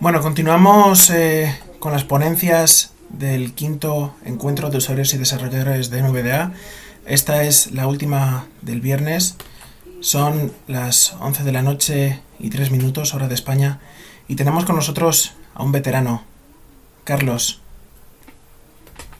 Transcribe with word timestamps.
Bueno, 0.00 0.22
continuamos 0.22 1.10
eh, 1.10 1.54
con 1.78 1.92
las 1.92 2.04
ponencias 2.04 2.94
del 3.10 3.52
quinto 3.52 4.14
encuentro 4.24 4.70
de 4.70 4.78
usuarios 4.78 5.12
y 5.12 5.18
desarrolladores 5.18 5.90
de 5.90 6.00
NVDA. 6.00 6.54
Esta 7.04 7.44
es 7.44 7.72
la 7.72 7.86
última 7.86 8.46
del 8.62 8.80
viernes. 8.80 9.36
Son 10.00 10.52
las 10.66 11.12
11 11.20 11.44
de 11.44 11.52
la 11.52 11.60
noche 11.60 12.22
y 12.38 12.48
3 12.48 12.70
minutos, 12.70 13.12
hora 13.12 13.28
de 13.28 13.34
España. 13.34 13.78
Y 14.26 14.36
tenemos 14.36 14.64
con 14.64 14.76
nosotros 14.76 15.34
a 15.54 15.62
un 15.62 15.70
veterano, 15.70 16.24
Carlos. 17.04 17.60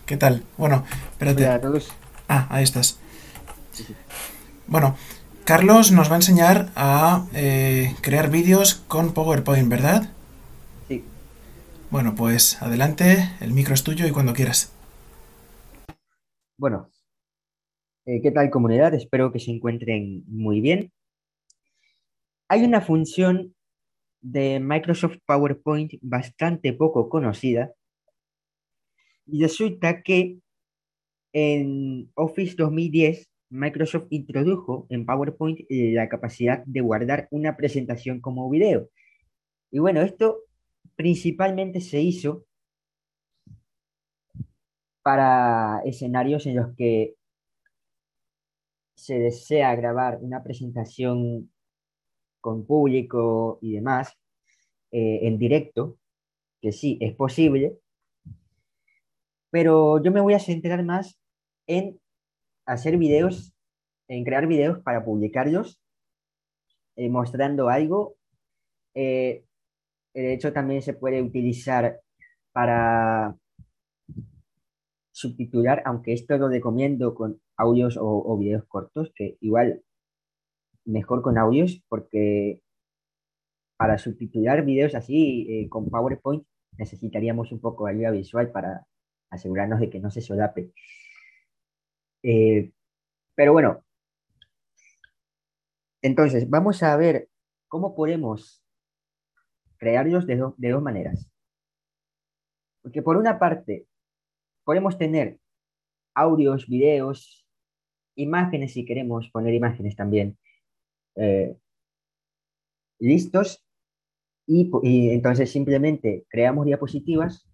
¿Qué 0.06 0.16
tal? 0.16 0.44
Bueno, 0.56 0.86
espérate. 1.10 1.44
Hola 1.44 1.54
a 1.56 1.60
todos. 1.60 1.88
Ah, 2.26 2.46
ahí 2.48 2.64
estás. 2.64 2.96
Bueno, 4.66 4.96
Carlos 5.44 5.92
nos 5.92 6.08
va 6.08 6.14
a 6.14 6.16
enseñar 6.16 6.70
a 6.74 7.26
eh, 7.34 7.94
crear 8.00 8.30
vídeos 8.30 8.82
con 8.88 9.12
PowerPoint, 9.12 9.68
¿verdad? 9.68 10.08
Bueno, 11.90 12.14
pues 12.14 12.62
adelante, 12.62 13.16
el 13.40 13.52
micro 13.52 13.74
es 13.74 13.82
tuyo 13.82 14.06
y 14.06 14.12
cuando 14.12 14.32
quieras. 14.32 14.72
Bueno, 16.56 16.88
eh, 18.06 18.20
¿qué 18.22 18.30
tal 18.30 18.48
comunidad? 18.48 18.94
Espero 18.94 19.32
que 19.32 19.40
se 19.40 19.50
encuentren 19.50 20.22
muy 20.28 20.60
bien. 20.60 20.92
Hay 22.48 22.62
una 22.62 22.80
función 22.80 23.56
de 24.20 24.60
Microsoft 24.60 25.18
PowerPoint 25.26 25.94
bastante 26.00 26.72
poco 26.72 27.08
conocida 27.08 27.72
y 29.26 29.42
resulta 29.42 30.02
que 30.02 30.38
en 31.32 32.12
Office 32.14 32.54
2010 32.56 33.28
Microsoft 33.48 34.06
introdujo 34.10 34.86
en 34.90 35.04
PowerPoint 35.04 35.62
la 35.68 36.08
capacidad 36.08 36.62
de 36.66 36.82
guardar 36.82 37.26
una 37.32 37.56
presentación 37.56 38.20
como 38.20 38.48
video. 38.48 38.88
Y 39.72 39.80
bueno, 39.80 40.02
esto 40.02 40.44
principalmente 41.00 41.80
se 41.80 41.98
hizo 42.02 42.44
para 45.02 45.80
escenarios 45.86 46.44
en 46.44 46.56
los 46.56 46.76
que 46.76 47.14
se 48.96 49.18
desea 49.18 49.74
grabar 49.76 50.18
una 50.20 50.42
presentación 50.42 51.50
con 52.42 52.66
público 52.66 53.58
y 53.62 53.72
demás 53.76 54.12
eh, 54.90 55.20
en 55.22 55.38
directo, 55.38 55.96
que 56.60 56.70
sí, 56.70 56.98
es 57.00 57.14
posible, 57.16 57.78
pero 59.48 60.02
yo 60.02 60.12
me 60.12 60.20
voy 60.20 60.34
a 60.34 60.38
centrar 60.38 60.84
más 60.84 61.18
en 61.66 61.98
hacer 62.66 62.98
videos, 62.98 63.54
en 64.06 64.22
crear 64.22 64.46
videos 64.46 64.82
para 64.82 65.02
publicarlos, 65.02 65.80
eh, 66.96 67.08
mostrando 67.08 67.70
algo. 67.70 68.16
Eh, 68.92 69.46
de 70.14 70.34
hecho, 70.34 70.52
también 70.52 70.82
se 70.82 70.94
puede 70.94 71.22
utilizar 71.22 72.00
para 72.52 73.36
subtitular, 75.12 75.82
aunque 75.84 76.12
esto 76.12 76.36
lo 76.38 76.48
recomiendo 76.48 77.14
con 77.14 77.40
audios 77.56 77.98
o, 78.00 78.36
videos 78.38 78.64
cortos, 78.66 79.12
que 79.14 79.36
igual 79.40 79.82
mejor 80.84 81.22
con 81.22 81.38
audios, 81.38 81.82
porque 81.88 82.60
para 83.76 83.98
subtitular 83.98 84.64
videos 84.64 84.94
así 84.94 85.46
eh, 85.50 85.68
con 85.68 85.88
PowerPoint 85.90 86.44
necesitaríamos 86.78 87.52
un 87.52 87.60
poco 87.60 87.86
de 87.86 87.92
ayuda 87.92 88.10
visual 88.10 88.50
para 88.50 88.86
asegurarnos 89.30 89.80
de 89.80 89.90
que 89.90 90.00
no 90.00 90.10
se 90.10 90.22
solape. 90.22 90.72
Eh, 92.22 92.72
pero 93.34 93.52
bueno, 93.52 93.84
entonces 96.02 96.48
vamos 96.48 96.82
a 96.82 96.96
ver 96.96 97.28
cómo 97.68 97.94
podemos 97.94 98.59
crearlos 99.80 100.26
de, 100.26 100.36
de 100.56 100.70
dos 100.70 100.82
maneras. 100.82 101.28
Porque 102.82 103.02
por 103.02 103.16
una 103.16 103.38
parte, 103.38 103.86
podemos 104.64 104.98
tener 104.98 105.40
audios, 106.14 106.68
videos, 106.68 107.46
imágenes 108.16 108.74
si 108.74 108.84
queremos 108.84 109.30
poner 109.30 109.54
imágenes 109.54 109.96
también 109.96 110.38
eh, 111.16 111.56
listos 112.98 113.64
y, 114.46 114.70
y, 114.82 115.10
entonces 115.10 115.50
simplemente 115.50 116.26
creamos 116.28 116.66
diapositivas 116.66 117.48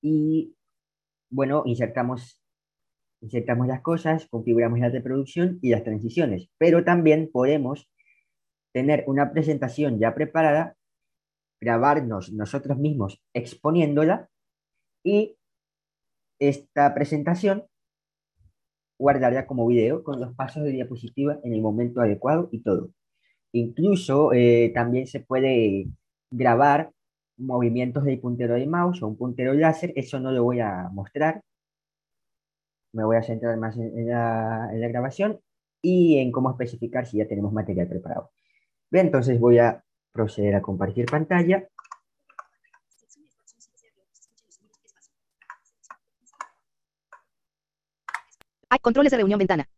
y 0.00 0.54
bueno, 1.30 1.62
insertamos 1.66 2.40
insertamos 3.20 3.66
las 3.66 3.80
cosas, 3.80 4.26
configuramos 4.28 4.78
la 4.78 4.90
reproducción 4.90 5.58
y 5.62 5.70
las 5.70 5.82
transiciones, 5.82 6.50
pero 6.58 6.84
también 6.84 7.30
podemos 7.32 7.90
tener 8.74 9.04
una 9.06 9.32
presentación 9.32 9.98
ya 9.98 10.14
preparada, 10.14 10.76
grabarnos 11.60 12.32
nosotros 12.32 12.76
mismos 12.76 13.22
exponiéndola 13.32 14.28
y 15.04 15.36
esta 16.40 16.92
presentación 16.94 17.64
guardarla 18.98 19.46
como 19.46 19.66
video 19.66 20.02
con 20.02 20.20
los 20.20 20.34
pasos 20.34 20.64
de 20.64 20.72
diapositiva 20.72 21.38
en 21.44 21.52
el 21.52 21.62
momento 21.62 22.00
adecuado 22.00 22.48
y 22.52 22.62
todo. 22.62 22.90
Incluso 23.52 24.32
eh, 24.32 24.72
también 24.74 25.06
se 25.06 25.20
puede 25.20 25.86
grabar 26.30 26.90
movimientos 27.36 28.04
del 28.04 28.20
puntero 28.20 28.54
de 28.54 28.66
mouse 28.66 29.02
o 29.02 29.08
un 29.08 29.16
puntero 29.16 29.54
láser, 29.54 29.92
eso 29.96 30.18
no 30.20 30.32
lo 30.32 30.42
voy 30.42 30.60
a 30.60 30.88
mostrar, 30.92 31.42
me 32.92 33.04
voy 33.04 33.16
a 33.16 33.22
centrar 33.22 33.56
más 33.58 33.76
en, 33.76 34.08
la, 34.08 34.68
grabación 34.88 35.40
y 35.82 36.18
en 36.18 36.32
cómo 36.32 36.50
especificar 36.50 37.06
si 37.06 37.18
ya 37.18 37.28
tenemos 37.28 37.52
material 37.52 37.88
preparado. 37.88 38.30
Bien, 38.94 39.06
entonces 39.06 39.40
voy 39.40 39.58
a 39.58 39.84
proceder 40.12 40.54
a 40.54 40.62
compartir 40.62 41.06
pantalla. 41.06 41.68
Hay 48.70 48.78
controles 48.78 49.10
de 49.10 49.16
reunión 49.16 49.40
ventana. 49.40 49.68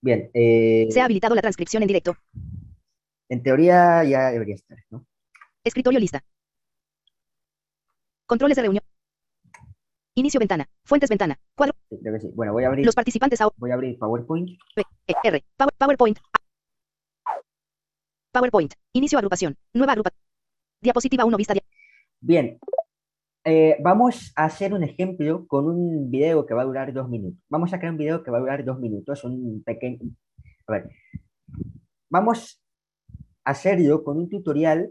Bien. 0.00 0.30
Eh, 0.34 0.86
Se 0.92 1.00
ha 1.00 1.06
habilitado 1.06 1.34
la 1.34 1.42
transcripción 1.42 1.82
en 1.82 1.88
directo. 1.88 2.16
En 3.28 3.42
teoría 3.42 4.04
ya 4.04 4.30
debería 4.30 4.54
estar, 4.54 4.78
¿no? 4.90 5.04
Escritorio 5.64 5.98
lista. 5.98 6.24
Controles 8.24 8.54
de 8.54 8.62
reunión. 8.62 8.84
Inicio 10.14 10.38
ventana. 10.38 10.68
Fuentes 10.84 11.10
ventana. 11.10 11.36
Cuadro. 11.56 11.74
que 11.90 12.20
sí. 12.20 12.30
Bueno, 12.36 12.52
voy 12.52 12.62
a 12.62 12.68
abrir. 12.68 12.86
Los 12.86 12.94
participantes 12.94 13.40
ahora. 13.40 13.56
Voy 13.58 13.72
a 13.72 13.74
abrir 13.74 13.98
PowerPoint. 13.98 14.50
E, 14.76 15.14
R. 15.24 15.44
Power, 15.56 15.74
PowerPoint. 15.76 16.18
PowerPoint. 18.32 18.72
Inicio 18.92 19.18
agrupación. 19.18 19.56
Nueva 19.74 19.92
agrupación. 19.92 20.20
Diapositiva 20.80 21.24
1 21.24 21.36
vista. 21.36 21.54
Bien. 22.20 22.58
Eh, 23.44 23.76
vamos 23.82 24.32
a 24.36 24.44
hacer 24.44 24.72
un 24.72 24.82
ejemplo 24.82 25.46
con 25.46 25.66
un 25.66 26.10
video 26.10 26.46
que 26.46 26.54
va 26.54 26.62
a 26.62 26.64
durar 26.64 26.92
dos 26.92 27.08
minutos. 27.08 27.40
Vamos 27.48 27.72
a 27.72 27.78
crear 27.78 27.92
un 27.92 27.98
video 27.98 28.22
que 28.22 28.30
va 28.30 28.38
a 28.38 28.40
durar 28.40 28.64
dos 28.64 28.78
minutos. 28.80 29.22
Un 29.24 29.62
pequeño. 29.64 30.10
A 30.66 30.72
ver. 30.72 30.90
Vamos 32.08 32.62
a 33.44 33.50
hacerlo 33.50 34.02
con 34.02 34.18
un 34.18 34.28
tutorial 34.28 34.90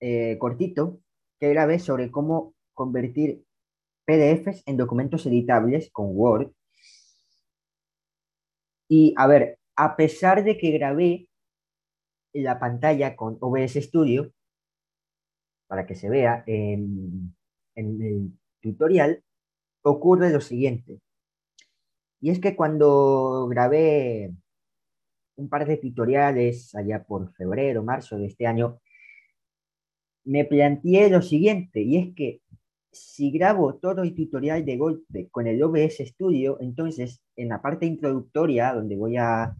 eh, 0.00 0.36
cortito 0.38 1.00
que 1.40 1.48
grabé 1.50 1.78
sobre 1.78 2.10
cómo 2.10 2.54
convertir 2.72 3.44
PDFs 4.04 4.62
en 4.66 4.76
documentos 4.76 5.26
editables 5.26 5.90
con 5.90 6.08
Word. 6.10 6.52
Y 8.88 9.14
a 9.16 9.26
ver, 9.26 9.58
a 9.76 9.96
pesar 9.96 10.44
de 10.44 10.58
que 10.58 10.70
grabé 10.72 11.28
la 12.42 12.58
pantalla 12.58 13.16
con 13.16 13.36
OBS 13.40 13.74
Studio, 13.74 14.32
para 15.66 15.86
que 15.86 15.94
se 15.94 16.08
vea 16.08 16.44
en, 16.46 17.34
el 17.74 18.32
tutorial, 18.60 19.22
ocurre 19.82 20.30
lo 20.30 20.40
siguiente. 20.40 21.00
Y 22.20 22.30
es 22.30 22.40
que 22.40 22.56
cuando 22.56 23.46
grabé 23.48 24.32
un 25.36 25.48
par 25.48 25.66
de 25.66 25.76
tutoriales 25.76 26.74
allá 26.74 27.04
por 27.04 27.32
febrero, 27.34 27.82
marzo 27.82 28.18
de 28.18 28.26
este 28.26 28.46
año, 28.46 28.80
me 30.24 30.44
planteé 30.44 31.10
lo 31.10 31.22
siguiente, 31.22 31.82
y 31.82 31.98
es 31.98 32.14
que 32.14 32.40
si 32.94 33.30
grabo 33.30 33.74
todo 33.74 34.02
el 34.02 34.14
tutorial 34.14 34.64
de 34.64 34.76
golpe 34.76 35.28
con 35.30 35.46
el 35.46 35.62
OBS 35.62 35.98
Studio, 36.06 36.58
entonces 36.60 37.20
en 37.36 37.48
la 37.48 37.60
parte 37.60 37.86
introductoria 37.86 38.72
donde 38.72 38.96
voy 38.96 39.16
a, 39.16 39.54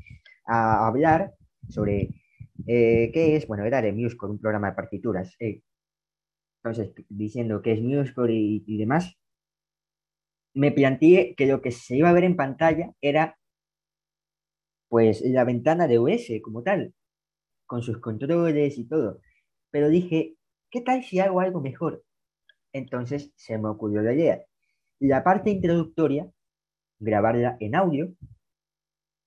hablar 0.47 1.35
sobre 1.71 2.11
eh, 2.67 3.11
qué 3.13 3.37
es, 3.37 3.47
bueno, 3.47 3.65
era 3.65 3.83
de 3.83 3.93
MuseCore, 3.93 4.33
un 4.33 4.41
programa 4.41 4.71
de 4.71 4.77
partituras. 4.77 5.35
Eh, 5.41 5.63
entonces, 6.63 6.95
diciendo 7.09 7.63
qué 7.63 7.73
es 7.73 7.83
MuseCore 7.83 8.35
y, 8.35 8.65
y 8.67 8.79
demás, 8.79 9.17
me 10.55 10.73
planteé 10.73 11.35
que 11.37 11.47
lo 11.47 11.61
que 11.61 11.71
se 11.73 11.97
iba 11.97 12.09
a 12.11 12.13
ver 12.13 12.25
en 12.25 12.37
pantalla 12.37 12.93
era 13.01 13.37
pues 14.89 15.23
la 15.23 15.45
ventana 15.45 15.89
de 15.89 15.99
OS 15.99 16.29
como 16.43 16.63
tal, 16.63 16.95
con 17.67 17.83
sus 17.83 17.99
controles 17.99 18.79
y 18.79 18.87
todo. 18.87 19.21
Pero 19.71 19.89
dije, 19.89 20.37
¿qué 20.71 20.81
tal 20.83 21.03
si 21.03 21.19
hago 21.19 21.41
algo 21.41 21.61
mejor? 21.61 22.05
Entonces 22.73 23.33
se 23.37 23.59
me 23.59 23.69
ocurrió 23.69 24.03
la 24.03 24.15
idea. 24.15 24.43
La 25.01 25.25
parte 25.25 25.51
introductoria, 25.51 26.31
grabarla 27.01 27.57
en 27.61 27.75
audio. 27.75 28.15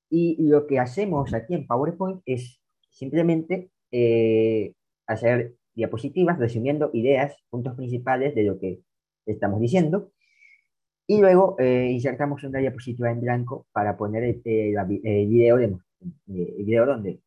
Y 0.10 0.38
lo 0.48 0.68
que 0.68 0.80
hacemos 0.80 1.34
aquí 1.34 1.54
en 1.54 1.68
PowerPoint 1.68 2.22
es 2.26 2.62
simplemente 2.98 3.70
eh, 3.92 4.74
hacer 5.06 5.56
diapositivas 5.76 6.40
resumiendo 6.40 6.90
ideas, 6.94 7.36
puntos 7.50 7.76
principales 7.76 8.34
de 8.34 8.44
lo 8.44 8.60
que 8.60 8.80
estamos 9.26 9.62
diciendo. 9.62 10.12
Y 11.06 11.22
luego 11.22 11.56
eh, 11.60 11.90
insertamos 11.92 12.44
una 12.44 12.60
diapositiva 12.60 13.12
en 13.12 13.22
blanco 13.22 13.68
para 13.72 13.96
poner 13.96 14.24
el, 14.24 14.42
video, 15.28 15.58
de, 15.58 15.78
el 16.28 16.66
video 16.66 16.86
donde 16.86 17.22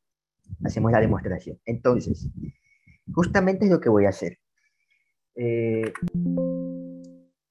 hacemos 0.64 0.90
la 0.90 1.00
demostración. 1.00 1.58
Entonces, 1.64 2.28
justamente 3.14 3.64
es 3.64 3.70
lo 3.70 3.81
que 3.81 3.88
voy 3.88 4.06
a 4.06 4.11
hacer. 4.11 4.38
Eh, 5.37 5.93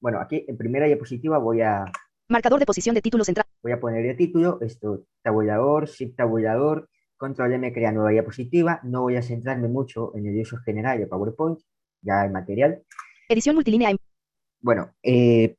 bueno, 0.00 0.20
aquí 0.20 0.44
en 0.46 0.56
primera 0.56 0.86
diapositiva 0.86 1.38
voy 1.38 1.62
a... 1.62 1.86
Marcador 2.28 2.60
de 2.60 2.66
posición 2.66 2.94
de 2.94 3.02
título 3.02 3.24
central. 3.24 3.46
Voy 3.62 3.72
a 3.72 3.80
poner 3.80 4.04
el 4.06 4.16
título, 4.16 4.58
esto, 4.60 5.04
tabulador, 5.22 5.88
shift 5.88 6.16
tabulador, 6.16 6.88
control 7.20 7.52
M 7.52 7.72
crea 7.72 7.92
nueva 7.92 8.10
diapositiva. 8.10 8.80
No 8.82 9.02
voy 9.02 9.16
a 9.16 9.22
centrarme 9.22 9.68
mucho 9.68 10.16
en 10.16 10.26
el 10.26 10.40
uso 10.40 10.56
general 10.56 10.98
de 10.98 11.06
PowerPoint, 11.06 11.60
ya 12.00 12.24
el 12.24 12.32
material. 12.32 12.82
Edición 13.28 13.54
multilínea. 13.54 13.94
Bueno, 14.60 14.94
eh, 15.02 15.54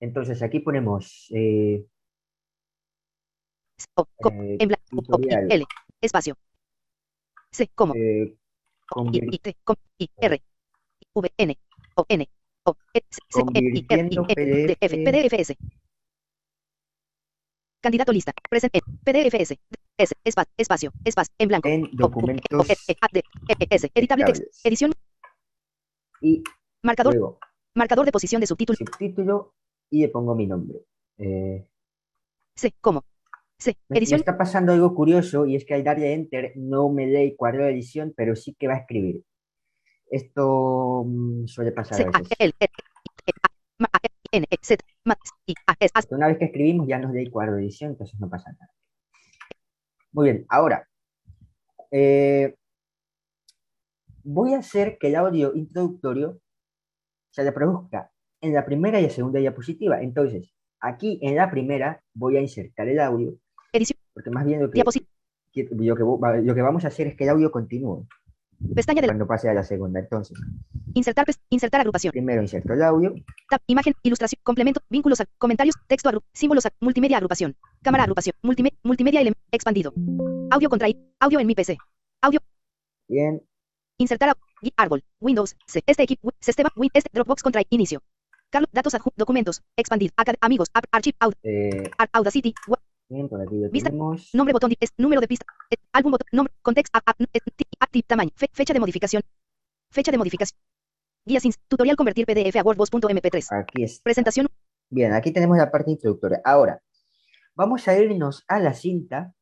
entonces 0.00 0.42
aquí 0.42 0.60
ponemos... 0.60 1.28
Eh, 1.32 1.86
eh, 3.96 4.56
en 4.58 4.68
blanco, 4.68 5.18
L, 5.48 5.64
espacio. 6.00 6.36
C, 7.52 7.68
como. 7.74 7.94
Eh, 7.94 8.36
I, 9.12 9.38
T, 9.38 9.56
com, 9.62 9.76
I, 9.98 10.10
R, 10.16 10.42
V, 11.14 11.32
N, 11.36 11.58
O, 11.94 12.04
N, 12.08 12.28
O, 12.64 12.76
E, 12.92 13.00
C, 13.08 13.20
E, 13.54 13.60
I, 13.60 13.86
R, 13.88 14.08
I, 14.10 14.18
E, 14.28 14.66
D, 14.66 14.76
F, 14.80 14.96
PDFS. 14.96 15.56
Candidato 17.80 18.12
lista. 18.12 18.32
Presente. 18.50 18.80
PDFS. 19.04 19.56
S. 19.98 20.14
Espacio. 20.24 20.52
Espacio. 20.56 20.92
Espacio. 21.04 21.34
En 21.38 21.48
blanco. 21.48 21.68
En 21.68 21.90
documentos. 21.92 22.70
E, 22.70 22.76
D, 23.12 23.22
E, 23.48 23.66
S. 23.70 23.90
Editable 23.94 24.24
text. 24.24 24.42
Edición. 24.64 24.92
Y 26.20 26.42
marcador. 26.82 27.14
Luego, 27.14 27.38
marcador 27.74 28.06
de 28.06 28.12
posición 28.12 28.40
de 28.40 28.46
subtítulo. 28.46 28.76
Subtítulo 28.76 29.54
y 29.90 30.02
le 30.02 30.08
pongo 30.08 30.34
mi 30.34 30.46
nombre. 30.46 30.80
Eh, 31.18 31.66
C. 32.56 32.74
¿Cómo? 32.80 33.04
Sí, 33.58 33.76
edición. 33.88 34.18
Me, 34.18 34.20
está 34.20 34.38
pasando 34.38 34.72
algo 34.72 34.94
curioso 34.94 35.44
y 35.44 35.56
es 35.56 35.64
que 35.64 35.74
al 35.74 35.82
darle 35.82 36.12
enter 36.12 36.52
no 36.54 36.88
me 36.90 37.08
lee 37.08 37.34
cuadro 37.36 37.64
de 37.64 37.72
edición, 37.72 38.14
pero 38.16 38.36
sí 38.36 38.54
que 38.54 38.68
va 38.68 38.74
a 38.74 38.78
escribir. 38.78 39.24
Esto 40.10 41.04
mm, 41.04 41.46
suele 41.46 41.72
pasar 41.72 42.00
a 42.02 42.04
veces. 45.80 46.06
Una 46.10 46.28
vez 46.28 46.38
que 46.38 46.46
escribimos 46.46 46.86
ya 46.86 46.98
nos 46.98 47.12
lee 47.12 47.30
cuadro 47.30 47.56
de 47.56 47.62
edición, 47.62 47.90
entonces 47.92 48.18
no 48.20 48.30
pasa 48.30 48.52
nada. 48.52 48.70
Muy 50.12 50.30
bien, 50.30 50.46
ahora 50.48 50.88
eh, 51.90 52.54
voy 54.24 54.54
a 54.54 54.58
hacer 54.58 54.98
que 54.98 55.08
el 55.08 55.16
audio 55.16 55.54
introductorio 55.54 56.40
se 57.30 57.44
reproduzca 57.44 58.10
en 58.40 58.52
la 58.52 58.64
primera 58.64 59.00
y 59.00 59.04
la 59.04 59.10
segunda 59.10 59.40
diapositiva. 59.40 60.00
Entonces, 60.02 60.52
aquí 60.80 61.18
en 61.22 61.36
la 61.36 61.50
primera 61.50 62.02
voy 62.14 62.36
a 62.36 62.40
insertar 62.40 62.88
el 62.88 63.00
audio. 63.00 63.38
Porque 64.12 64.30
más 64.30 64.44
bien 64.44 64.60
lo 64.60 64.70
que, 64.70 64.82
lo 64.82 66.54
que, 66.54 66.62
vamos 66.62 66.84
a 66.84 66.88
hacer 66.88 67.08
es 67.08 67.16
que 67.16 67.24
el 67.24 67.30
audio 67.30 67.50
continúe. 67.50 68.06
Pestaña 68.74 69.00
de 69.00 69.08
Cuando 69.08 69.26
pase 69.26 69.48
a 69.48 69.54
la 69.54 69.62
segunda, 69.62 70.00
entonces. 70.00 70.36
Insertar, 70.94 71.26
insertar 71.48 71.80
agrupación. 71.80 72.10
Primero 72.10 72.42
inserto 72.42 72.72
el 72.72 72.82
audio. 72.82 73.14
Tab, 73.48 73.60
imagen, 73.66 73.94
ilustración, 74.02 74.40
complemento, 74.42 74.80
vínculos, 74.88 75.22
comentarios, 75.38 75.76
texto, 75.86 76.10
símbolos, 76.32 76.66
multimedia, 76.80 77.18
agrupación. 77.18 77.56
Cámara, 77.82 78.04
agrupación, 78.04 78.34
multimedia, 78.42 78.78
multimedia, 78.82 79.32
expandido. 79.52 79.92
Audio 80.50 80.68
contraído, 80.68 81.00
audio 81.20 81.38
en 81.38 81.46
mi 81.46 81.54
PC. 81.54 81.78
Audio. 82.20 82.40
Bien. 83.08 83.42
Insertar 83.96 84.36
árbol, 84.76 85.04
Windows, 85.20 85.56
C, 85.66 85.82
este 85.86 86.02
equipo, 86.02 86.32
sistema, 86.40 86.70
Win, 86.74 86.90
este 86.94 87.10
Dropbox 87.12 87.42
contra 87.42 87.62
inicio. 87.70 88.02
Carlos, 88.50 88.70
datos, 88.72 88.96
documentos, 89.16 89.62
expandido, 89.76 90.14
amigos, 90.40 90.68
archive, 90.90 91.16
eh, 91.42 91.90
Audacity, 92.12 92.54
web, 92.66 92.80
Bien, 93.08 93.28
por 93.28 93.40
aquí 93.40 93.56
Vista, 93.72 93.90
nombre, 93.90 94.52
botón, 94.52 94.74
es, 94.78 94.92
número 94.98 95.20
de 95.22 95.28
pista, 95.28 95.46
es, 95.70 95.78
álbum, 95.92 96.12
botón, 96.12 96.28
nombre, 96.30 96.52
contexto, 96.60 96.98
active, 97.04 98.02
tamaño, 98.06 98.30
fe, 98.34 98.50
fecha 98.52 98.74
de 98.74 98.80
modificación, 98.80 99.22
fecha 99.90 100.10
de 100.10 100.18
modificación. 100.18 100.58
Guía 101.24 101.40
sin 101.40 101.52
tutorial 101.68 101.96
convertir 101.96 102.26
PDF 102.26 102.56
a 102.56 102.62
WordPress.mp3. 102.62 103.46
Aquí 103.50 103.82
es. 103.82 104.00
Presentación. 104.00 104.48
Bien, 104.90 105.12
aquí 105.12 105.30
tenemos 105.30 105.56
la 105.56 105.70
parte 105.70 105.90
introductoria. 105.90 106.40
Ahora, 106.44 106.82
vamos 107.54 107.86
a 107.88 107.98
irnos 107.98 108.44
a 108.46 108.58
la 108.60 108.74
cinta. 108.74 109.34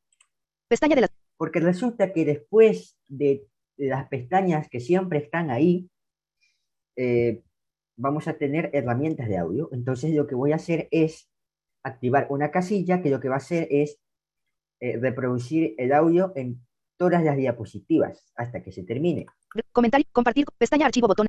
Pestaña 0.68 0.94
de 0.94 1.02
la. 1.02 1.08
Porque 1.36 1.60
resulta 1.60 2.12
que 2.12 2.24
después 2.24 2.96
de 3.08 3.46
las 3.76 4.08
pestañas 4.08 4.68
que 4.68 4.80
siempre 4.80 5.18
están 5.18 5.50
ahí, 5.50 5.88
eh, 6.96 7.42
vamos 7.96 8.26
a 8.26 8.34
tener 8.34 8.70
herramientas 8.72 9.28
de 9.28 9.38
audio. 9.38 9.68
Entonces, 9.72 10.14
lo 10.14 10.26
que 10.26 10.34
voy 10.34 10.52
a 10.52 10.56
hacer 10.56 10.88
es 10.90 11.28
activar 11.86 12.26
una 12.30 12.50
casilla 12.50 13.00
que 13.00 13.10
lo 13.10 13.20
que 13.20 13.28
va 13.28 13.36
a 13.36 13.38
hacer 13.38 13.68
es 13.70 13.98
eh, 14.80 14.98
reproducir 15.00 15.74
el 15.78 15.92
audio 15.92 16.32
en 16.34 16.60
todas 16.98 17.22
las 17.22 17.36
diapositivas 17.36 18.32
hasta 18.36 18.62
que 18.62 18.72
se 18.72 18.82
termine. 18.82 19.26
Comentario, 19.72 20.06
compartir, 20.12 20.46
pestaña 20.58 20.86
archivo, 20.86 21.08
botón, 21.08 21.28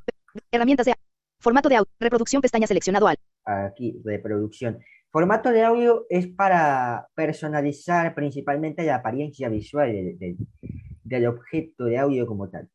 herramientas 0.51 0.85
de 0.87 0.93
formato 1.39 1.69
de 1.69 1.75
audio, 1.75 1.91
reproducción, 1.99 2.41
pestaña 2.41 2.67
seleccionado 2.67 3.07
al. 3.07 3.17
Aquí, 3.45 4.01
reproducción. 4.03 4.79
Formato 5.11 5.51
de 5.51 5.63
audio 5.63 6.05
es 6.09 6.27
para 6.27 7.07
personalizar 7.15 8.13
principalmente 8.15 8.83
la 8.83 8.95
apariencia 8.95 9.49
visual 9.49 10.17
del 11.03 11.27
objeto 11.27 11.85
de 11.85 11.97
audio 11.97 12.25
como 12.25 12.49
tal. 12.49 12.69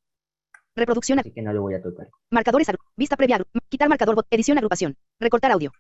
Reproducción. 0.75 1.19
Así 1.19 1.33
que 1.33 1.43
no 1.43 1.53
lo 1.53 1.63
voy 1.63 1.75
a 1.75 1.83
tocar. 1.83 2.09
Marcadores, 2.31 2.69
vista 2.97 3.17
previa, 3.17 3.43
quitar 3.69 3.89
marcador, 3.89 4.25
edición, 4.31 4.57
agrupación, 4.57 4.97
recortar 5.21 5.51
audio. 5.53 5.73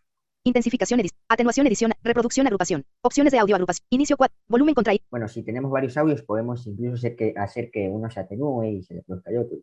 Intensificación, 0.44 0.98
edición, 0.98 1.20
atenuación, 1.28 1.66
edición, 1.68 1.92
reproducción, 2.02 2.46
agrupación. 2.48 2.84
Opciones 3.00 3.32
de 3.32 3.38
audio, 3.38 3.54
agrupación. 3.54 3.86
Inicio 3.90 4.16
4, 4.16 4.36
volumen 4.48 4.74
contraído. 4.74 5.04
Bueno, 5.08 5.28
si 5.28 5.44
tenemos 5.44 5.70
varios 5.70 5.96
audios, 5.96 6.22
podemos 6.24 6.66
incluso 6.66 6.94
hacer 6.94 7.14
que, 7.14 7.32
hacer 7.36 7.70
que 7.70 7.88
uno 7.88 8.10
se 8.10 8.18
atenúe 8.18 8.64
y 8.64 8.82
se 8.82 8.94
reproduzca 8.94 9.30
el 9.30 9.38
otro. 9.38 9.58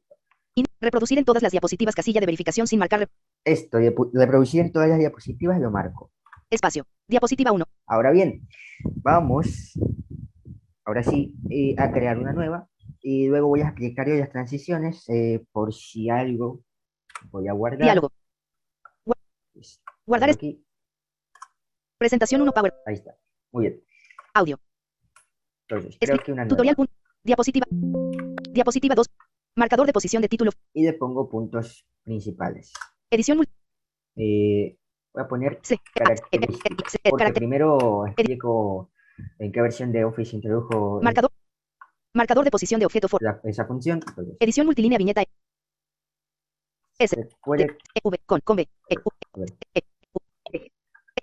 reproducir 0.80 1.18
en 1.20 1.26
todas 1.26 1.44
las 1.44 1.52
diapositivas 1.52 1.96
casilla 1.96 2.22
de 2.22 2.28
verificación 2.28 2.66
sin 2.66 2.80
marcar. 2.80 3.10
Esto, 3.44 3.78
reproducir 4.14 4.62
en 4.62 4.72
todas 4.72 4.88
las 4.88 5.00
diapositivas 5.00 5.60
lo 5.60 5.70
marco. 5.70 6.14
Espacio. 6.50 6.86
Diapositiva 7.10 7.52
1. 7.52 7.66
Ahora 7.88 8.12
bien, 8.12 8.48
vamos, 9.04 9.78
ahora 10.86 11.04
sí, 11.04 11.36
eh, 11.50 11.76
a 11.78 11.92
crear 11.92 12.18
una 12.18 12.31
nueva. 12.31 12.70
Y 13.02 13.28
luego 13.28 13.50
voy 13.50 13.62
a 13.62 13.68
explicar 13.68 14.07
yo 14.07 14.16
las 14.16 14.30
transiciones 14.30 15.04
eh, 15.09 15.44
por 15.52 15.74
si 15.74 16.09
algo 16.09 16.62
voy 17.31 17.50
a 17.50 17.52
guardar. 17.52 17.83
Diálogo. 17.83 18.14
Guardar 20.06 20.30
aquí. 20.30 20.64
Presentación 21.99 22.41
1 22.41 22.51
Power. 22.53 22.73
Ahí 22.85 22.94
está. 22.94 23.13
Muy 23.51 23.68
bien. 23.68 23.83
Audio. 24.33 24.57
Entonces, 25.68 25.97
creo 25.99 26.18
que 26.18 26.31
una 26.31 26.47
Tutorial. 26.47 26.75
Diapositiva. 27.23 27.68
Diapositiva 28.51 28.95
2. 28.95 29.09
Marcador 29.57 29.85
de 29.85 29.91
posición 29.91 30.21
de 30.21 30.29
título. 30.29 30.51
Y 30.73 30.85
le 30.85 30.94
pongo 30.94 31.29
puntos 31.29 31.85
principales. 32.03 32.71
Edición. 33.11 33.44
Eh, 34.15 34.77
voy 35.13 35.23
a 35.23 35.27
poner 35.27 35.59
sí. 35.61 35.77
características. 35.94 36.97
Porque 37.09 37.33
primero 37.33 38.07
explico 38.07 38.91
en 39.37 39.51
qué 39.51 39.61
versión 39.61 39.91
de 39.91 40.06
Office 40.06 40.37
introdujo. 40.37 41.01
Marcador. 41.03 41.31
Marcador 42.13 42.45
de 42.45 42.51
posición 42.51 42.79
de 42.79 42.85
objeto 42.85 43.09
for. 43.09 43.19
esa 43.44 43.65
función. 43.65 43.99
Edición 44.39 44.65
multilínea 44.65 44.97
viñeta. 44.97 45.23
S. 46.97 47.29
Puede... 47.44 47.77
V. 48.01 48.19
Con. 48.25 48.39
Con 48.39 48.56
B. 48.56 48.69
E, 48.87 48.95
U, 49.03 49.44
e, 49.73 49.81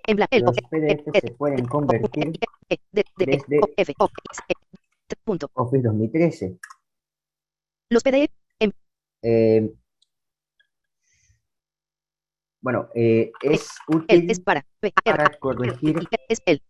en 0.07 0.45
Los 0.45 0.55
PDF 0.69 1.19
se 1.21 1.31
pueden 1.33 1.65
convertir 1.65 2.39
desde 2.91 3.93
Office 5.53 5.83
2013. 5.83 6.57
Los 7.89 8.03
PDF. 8.03 8.31
Eh, 9.23 9.73
bueno, 12.61 12.89
eh, 12.95 13.31
es 13.41 13.69
útil 13.87 14.29
es 14.29 14.39
para, 14.39 14.65
para 15.03 15.29
corregir 15.39 15.99
es 16.29 16.39
el, 16.45 16.61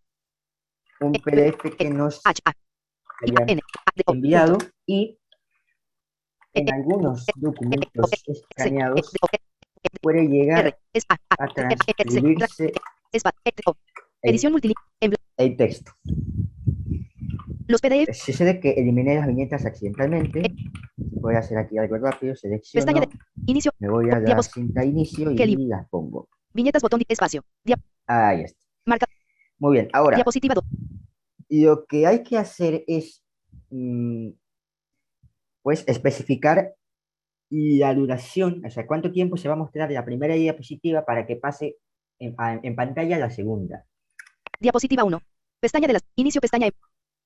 un 1.00 1.12
PDF 1.12 1.76
que 1.76 1.90
nos 1.90 2.20
hayan 2.24 3.60
enviado 4.06 4.58
y 4.86 5.18
en 6.54 6.72
algunos 6.72 7.26
documentos 7.36 8.10
escaneados 8.26 9.12
puede 10.00 10.26
llegar 10.26 10.78
a 11.38 11.46
transcribirse 11.48 12.72
Edición 14.22 14.52
multilínea. 14.52 14.82
El 15.36 15.56
texto. 15.56 15.92
Los 17.66 17.80
PDF. 17.80 18.14
Sucede 18.14 18.60
que 18.60 18.70
eliminé 18.72 19.14
las 19.14 19.26
viñetas 19.26 19.64
accidentalmente. 19.64 20.54
Voy 20.96 21.34
a 21.34 21.38
hacer 21.38 21.58
aquí 21.58 21.78
algo 21.78 21.96
rápido. 21.98 22.34
Selecciono. 22.34 22.84
Pestaña 22.84 23.06
de 23.06 23.52
inicio. 23.52 23.72
Me 23.78 23.88
voy 23.88 24.10
a 24.10 24.18
la 24.18 24.42
cinta 24.42 24.84
inicio 24.84 25.30
y 25.30 25.66
las 25.66 25.88
pongo. 25.88 26.28
Viñetas, 26.52 26.82
botón, 26.82 27.02
espacio. 27.08 27.42
Ahí 28.06 28.42
está. 28.42 28.58
Marca. 28.84 29.06
Muy 29.58 29.74
bien. 29.74 29.88
Ahora. 29.92 30.16
Diapositiva 30.16 30.54
2. 30.54 30.64
Lo 31.50 31.86
que 31.86 32.06
hay 32.06 32.22
que 32.22 32.36
hacer 32.36 32.84
es, 32.86 33.22
mm, 33.70 34.30
pues, 35.62 35.84
especificar 35.86 36.74
la 37.50 37.94
duración, 37.94 38.62
o 38.66 38.70
sea, 38.70 38.86
cuánto 38.86 39.10
tiempo 39.10 39.38
se 39.38 39.48
va 39.48 39.54
a 39.54 39.58
mostrar 39.58 39.90
la 39.90 40.04
primera 40.04 40.34
diapositiva 40.34 41.04
para 41.06 41.26
que 41.26 41.36
pase 41.36 41.76
en, 42.18 42.34
en 42.62 42.76
pantalla 42.76 43.18
la 43.18 43.30
segunda. 43.30 43.84
Diapositiva 44.60 45.04
1. 45.04 45.20
Pestaña 45.60 45.86
de 45.86 45.92
las. 45.94 46.02
Inicio 46.16 46.40
pestaña. 46.40 46.68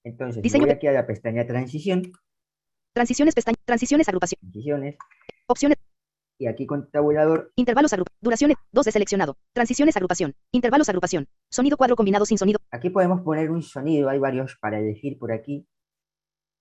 Entonces, 0.04 0.42
Diseño 0.42 0.66
voy 0.66 0.74
aquí 0.74 0.86
a 0.86 0.92
la 0.92 1.06
pestaña 1.06 1.46
transición. 1.46 2.12
Transiciones, 2.92 3.34
pestaña. 3.34 3.56
Transiciones, 3.64 4.08
agrupación. 4.08 4.38
Transiciones. 4.40 4.96
Opciones. 5.46 5.78
Y 6.38 6.46
aquí 6.46 6.66
con 6.66 6.90
tabulador. 6.90 7.52
Intervalos, 7.56 7.92
agrupación. 7.92 8.18
Duraciones. 8.20 8.56
2 8.72 8.84
de 8.84 8.92
seleccionado. 8.92 9.36
Transiciones, 9.52 9.96
agrupación. 9.96 10.34
Intervalos, 10.50 10.88
agrupación. 10.88 11.28
Sonido 11.50 11.76
cuadro 11.76 11.96
combinado 11.96 12.26
sin 12.26 12.38
sonido. 12.38 12.58
Aquí 12.70 12.90
podemos 12.90 13.20
poner 13.22 13.50
un 13.50 13.62
sonido. 13.62 14.08
Hay 14.08 14.18
varios 14.18 14.56
para 14.60 14.78
elegir 14.78 15.18
por 15.18 15.32
aquí. 15.32 15.66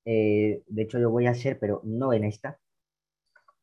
Eh, 0.05 0.63
de 0.67 0.81
hecho, 0.81 1.00
lo 1.00 1.09
voy 1.09 1.27
a 1.27 1.31
hacer, 1.31 1.59
pero 1.59 1.81
no 1.83 2.13
en 2.13 2.25
esta. 2.25 2.59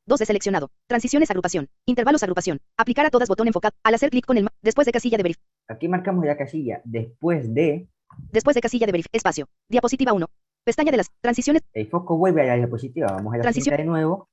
2 0.06 0.18
de 0.18 0.26
seleccionado. 0.26 0.70
Transiciones, 0.86 1.30
agrupación. 1.30 1.68
Intervalos, 1.86 2.22
agrupación. 2.22 2.60
Aplicar 2.76 3.06
a 3.06 3.10
todas 3.10 3.28
botón 3.28 3.46
enfocado. 3.46 3.74
Al 3.82 3.94
hacer 3.94 4.10
clic 4.10 4.24
con 4.26 4.38
el 4.38 4.44
después 4.62 4.86
de 4.86 4.92
casilla 4.92 5.16
de 5.16 5.22
verificación. 5.22 5.48
Aquí 5.68 5.88
marcamos 5.88 6.24
la 6.24 6.36
casilla 6.36 6.80
después 6.84 7.52
de. 7.52 7.88
Después 8.32 8.54
de 8.54 8.60
casilla 8.60 8.86
de 8.86 8.92
verificación. 8.92 9.18
Espacio. 9.18 9.46
Diapositiva 9.68 10.12
1. 10.12 10.26
Pestaña 10.64 10.90
de 10.90 10.96
las 10.98 11.10
transiciones. 11.20 11.62
El 11.72 11.88
foco 11.88 12.16
vuelve 12.16 12.42
a 12.42 12.46
la 12.46 12.56
diapositiva. 12.56 13.08
Vamos 13.12 13.34
a 13.34 13.38
la 13.38 13.42
Transición. 13.42 13.76
de 13.76 13.84
nuevo. 13.84 14.28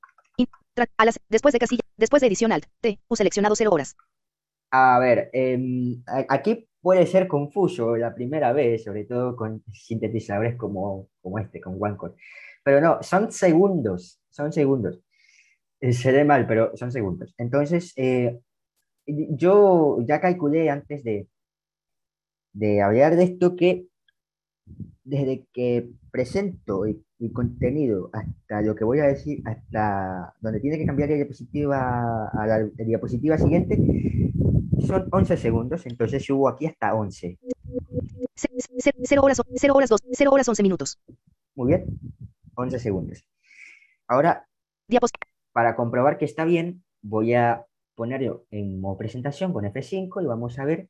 después 1.28 1.52
de 1.52 1.58
casilla. 1.58 1.82
Después 1.96 2.20
de 2.20 2.26
edición 2.26 2.52
alt. 2.52 2.66
T. 2.80 2.98
U 3.08 3.16
seleccionado 3.16 3.54
0 3.56 3.70
horas. 3.72 3.96
A 4.70 4.98
ver, 4.98 5.30
em, 5.32 6.02
aquí 6.28 6.68
puede 6.80 7.06
ser 7.06 7.28
confuso 7.28 7.96
la 7.96 8.14
primera 8.14 8.52
vez, 8.52 8.84
sobre 8.84 9.04
todo 9.04 9.36
con 9.36 9.62
sintetizadores 9.72 10.56
como, 10.56 11.08
como 11.22 11.38
este, 11.38 11.60
con 11.60 11.76
OneCore. 11.80 12.14
Pero 12.64 12.80
no, 12.80 13.02
son 13.02 13.30
segundos, 13.30 14.20
son 14.28 14.52
segundos. 14.52 15.00
Eh, 15.80 15.92
se 15.92 16.10
ve 16.12 16.24
mal, 16.24 16.46
pero 16.46 16.76
son 16.76 16.90
segundos. 16.90 17.34
Entonces, 17.38 17.92
eh, 17.96 18.40
yo 19.06 19.98
ya 20.06 20.20
calculé 20.20 20.70
antes 20.70 21.04
de, 21.04 21.28
de 22.52 22.82
hablar 22.82 23.16
de 23.16 23.24
esto 23.24 23.56
que 23.56 23.86
desde 25.04 25.46
que 25.52 25.88
presento 26.10 26.82
mi 27.18 27.32
contenido 27.32 28.10
hasta 28.12 28.60
lo 28.62 28.74
que 28.74 28.84
voy 28.84 28.98
a 28.98 29.06
decir, 29.06 29.40
hasta 29.46 30.34
donde 30.40 30.60
tiene 30.60 30.78
que 30.78 30.86
cambiar 30.86 31.10
la 31.10 31.16
diapositiva 31.16 32.28
a 32.28 32.46
la, 32.46 32.64
diapositiva 32.84 33.38
siguiente, 33.38 33.78
son 34.80 35.08
11 35.10 35.36
segundos, 35.36 35.86
entonces 35.86 36.24
subo 36.24 36.48
aquí 36.48 36.66
hasta 36.66 36.94
11. 36.94 37.38
0 38.34 39.22
horas, 39.22 39.40
0 39.54 39.74
horas 39.74 39.88
2, 39.88 40.00
0 40.12 40.30
horas 40.32 40.48
11 40.48 40.62
minutos. 40.62 40.98
Muy 41.54 41.68
bien, 41.68 41.86
11 42.56 42.78
segundos. 42.78 43.24
Ahora, 44.08 44.46
para 45.52 45.76
comprobar 45.76 46.18
que 46.18 46.24
está 46.24 46.44
bien, 46.44 46.84
voy 47.02 47.34
a 47.34 47.64
ponerlo 47.96 48.46
en 48.50 48.80
modo 48.80 48.96
presentación 48.96 49.52
con 49.52 49.64
F5 49.64 50.22
y 50.22 50.26
vamos 50.26 50.58
a 50.60 50.64
ver. 50.64 50.88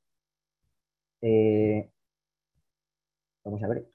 Eh, 1.23 1.89
vamos 3.45 3.63
a 3.63 3.69
ver. 3.69 3.89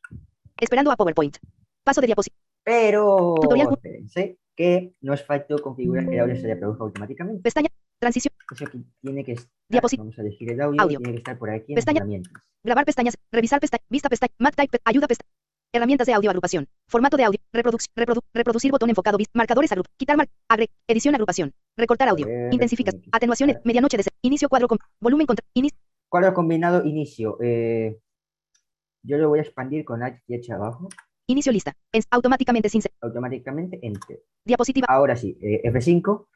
Esperando 0.60 0.92
a 0.92 0.96
PowerPoint. 0.96 1.38
Paso 1.84 2.02
de 2.02 2.08
diapositiva. 2.08 2.40
Pero 2.64 3.36
espérense 3.56 4.40
que 4.56 4.94
nos 5.02 5.24
faltó 5.24 5.58
configurar 5.62 6.08
que 6.08 6.16
el 6.16 6.22
audio 6.22 6.36
se 6.36 6.48
reproduzca 6.48 6.84
automáticamente. 6.84 7.44
Pestaña. 7.44 7.70
Transición. 8.00 8.34
Eso 8.52 8.66
aquí 8.66 8.84
tiene 9.02 9.24
que 9.24 9.34
estar. 9.34 9.52
Diapositiva. 9.70 10.04
Vamos 10.04 10.18
a 10.18 10.22
elegir 10.22 10.52
el 10.52 10.62
audio. 10.62 10.88
Tiene 10.88 11.12
que 11.12 11.18
estar 11.18 11.38
por 11.38 11.50
aquí 11.52 11.74
en 11.74 11.76
pestaña. 11.76 12.06
Grabar 12.64 12.86
pestañas. 12.86 13.18
Revisar 13.32 13.60
pestaña. 13.60 13.84
Vista 13.90 14.10
pestaña. 14.10 14.34
Mat 14.40 14.56
type. 14.56 14.80
Ayuda 14.86 15.08
pestaña. 15.08 15.30
Herramientas 15.74 16.06
de 16.06 16.14
audio 16.14 16.30
agrupación. 16.30 16.68
Formato 16.88 17.16
de 17.16 17.24
audio. 17.24 17.40
Reproducir 17.54 18.72
botón 18.72 18.90
enfocado. 18.90 19.18
Marcadores 19.34 19.72
agrupación. 19.72 19.96
Quitar 19.98 20.18
mar. 20.18 20.28
Agre. 20.50 20.70
Edición 20.86 21.16
agrupación. 21.16 21.54
Recortar 21.78 22.10
audio. 22.10 22.28
Intensificación. 22.52 23.04
Atenuaciones. 23.12 23.58
Medianoche 23.64 23.96
de 23.96 24.04
Inicio 24.22 24.50
cuadro 24.50 24.68
con. 24.68 24.80
Volumen 25.00 25.26
contra. 25.26 25.46
Inicio. 25.54 25.78
Cuadro 26.10 26.34
combinado. 26.34 26.84
Inicio. 26.84 27.38
Eh, 27.42 28.02
yo 29.04 29.18
lo 29.18 29.30
voy 29.30 29.40
a 29.40 29.44
expandir 29.44 29.86
con 29.86 30.04
H 30.04 30.22
y 30.28 30.36
H 30.36 30.52
abajo. 30.52 30.90
Inicio 31.28 31.54
lista. 31.54 31.74
Es 31.94 32.06
automáticamente 32.12 32.68
sin. 32.68 32.82
Automáticamente 33.00 33.80
enter. 33.82 34.24
Diapositiva. 34.44 34.88
Ahora 34.90 35.16
sí. 35.16 35.38
Eh, 35.42 35.62
F5. 35.72 36.28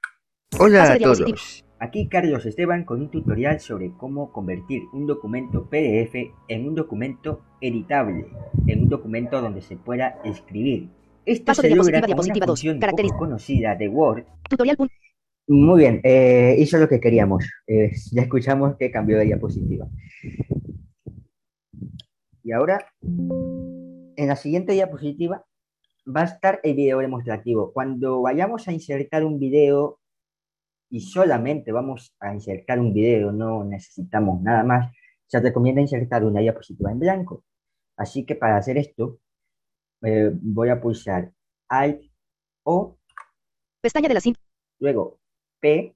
Hola 0.58 0.94
a 0.94 0.98
todos. 0.98 1.66
Aquí 1.80 2.08
Carlos 2.08 2.46
Esteban 2.46 2.86
con 2.86 3.02
un 3.02 3.12
tutorial 3.12 3.60
sobre 3.60 3.92
cómo 3.98 4.32
convertir 4.32 4.84
un 4.94 5.06
documento 5.06 5.70
PDF 5.70 6.16
en 6.48 6.68
un 6.68 6.76
documento 6.76 7.42
editable, 7.60 8.28
en 8.66 8.84
un 8.84 8.90
documento 8.90 9.42
donde 9.42 9.62
se 9.62 9.76
pueda 9.76 10.20
escribir. 10.24 10.90
Esto 11.26 11.46
Paso 11.46 11.62
se 11.62 11.70
de 11.70 11.76
logra 11.76 12.00
diapositiva, 12.00 12.46
con 12.46 12.56
una 12.78 12.88
función 12.88 13.18
conocida 13.18 13.76
de 13.76 13.90
Word. 13.90 14.24
Tutorial. 14.50 14.78
Muy 15.48 15.80
bien, 15.80 16.00
eh, 16.04 16.56
hizo 16.58 16.78
lo 16.78 16.88
que 16.88 17.02
queríamos. 17.02 17.46
Eh, 17.68 17.92
ya 18.14 18.22
escuchamos 18.22 18.78
que 18.78 18.92
cambió 18.92 19.18
de 19.18 19.26
diapositiva. 19.26 19.88
Y 22.44 22.52
ahora, 22.52 22.94
en 23.02 24.28
la 24.28 24.36
siguiente 24.38 24.74
diapositiva 24.74 25.44
va 26.08 26.22
a 26.22 26.26
estar 26.26 26.62
el 26.64 26.76
video 26.76 27.00
demostrativo. 27.00 27.74
Cuando 27.74 28.22
vayamos 28.22 28.68
a 28.68 28.72
insertar 28.72 29.26
un 29.26 29.40
video 29.40 30.00
y 30.90 31.02
solamente 31.02 31.72
vamos 31.72 32.16
a 32.20 32.34
insertar 32.34 32.80
un 32.80 32.94
video, 32.94 33.32
no 33.32 33.64
necesitamos 33.64 34.42
nada 34.42 34.64
más, 34.64 34.92
se 35.28 35.40
recomienda 35.40 35.82
insertar 35.82 36.24
una 36.24 36.42
diapositiva 36.42 36.92
en 36.92 37.00
blanco. 37.00 37.44
Así 37.98 38.26
que 38.26 38.36
para 38.36 38.58
hacer 38.58 38.78
esto, 38.78 39.20
eh, 40.04 40.32
voy 40.34 40.70
a 40.70 40.80
pulsar 40.80 41.32
Alt 41.70 42.02
O. 42.64 42.98
Pestaña 43.82 44.08
de 44.08 44.14
la 44.14 44.22
cinta. 44.22 44.40
Luego 44.80 45.20
P, 45.60 45.96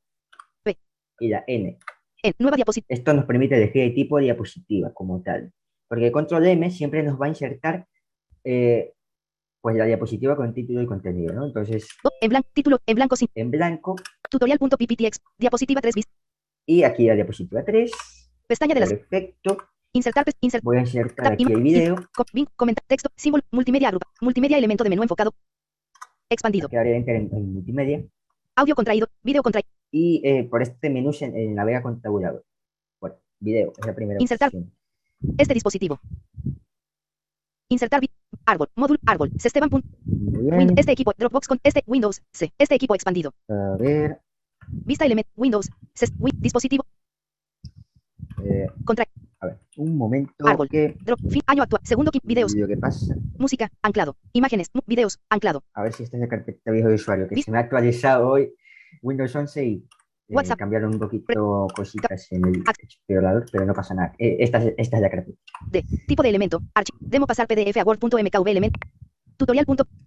P. 0.63 0.77
y 1.19 1.27
la 1.27 1.43
N. 1.46 1.77
En 2.24 2.34
nueva 2.39 2.55
diapositiva. 2.55 2.88
Esto 2.89 3.13
nos 3.13 3.25
permite 3.25 3.55
elegir 3.55 3.84
el 3.84 3.93
tipo 3.93 4.17
de 4.17 4.25
diapositiva 4.25 4.93
como 4.93 5.22
tal. 5.22 5.53
Porque 5.88 6.12
control 6.12 6.48
M 6.48 6.69
siempre 6.72 7.03
nos 7.03 7.19
va 7.19 7.25
a 7.25 7.29
insertar 7.29 7.88
eh, 8.43 8.93
pues 9.61 9.75
la 9.75 9.85
diapositiva 9.85 10.35
con 10.35 10.53
título 10.53 10.81
y 10.81 10.85
contenido, 10.85 11.33
¿no? 11.33 11.45
Entonces. 11.45 11.87
En 12.21 12.29
blanco, 12.29 12.49
título, 12.53 12.79
en 12.85 12.95
blanco, 12.95 13.15
sin. 13.15 13.27
En 13.35 13.51
blanco. 13.51 13.95
Tutorial.pptx, 14.29 15.19
diapositiva 15.37 15.81
3 15.81 15.95
Y 16.65 16.83
aquí 16.83 17.07
la 17.07 17.15
diapositiva 17.15 17.63
3. 17.63 17.91
Pestaña 18.47 18.73
de 18.73 18.79
las. 18.79 18.89
Perfecto. 18.89 19.57
Insertar, 19.91 20.25
insert, 20.41 20.63
Voy 20.63 20.77
a 20.77 20.81
insertar 20.81 21.33
aquí 21.33 21.43
el 21.51 21.61
video. 21.61 21.95
Comenta, 22.55 22.83
texto, 22.87 23.09
símbolo, 23.15 23.43
multimedia, 23.51 23.87
agrupa, 23.87 24.07
multimedia, 24.21 24.57
elemento 24.57 24.83
de 24.83 24.91
menú 24.91 25.01
enfocado. 25.01 25.33
Expandido. 26.29 26.69
Ahora 26.71 26.89
enter 26.91 27.15
en, 27.15 27.29
en, 27.33 27.53
multimedia. 27.53 28.05
Audio 28.55 28.75
contraído, 28.75 29.07
video 29.23 29.41
contraído. 29.41 29.67
Y 29.91 30.21
eh, 30.23 30.43
por 30.43 30.61
este 30.61 30.91
menú 30.91 31.11
se 31.11 31.25
eh, 31.25 31.49
navega 31.49 31.81
con 31.81 31.99
tabulador. 32.01 32.45
Bueno, 33.01 33.15
video, 33.39 33.73
es 33.75 33.85
la 33.85 33.95
primera 33.95 34.21
Insertar. 34.21 34.49
Opción. 34.49 34.71
Este 35.39 35.55
dispositivo. 35.55 35.99
Insertar 37.67 37.99
árbol, 38.45 38.69
módulo, 38.75 39.00
árbol, 39.05 39.31
Esteban. 39.43 39.69
Win, 39.71 40.74
este 40.77 40.91
equipo, 40.91 41.13
Dropbox 41.17 41.48
con 41.48 41.59
este 41.63 41.83
Windows, 41.86 42.21
C, 42.31 42.51
este 42.57 42.75
equipo 42.75 42.95
expandido. 42.95 43.33
A 43.48 43.75
ver. 43.77 44.21
Vista 44.67 45.05
element, 45.05 45.27
Windows, 45.36 45.69
C, 45.93 46.07
win, 46.19 46.33
dispositivo. 46.39 46.86
Eh, 48.43 48.67
Contra. 48.86 49.05
A 49.41 49.48
ver, 49.48 49.59
un 49.77 49.98
momento. 49.98 50.48
Árbol, 50.48 50.67
que... 50.69 50.98
drop, 51.01 51.19
fin, 51.29 51.41
año 51.48 51.63
actual, 51.63 51.81
segundo, 51.86 52.12
videos. 52.24 52.53
¿Qué 52.53 52.77
pasa? 52.77 53.15
Música, 53.38 53.71
anclado. 53.81 54.17
Imágenes, 54.33 54.69
videos, 54.86 55.19
anclado. 55.29 55.63
A 55.74 55.83
ver 55.83 55.93
si 55.93 56.03
esta 56.03 56.17
es 56.17 56.21
la 56.21 56.27
carpeta 56.27 56.71
viejo 56.71 56.89
de 56.89 56.95
usuario, 56.95 57.27
que 57.27 57.41
se 57.41 57.51
me 57.51 57.57
ha 57.57 57.62
actualizado 57.62 58.27
hoy 58.27 58.53
Windows 59.01 59.36
11 59.36 59.65
y 59.65 59.88
WhatsApp. 60.29 60.59
cambiaron 60.59 60.93
un 60.93 61.00
poquito 61.00 61.67
cositas 61.75 62.31
en 62.31 62.45
el 62.45 62.63
explorador, 62.81 63.45
pero 63.51 63.65
no 63.65 63.74
pasa 63.74 63.93
nada. 63.93 64.13
Eh, 64.17 64.38
esta, 64.39 64.59
es, 64.59 64.74
esta 64.77 64.98
es 64.98 65.01
la 65.01 65.09
carpeta. 65.09 65.38
D. 65.71 65.83
Tipo 66.07 66.24
de 66.24 66.29
elemento. 66.29 66.62
Archivo. 66.74 66.98
Demo 67.01 67.27
pasar 67.27 67.48
PDF 67.48 67.77
a 67.77 67.83
Word.mkv 67.83 68.48
element. 68.48 68.75
Tutorial. 69.38 69.65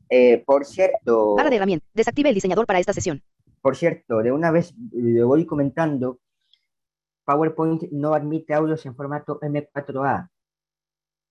Eh, 0.09 0.43
por 0.45 0.65
cierto. 0.65 1.35
Barra 1.37 1.51
de 1.51 1.57
herramienta. 1.57 1.87
Desactive 1.95 2.29
el 2.29 2.35
diseñador 2.35 2.67
para 2.67 2.79
esta 2.79 2.93
sesión. 2.93 3.23
Por 3.61 3.77
cierto, 3.77 4.19
de 4.19 4.33
una 4.33 4.51
vez 4.51 4.75
le 4.93 5.23
voy 5.25 5.47
comentando. 5.47 6.19
PowerPoint 7.25 7.85
no 7.93 8.15
admite 8.15 8.55
audios 8.55 8.85
en 8.87 8.97
formato 8.97 9.39
M4A. 9.41 10.29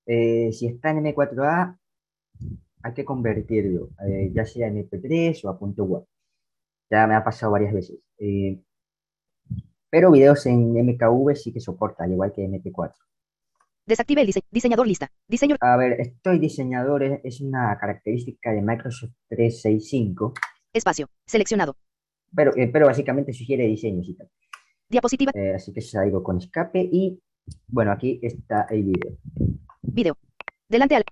Eh, 0.05 0.51
si 0.53 0.67
está 0.67 0.91
en 0.91 1.03
M4A, 1.03 1.77
hay 2.83 2.93
que 2.93 3.05
convertirlo, 3.05 3.89
eh, 4.07 4.31
ya 4.33 4.45
sea 4.45 4.67
en 4.67 4.77
MP3 4.77 5.43
o 5.45 5.49
a 5.49 5.59
punto 5.59 5.83
web. 5.83 6.05
Ya 6.89 7.07
me 7.07 7.15
ha 7.15 7.23
pasado 7.23 7.51
varias 7.51 7.73
veces. 7.73 7.99
Eh, 8.17 8.59
pero 9.91 10.09
videos 10.09 10.45
en 10.47 10.71
MKV 10.71 11.35
sí 11.35 11.53
que 11.53 11.59
soporta, 11.59 12.05
al 12.05 12.13
igual 12.13 12.31
que 12.33 12.41
MP4. 12.43 12.95
Desactive 13.85 14.21
el 14.21 14.27
dise 14.27 14.41
diseñador 14.49 14.87
lista. 14.87 15.11
Diseño. 15.27 15.57
A 15.59 15.75
ver, 15.75 15.99
estoy 15.99 16.39
diseñador 16.39 17.03
es 17.03 17.41
una 17.41 17.77
característica 17.77 18.51
de 18.53 18.61
Microsoft 18.61 19.11
365. 19.27 20.33
Espacio. 20.73 21.07
Seleccionado. 21.25 21.75
Pero, 22.33 22.55
eh, 22.55 22.69
pero 22.71 22.85
básicamente 22.85 23.33
sugiere 23.33 23.65
diseños 23.65 24.07
y 24.07 24.15
tal. 24.15 24.29
Diapositiva. 24.89 25.31
Eh, 25.35 25.55
así 25.55 25.73
que 25.73 25.81
salgo 25.81 26.23
con 26.23 26.37
escape 26.37 26.87
y 26.89 27.19
bueno, 27.67 27.91
aquí 27.91 28.19
está 28.21 28.67
el 28.69 28.83
video. 28.83 29.17
Video. 29.81 30.17
Delante 30.69 30.95
al. 30.95 31.03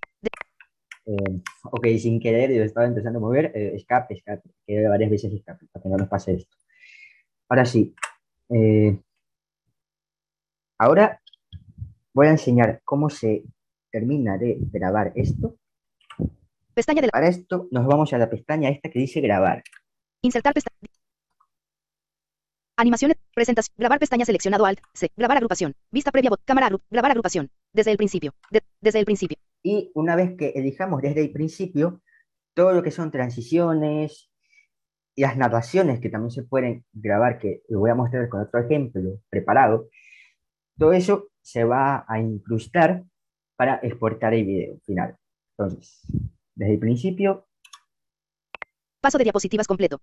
Eh, 1.05 1.41
ok, 1.63 1.87
sin 1.97 2.19
querer, 2.19 2.53
yo 2.53 2.63
estaba 2.63 2.87
empezando 2.87 3.19
a 3.19 3.21
mover. 3.21 3.51
Eh, 3.55 3.75
escape, 3.75 4.13
escape. 4.13 4.49
Que 4.65 4.87
varias 4.87 5.09
veces 5.09 5.33
escape, 5.33 5.65
para 5.73 5.83
que 5.83 5.89
no 5.89 5.97
nos 5.97 6.07
pase 6.07 6.35
esto. 6.35 6.55
Ahora 7.49 7.65
sí. 7.65 7.93
Eh, 8.49 8.99
ahora 10.77 11.21
voy 12.13 12.27
a 12.27 12.31
enseñar 12.31 12.81
cómo 12.83 13.09
se 13.09 13.43
termina 13.91 14.37
de 14.37 14.57
grabar 14.71 15.11
esto. 15.15 15.55
Pestaña 16.73 17.01
de 17.01 17.07
la... 17.07 17.11
Para 17.11 17.27
esto 17.27 17.67
nos 17.71 17.85
vamos 17.85 18.13
a 18.13 18.17
la 18.17 18.29
pestaña 18.29 18.69
esta 18.69 18.89
que 18.89 18.99
dice 18.99 19.21
grabar. 19.21 19.63
Insertar 20.21 20.53
pestaña. 20.53 20.77
Animaciones, 22.77 23.17
presentas, 23.35 23.67
grabar 23.77 23.99
pestaña 23.99 24.25
seleccionado 24.25 24.65
Alt, 24.65 24.79
C, 24.93 25.09
grabar 25.17 25.37
agrupación, 25.37 25.73
vista 25.91 26.11
previa, 26.11 26.29
bot, 26.29 26.41
cámara, 26.45 26.69
grabar 26.89 27.11
agrupación, 27.11 27.49
desde 27.73 27.91
el 27.91 27.97
principio, 27.97 28.33
desde 28.79 28.99
el 28.99 29.05
principio. 29.05 29.37
Y 29.61 29.91
una 29.95 30.15
vez 30.15 30.37
que 30.37 30.53
elijamos 30.55 31.01
desde 31.01 31.19
el 31.19 31.31
principio, 31.31 32.01
todo 32.53 32.71
lo 32.71 32.81
que 32.81 32.91
son 32.91 33.11
transiciones 33.11 34.28
las 35.19 35.37
narraciones 35.37 35.99
que 35.99 36.09
también 36.09 36.31
se 36.31 36.43
pueden 36.43 36.85
grabar, 36.93 37.39
que 37.39 37.61
lo 37.69 37.79
voy 37.79 37.91
a 37.91 37.95
mostrar 37.95 38.29
con 38.29 38.41
otro 38.41 38.59
ejemplo 38.59 39.19
preparado, 39.29 39.89
todo 40.77 40.93
eso 40.93 41.29
se 41.41 41.63
va 41.63 42.05
a 42.07 42.19
incrustar 42.19 43.03
para 43.57 43.75
exportar 43.83 44.33
el 44.33 44.45
video 44.45 44.79
final. 44.85 45.17
Entonces, 45.57 46.01
desde 46.55 46.73
el 46.73 46.79
principio. 46.79 47.47
Paso 49.01 49.17
de 49.17 49.25
diapositivas 49.25 49.67
completo. 49.67 49.99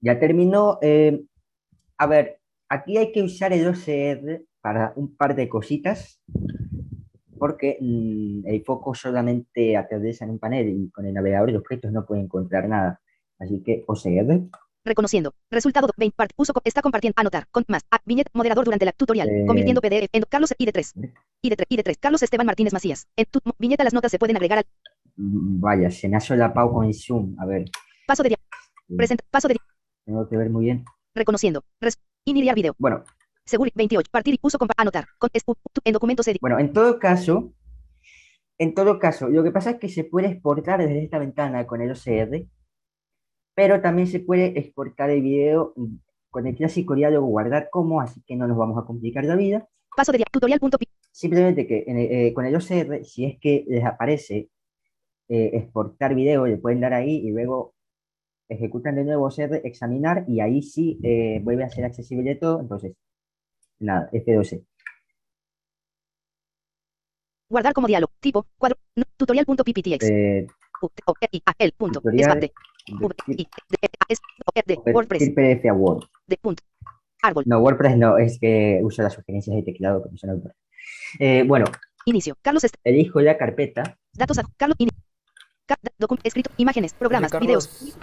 Ya 0.00 0.18
terminó. 0.18 0.78
Eh, 0.82 1.24
a 1.96 2.06
ver, 2.06 2.40
aquí 2.68 2.98
hay 2.98 3.12
que 3.12 3.22
usar 3.22 3.52
el 3.52 3.66
OCR 3.66 4.44
para 4.60 4.92
un 4.96 5.16
par 5.16 5.34
de 5.34 5.48
cositas, 5.48 6.20
porque 7.38 7.78
mm, 7.80 8.46
el 8.46 8.62
foco 8.64 8.94
solamente 8.94 9.76
atraviesa 9.76 10.24
en 10.24 10.32
un 10.32 10.38
panel 10.38 10.68
y 10.68 10.90
con 10.90 11.06
el 11.06 11.14
navegador 11.14 11.50
de 11.50 11.58
objetos 11.58 11.92
no 11.92 12.04
puede 12.04 12.22
encontrar 12.22 12.68
nada. 12.68 13.00
Así 13.38 13.62
que 13.62 13.84
OCR. 13.86 14.48
Reconociendo. 14.84 15.34
Resultado 15.50 15.88
20 15.96 16.16
part. 16.16 16.32
Uso 16.36 16.52
está 16.64 16.82
compartiendo. 16.82 17.14
Anotar. 17.16 17.46
Con 17.50 17.64
más. 17.68 17.82
A, 17.90 17.98
viñeta. 18.04 18.30
Moderador 18.34 18.64
durante 18.64 18.84
la 18.84 18.92
tutorial. 18.92 19.28
Eh, 19.28 19.44
convirtiendo 19.46 19.80
PDF 19.80 20.08
en 20.12 20.22
Carlos 20.28 20.54
ID3. 20.58 21.12
ID3. 21.42 21.66
ID3. 21.68 21.96
Carlos 22.00 22.22
Esteban 22.22 22.46
Martínez 22.46 22.72
Macías. 22.72 23.06
En 23.16 23.26
tu 23.26 23.40
viñeta 23.58 23.84
las 23.84 23.94
notas 23.94 24.10
se 24.10 24.18
pueden 24.18 24.36
agregar 24.36 24.58
al. 24.58 24.64
Mm, 25.16 25.60
vaya, 25.60 25.90
se 25.90 26.08
me 26.08 26.16
ha 26.16 26.20
solapado 26.20 26.72
con 26.72 26.86
el 26.86 26.94
Zoom. 26.94 27.36
A 27.38 27.46
ver. 27.46 27.64
Paso 28.06 28.22
de. 28.22 28.36
Presenta. 28.96 29.24
Paso 29.30 29.48
de. 29.48 29.56
Tengo 30.04 30.28
que 30.28 30.36
ver 30.36 30.50
muy 30.50 30.64
bien. 30.64 30.84
Reconociendo. 31.14 31.64
Res, 31.80 31.98
iniciar 32.24 32.54
video. 32.54 32.74
Bueno. 32.78 33.04
Seguro 33.44 33.70
28. 33.74 34.10
Partir 34.10 34.34
y 34.34 34.38
uso 34.42 34.58
anotar. 34.76 35.06
Con, 35.18 35.30
en 35.84 35.92
documentos 35.92 36.28
edit. 36.28 36.40
Bueno, 36.40 36.58
en 36.58 36.72
todo 36.72 36.98
caso, 36.98 37.54
en 38.58 38.74
todo 38.74 38.98
caso, 38.98 39.28
lo 39.28 39.42
que 39.44 39.52
pasa 39.52 39.70
es 39.70 39.76
que 39.78 39.88
se 39.88 40.04
puede 40.04 40.28
exportar 40.28 40.80
desde 40.80 41.02
esta 41.04 41.18
ventana 41.18 41.66
con 41.66 41.80
el 41.80 41.92
OCR, 41.92 42.44
pero 43.58 43.80
también 43.80 44.06
se 44.06 44.20
puede 44.20 44.56
exportar 44.56 45.10
el 45.10 45.20
video 45.20 45.74
con 46.30 46.46
el 46.46 46.54
clásico 46.54 46.94
diálogo 46.94 47.26
guardar 47.26 47.70
como, 47.72 48.00
así 48.00 48.22
que 48.24 48.36
no 48.36 48.46
nos 48.46 48.56
vamos 48.56 48.80
a 48.80 48.86
complicar 48.86 49.24
la 49.24 49.34
vida. 49.34 49.68
Paso 49.96 50.12
de 50.12 50.22
tutorial. 50.30 50.60
Simplemente 51.10 51.66
que 51.66 51.84
eh, 51.88 52.32
con 52.34 52.46
el 52.46 52.54
OCR, 52.54 53.04
si 53.04 53.24
es 53.24 53.36
que 53.40 53.64
les 53.66 53.84
aparece 53.84 54.48
eh, 55.28 55.50
exportar 55.54 56.14
video, 56.14 56.46
le 56.46 56.56
pueden 56.56 56.78
dar 56.78 56.94
ahí 56.94 57.16
y 57.16 57.32
luego 57.32 57.74
ejecutan 58.48 58.94
de 58.94 59.02
nuevo 59.02 59.26
OCR, 59.26 59.60
examinar 59.64 60.24
y 60.28 60.38
ahí 60.38 60.62
sí 60.62 61.00
eh, 61.02 61.40
vuelve 61.42 61.64
a 61.64 61.68
ser 61.68 61.84
accesible 61.84 62.36
todo. 62.36 62.60
Entonces, 62.60 62.94
nada, 63.80 64.08
F12. 64.12 64.64
Guardar 67.50 67.72
como 67.72 67.88
diálogo. 67.88 68.12
Tipo, 68.20 68.46
cuadro, 68.56 68.78
tutorial.pptx. 69.16 70.08
Eh, 70.08 70.46
el 71.58 71.72
punto. 71.72 72.00
Tutorial. 72.00 72.52
WordPress. 73.00 75.30
PDF 75.30 75.66
a 75.66 75.72
Word. 75.72 76.04
De 76.26 76.36
punto. 76.36 76.62
Árbol. 77.22 77.44
No, 77.46 77.60
WordPress 77.60 77.96
no, 77.96 78.18
es 78.18 78.38
que 78.38 78.80
uso 78.82 79.02
las 79.02 79.14
sugerencias 79.14 79.56
de 79.56 79.62
teclado 79.62 80.02
que 80.02 80.16
son 80.16 80.30
autor. 80.30 80.54
Eh, 81.18 81.44
bueno. 81.46 81.66
Inicio. 82.04 82.36
Carlos. 82.42 82.64
Elijo 82.84 83.20
la 83.20 83.36
carpeta. 83.36 83.98
Datos 84.12 84.38
a 84.38 84.44
Carlos. 84.56 84.76
escrito, 86.22 86.50
imágenes, 86.56 86.94
programas, 86.94 87.32
videos. 87.38 87.96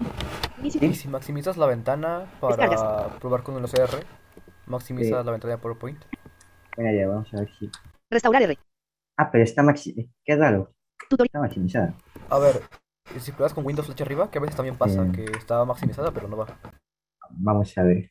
¿Y 0.61 0.71
si 0.71 1.07
maximizas 1.07 1.57
la 1.57 1.65
ventana 1.65 2.31
para 2.39 3.17
probar 3.19 3.43
con 3.43 3.57
el 3.57 3.65
OCR? 3.65 4.05
Maximizas 4.67 5.25
la 5.25 5.31
ventana 5.31 5.55
de 5.55 5.59
PowerPoint. 5.59 6.03
Bueno, 6.75 6.91
ya, 6.91 7.07
vamos 7.07 7.33
a 7.33 7.39
ver 7.39 7.49
si. 7.57 7.69
Restaurar 8.09 8.43
R. 8.43 8.57
Ah, 9.17 9.31
pero 9.31 9.43
está 9.43 9.63
maximizada. 9.63 10.13
Qué 10.23 10.35
raro. 10.35 10.71
Está 11.09 11.39
maximizada. 11.39 11.95
A 12.29 12.39
ver, 12.39 12.61
si 13.19 13.31
pruebas 13.31 13.53
con 13.53 13.65
Windows 13.65 13.85
flecha 13.85 14.03
arriba, 14.03 14.29
que 14.29 14.37
a 14.37 14.41
veces 14.41 14.55
también 14.55 14.77
pasa, 14.77 15.11
que 15.11 15.25
está 15.25 15.63
maximizada, 15.65 16.11
pero 16.11 16.27
no 16.27 16.37
va. 16.37 16.47
Vamos 17.29 17.77
a 17.77 17.83
ver. 17.83 18.07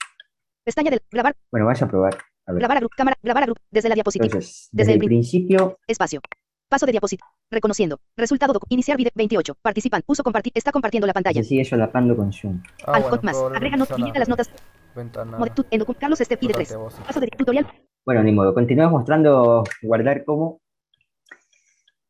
Pestaña 0.64 0.90
del 0.90 1.02
grabar. 1.11 1.35
Bueno, 1.50 1.66
vamos 1.66 1.83
a 1.83 1.88
probar. 1.88 2.18
Grabar 2.46 2.76
a 2.76 2.80
grupo, 2.80 2.94
cámara, 2.96 3.16
grabar 3.22 3.42
a 3.42 3.46
grupo, 3.46 3.61
desde 3.70 3.88
la 3.88 3.94
diapositiva. 3.94 4.28
desde, 4.72 4.92
el 4.92 4.98
principio. 4.98 5.78
Espacio. 5.87 6.20
Paso 6.68 6.87
de 6.87 6.92
diapositiva. 6.92 7.26
Reconociendo. 7.50 8.00
Resultado. 8.16 8.59
Iniciar 8.68 8.96
video 8.96 9.12
28. 9.14 9.54
Participan. 9.62 10.02
Uso 10.07 10.22
compartir. 10.22 10.52
Está 10.54 10.72
compartiendo 10.72 11.07
la 11.07 11.12
pantalla. 11.12 11.42
Se 11.42 11.48
sigue 11.48 11.64
solapando 11.64 12.16
con 12.16 12.33
Zoom. 12.33 12.62
Ah, 12.87 12.98
bueno, 12.98 13.20
más. 13.22 13.37
Agrega 13.37 13.76
notas. 13.76 13.98
las 13.98 14.28
notas. 14.28 14.50
Ventana. 14.94 15.38
En 15.70 15.85
Carlos 15.85 16.20
este 16.20 16.37
pide 16.37 16.54
3. 16.54 16.76
Paso 17.07 17.20
de 17.20 17.28
tutorial. 17.28 17.66
Bueno, 18.04 18.22
ni 18.22 18.33
modo. 18.33 18.54
Continuamos 18.54 18.92
mostrando 18.92 19.64
guardar 19.83 20.24
como. 20.24 20.61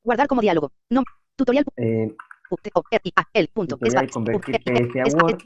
Guardar 0.02 0.26
como 0.26 0.40
diálogo. 0.40 0.72
No. 0.90 1.02
Tutorial. 1.36 1.64
Eh. 1.76 2.14
Tutorial 2.48 4.10
convertir 4.10 4.60
PDF 4.62 4.96
a 4.96 5.24
Word. 5.24 5.42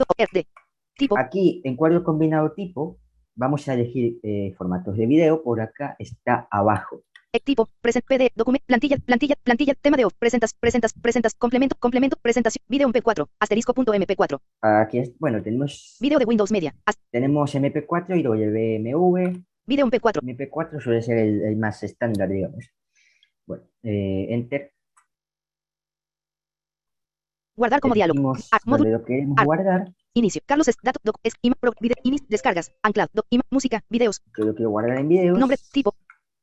Tipo. 0.97 1.19
Aquí 1.19 1.61
en 1.65 1.77
cuadro 1.77 2.03
combinado 2.03 2.53
tipo 2.53 2.99
vamos 3.37 3.69
a 3.69 3.75
elegir 3.75 4.19
eh, 4.23 4.53
formatos 4.59 4.97
de 4.97 5.07
video. 5.07 5.43
Por 5.43 5.61
acá 5.61 5.97
está 5.99 6.49
abajo. 6.51 7.05
Tipo, 7.45 7.69
present, 7.81 8.05
PD, 8.07 8.33
documento, 8.35 8.65
plantilla, 8.67 8.97
plantilla, 8.97 9.37
plantilla, 9.43 9.75
tema 9.75 9.97
de 9.97 10.07
off, 10.07 10.15
presentas, 10.19 10.55
presentas, 10.55 10.93
presentas, 10.95 11.35
complemento, 11.35 11.77
complemento, 11.79 12.17
presentación, 12.21 12.65
video 12.69 12.89
MP4, 12.89 13.29
asterisco.mp4. 13.39 14.41
Aquí 14.63 14.99
es, 14.99 15.17
bueno, 15.19 15.43
tenemos... 15.43 15.99
Video 16.01 16.19
de 16.19 16.25
Windows 16.25 16.51
Media. 16.51 16.75
Tenemos 17.11 17.55
MP4 17.55 18.19
y 18.19 18.23
WMV. 18.23 19.45
Video 19.67 19.87
MP4. 19.87 20.23
MP4 20.23 20.81
suele 20.81 21.03
ser 21.03 21.19
el, 21.19 21.57
más 21.57 21.83
estándar, 21.83 22.29
digamos. 22.29 22.71
Bueno, 23.47 23.65
eh, 23.83 24.27
Enter. 24.31 24.73
Guardar 27.59 27.81
como 27.81 27.95
diálogo. 27.95 28.35
lo 28.67 29.05
queremos 29.05 29.37
guardar. 29.45 29.93
Inicio. 30.15 30.41
Carlos, 30.47 30.71
dato, 30.81 31.01
doc, 31.03 31.19
es, 31.25 31.35
pro, 31.59 31.73
video, 31.81 31.97
descargas, 32.29 32.73
anclado, 32.85 33.11
doc, 33.13 33.27
música, 33.51 33.85
videos. 33.91 34.23
Yo 34.37 34.45
lo 34.45 34.55
quiero 34.55 34.71
guardar 34.71 34.97
en 34.99 35.09
videos. 35.09 35.37
Nombre, 35.37 35.59
tipo, 35.73 35.93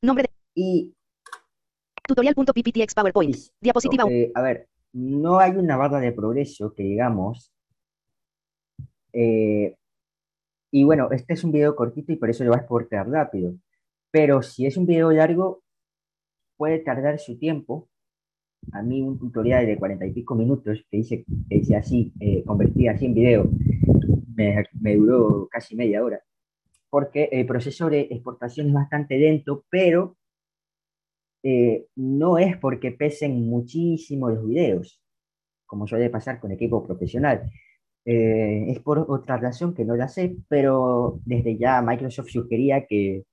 nombre 0.02 0.24
de 0.24 0.30
y... 0.54 0.94
Tutorial.pptx 2.06 2.94
PowerPoint. 2.94 3.34
Diapositiva 3.62 4.04
eh, 4.10 4.30
a 4.34 4.42
ver, 4.42 4.68
no 4.92 5.38
hay 5.38 5.52
una 5.52 5.78
barra 5.78 6.00
de 6.00 6.12
progreso 6.12 6.74
que 6.74 6.82
digamos. 6.82 7.50
Eh, 9.14 9.74
y 10.70 10.84
bueno, 10.84 11.08
este 11.12 11.32
es 11.32 11.42
un 11.44 11.50
video 11.50 11.74
cortito 11.74 12.12
y 12.12 12.16
por 12.16 12.28
eso 12.28 12.44
lo 12.44 12.50
vas 12.50 12.58
a 12.58 12.62
exportar 12.62 13.08
rápido. 13.08 13.54
Pero 14.10 14.42
si 14.42 14.66
es 14.66 14.76
un 14.76 14.84
video 14.84 15.10
largo, 15.12 15.62
puede 16.58 16.78
tardar 16.80 17.18
su 17.18 17.38
tiempo. 17.38 17.88
A 18.72 18.82
mí 18.82 19.02
un 19.02 19.18
tutorial 19.18 19.66
de 19.66 19.78
cuarenta 19.78 20.06
y 20.06 20.12
pico 20.12 20.34
minutos 20.34 20.84
que 20.90 20.98
hice, 20.98 21.24
que 21.48 21.76
así, 21.76 22.12
eh, 22.20 22.42
convertí 22.44 22.88
así 22.88 23.06
en 23.06 23.14
video, 23.14 23.50
me, 24.34 24.64
me, 24.80 24.96
duró 24.96 25.48
casi 25.50 25.76
media 25.76 26.04
hora. 26.04 26.20
Porque 26.90 27.28
el 27.32 27.46
proceso 27.46 27.90
de 27.90 28.02
exportación 28.10 28.68
es 28.68 28.72
bastante 28.72 29.18
lento, 29.18 29.64
pero 29.70 30.16
eh, 31.42 31.86
no 31.94 32.38
es 32.38 32.56
porque 32.58 32.90
pesen 32.92 33.48
muchísimo 33.48 34.28
los 34.30 34.44
videos, 34.46 35.00
como 35.66 35.86
suele 35.86 36.10
pasar 36.10 36.40
con 36.40 36.50
equipo 36.52 36.84
profesional. 36.84 37.50
Eh, 38.04 38.66
es 38.68 38.80
por 38.80 38.98
otra 39.08 39.36
razón 39.36 39.74
que 39.74 39.84
no 39.84 39.96
la 39.96 40.08
sé, 40.08 40.36
pero 40.48 41.20
desde 41.24 41.56
ya 41.56 41.82
Microsoft 41.82 42.30
sugería 42.30 42.86
que, 42.86 43.24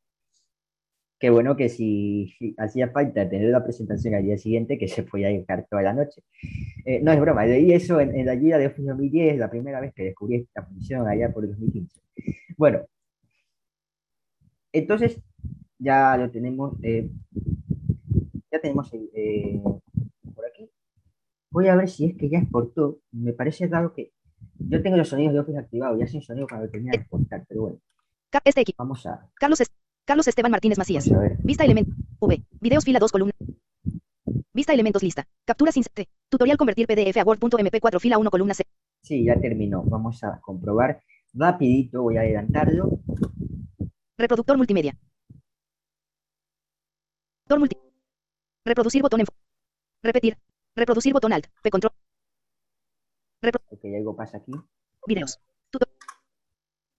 que 1.19 1.29
bueno, 1.29 1.55
que 1.55 1.69
si, 1.69 2.35
hacía 2.57 2.89
falta 2.89 3.29
tener 3.29 3.49
la 3.49 3.63
presentación 3.63 4.15
al 4.15 4.23
día 4.23 4.37
siguiente, 4.37 4.77
que 4.77 4.87
se 4.87 5.03
podía 5.03 5.27
dedicar 5.27 5.65
toda 5.69 5.81
la 5.81 5.93
noche. 5.93 6.21
Eh, 6.85 7.01
no 7.01 7.11
es 7.11 7.19
broma, 7.19 7.45
leí 7.45 7.71
eso 7.71 7.99
en, 7.99 8.25
la 8.25 8.35
guía 8.35 8.57
de 8.57 8.67
Office 8.67 8.89
2010, 8.89 9.37
la 9.37 9.49
primera 9.49 9.79
vez 9.79 9.93
que 9.93 10.03
descubrí 10.03 10.35
esta 10.37 10.63
función 10.65 11.07
allá 11.07 11.31
por 11.31 11.45
el 11.45 11.51
2015. 11.51 12.01
Bueno, 12.57 12.81
entonces 14.71 15.21
ya 15.79 16.17
lo 16.17 16.29
tenemos 16.29 16.77
ya 18.53 18.59
tenemos 18.59 18.93
eh, 18.93 19.59
por 20.35 20.45
aquí. 20.45 20.69
Voy 21.49 21.67
a 21.67 21.75
ver 21.75 21.89
si 21.89 22.05
es 22.05 22.15
que 22.15 22.29
ya 22.29 22.39
exportó. 22.39 22.99
Me 23.11 23.33
parece 23.33 23.67
raro 23.67 23.93
que 23.93 24.11
yo 24.59 24.81
tengo 24.81 24.97
los 24.97 25.09
sonidos 25.09 25.33
de 25.33 25.39
Office 25.39 25.57
activados, 25.57 25.99
ya 25.99 26.07
sin 26.07 26.21
sonido 26.21 26.47
para 26.47 26.67
terminar 26.67 26.95
de 26.95 27.01
exportar, 27.01 27.45
pero 27.47 27.61
bueno. 27.61 27.79
Este 28.45 28.63
Vamos 28.77 29.05
a. 29.05 29.29
Carlos, 29.35 29.61
Carlos 30.05 30.27
Esteban 30.27 30.51
Martínez 30.51 30.77
Macías. 30.77 31.09
Vista 31.43 31.63
elemento. 31.63 31.91
V. 32.19 32.43
Videos 32.59 32.83
fila 32.83 32.99
2 32.99 33.11
columna. 33.11 33.33
Vista 34.53 34.73
elementos 34.73 35.01
lista. 35.01 35.25
Captura 35.45 35.71
sin 35.71 35.83
T. 35.83 36.09
Tutorial 36.29 36.57
convertir 36.57 36.87
PDF 36.87 37.17
a 37.17 37.23
Word.mp4 37.23 37.99
fila 37.99 38.17
1 38.17 38.29
columna 38.29 38.53
C. 38.53 38.65
Sí, 39.01 39.25
ya 39.25 39.39
terminó. 39.39 39.83
Vamos 39.83 40.23
a 40.23 40.39
comprobar 40.41 41.01
rapidito. 41.33 42.03
Voy 42.03 42.17
a 42.17 42.21
adelantarlo. 42.21 42.99
Reproductor 44.17 44.57
multimedia. 44.57 44.97
Reproductor 47.47 47.59
multi. 47.59 47.77
Reproducir 48.65 49.01
botón 49.01 49.21
en. 49.21 49.25
Repetir. 50.01 50.37
Reproducir 50.75 51.13
botón 51.13 51.33
alt. 51.33 51.47
P 51.61 51.69
control. 51.69 51.91
ok, 53.69 53.85
algo 53.97 54.15
pasa 54.15 54.37
aquí. 54.37 54.51
Videos. 55.07 55.39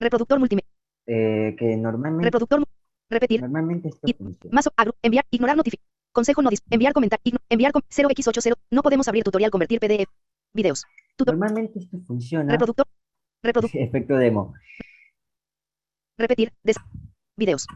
Reproductor 0.00 0.38
multimedia. 0.38 0.68
Eh, 1.06 1.54
que 1.58 1.76
normalmente. 1.76 2.24
Reproductor. 2.24 2.64
Repetir. 3.14 3.40
Normalmente 3.40 3.88
esto 3.90 4.08
funciona. 4.18 4.52
Más 4.52 4.68
enviar, 5.00 5.24
ignorar 5.30 5.56
notificación. 5.56 5.88
Consejo 6.12 6.42
no 6.42 6.50
enviar 6.70 6.92
comentar, 6.92 7.20
enviar 7.48 7.72
0x80. 7.72 8.54
No 8.72 8.82
podemos 8.82 9.06
abrir 9.06 9.22
tutorial 9.22 9.52
convertir 9.52 9.78
PDF. 9.78 10.10
Videos. 10.52 10.84
Normalmente 11.24 11.78
esto 11.78 11.98
funciona. 12.06 12.50
Reproductor. 12.52 12.86
Reproductor. 13.42 13.80
Efecto 13.88 14.16
demo. 14.16 14.54
Repetir. 16.18 16.52
Des 16.64 16.76
videos. 17.36 17.66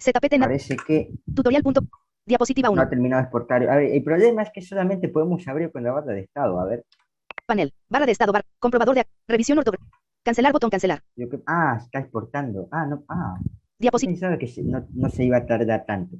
ZPT. 0.00 0.38
Parece 0.38 0.76
que. 0.76 1.10
Tutorial. 1.34 1.64
Punto. 1.64 1.80
Diapositiva 2.24 2.70
1. 2.70 2.76
No 2.76 2.82
ha 2.82 2.88
terminado 2.88 3.22
de 3.22 3.24
exportar. 3.24 3.68
A 3.68 3.76
ver, 3.76 3.90
el 3.90 4.04
problema 4.04 4.42
es 4.42 4.50
que 4.52 4.62
solamente 4.62 5.08
podemos 5.08 5.46
abrir 5.48 5.72
con 5.72 5.82
la 5.82 5.92
barra 5.92 6.12
de 6.12 6.20
estado. 6.20 6.60
A 6.60 6.64
ver. 6.64 6.84
Panel. 7.44 7.72
Barra 7.88 8.06
de 8.06 8.12
estado. 8.12 8.32
Bar, 8.32 8.44
comprobador 8.60 8.94
de 8.94 9.06
revisión 9.26 9.58
ortográfica. 9.58 9.98
Cancelar 10.24 10.52
botón 10.52 10.70
cancelar. 10.70 11.02
ah, 11.46 11.76
está 11.80 11.98
exportando. 12.00 12.68
Ah, 12.70 12.86
no. 12.86 13.04
Ah. 13.08 13.36
Pensaba 13.78 14.38
que 14.38 14.52
no, 14.64 14.86
no 14.94 15.10
se 15.10 15.24
iba 15.24 15.38
a 15.38 15.46
tardar 15.46 15.84
tanto. 15.86 16.16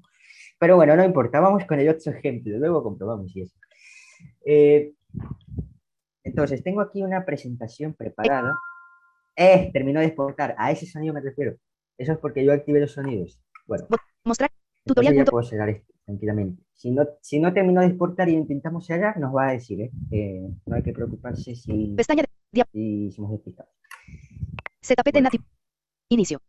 Pero 0.59 0.77
bueno, 0.77 0.97
no 0.97 1.05
importa, 1.05 1.41
vamos 1.41 1.65
con 1.65 1.79
el 1.81 1.89
otro 1.89 2.13
ejemplo, 2.13 2.59
luego 2.59 2.83
comprobamos 2.83 3.33
si 3.33 3.43
es. 3.43 3.55
Eh, 4.45 4.93
entonces, 6.23 6.63
tengo 6.63 6.81
aquí 6.81 7.03
una 7.03 7.25
presentación 7.25 7.95
preparada. 7.95 8.59
¡Eh! 9.37 9.71
Terminó 9.73 10.01
de 10.01 10.07
exportar. 10.07 10.55
A 10.59 10.73
ese 10.73 10.87
sonido 10.87 11.15
me 11.15 11.21
refiero. 11.21 11.57
Eso 11.97 12.13
es 12.13 12.19
porque 12.19 12.45
yo 12.45 12.53
activé 12.53 12.81
los 12.81 12.93
sonidos. 12.93 13.41
Bueno. 13.67 13.87
Mostrar. 14.25 14.51
Tutorial. 14.85 15.15
Ya 15.15 15.25
puedo 15.25 15.45
cerrar 15.45 15.69
esto 15.69 15.93
tranquilamente. 16.05 16.63
Si 16.73 16.91
no, 16.91 17.07
si 17.21 17.41
no 17.41 17.53
terminó 17.53 17.81
de 17.81 17.89
exportar 17.89 18.29
y 18.29 18.35
intentamos 18.35 18.87
cerrar, 18.87 19.19
nos 19.19 19.35
va 19.35 19.49
a 19.49 19.53
decir, 19.53 19.81
¿eh? 19.81 19.91
eh 20.11 20.49
no 20.67 20.77
hay 20.77 20.83
que 20.83 20.93
preocuparse 20.93 21.55
si, 21.55 21.95
Pestaña 21.97 22.25
de... 22.53 22.65
si 22.73 23.11
somos 23.11 23.33
despistados. 23.33 23.73
ZPT 24.83 25.13
bueno. 25.13 25.25
nativo. 25.25 25.45
Inicio. 26.09 26.41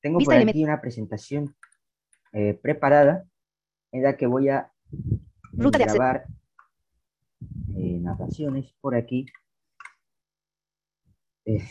Tengo 0.00 0.20
por 0.20 0.34
aquí 0.34 0.64
una 0.64 0.80
presentación 0.80 1.54
eh, 2.32 2.54
preparada 2.54 3.24
en 3.90 4.02
la 4.02 4.16
que 4.16 4.26
voy 4.26 4.48
a 4.48 4.72
grabar 5.52 6.26
eh, 7.74 7.98
narraciones 8.00 8.72
por 8.80 8.94
aquí. 8.94 9.26
Eh, 11.44 11.66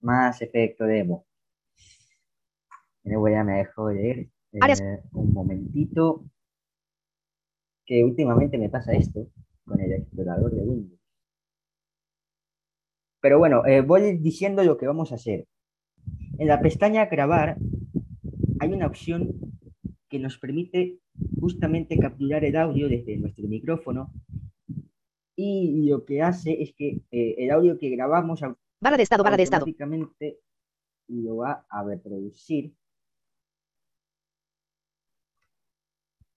más 0.00 0.42
efecto 0.42 0.84
demo. 0.84 1.26
Voy 3.04 3.34
a 3.34 3.42
me 3.42 3.58
dejo 3.58 3.90
leer 3.90 4.28
un 5.12 5.32
momentito. 5.32 6.24
Que 7.84 8.04
últimamente 8.04 8.58
me 8.58 8.68
pasa 8.68 8.92
esto 8.92 9.26
con 9.64 9.80
el 9.80 9.92
explorador 9.92 10.54
de 10.54 10.62
Windows. 10.62 11.00
Pero 13.20 13.38
bueno, 13.38 13.62
voy 13.86 14.18
diciendo 14.18 14.62
lo 14.62 14.78
que 14.78 14.86
vamos 14.86 15.10
a 15.10 15.16
hacer. 15.16 15.48
En 16.38 16.48
la 16.48 16.60
pestaña 16.60 17.06
grabar 17.06 17.56
hay 18.60 18.72
una 18.72 18.86
opción 18.86 19.30
que 20.08 20.18
nos 20.18 20.38
permite 20.38 20.98
justamente 21.40 21.98
capturar 21.98 22.44
el 22.44 22.56
audio 22.56 22.88
desde 22.88 23.16
nuestro 23.16 23.46
micrófono 23.48 24.12
y 25.36 25.88
lo 25.88 26.04
que 26.04 26.22
hace 26.22 26.62
es 26.62 26.74
que 26.74 27.00
eh, 27.10 27.34
el 27.38 27.50
audio 27.50 27.78
que 27.78 27.90
grabamos 27.90 28.40
barra 28.80 28.96
de 28.96 29.02
estado, 29.02 29.24
barra 29.24 29.36
de 29.36 29.42
estado. 29.44 29.66
lo 31.08 31.36
va 31.36 31.66
a 31.68 31.84
reproducir. 31.84 32.74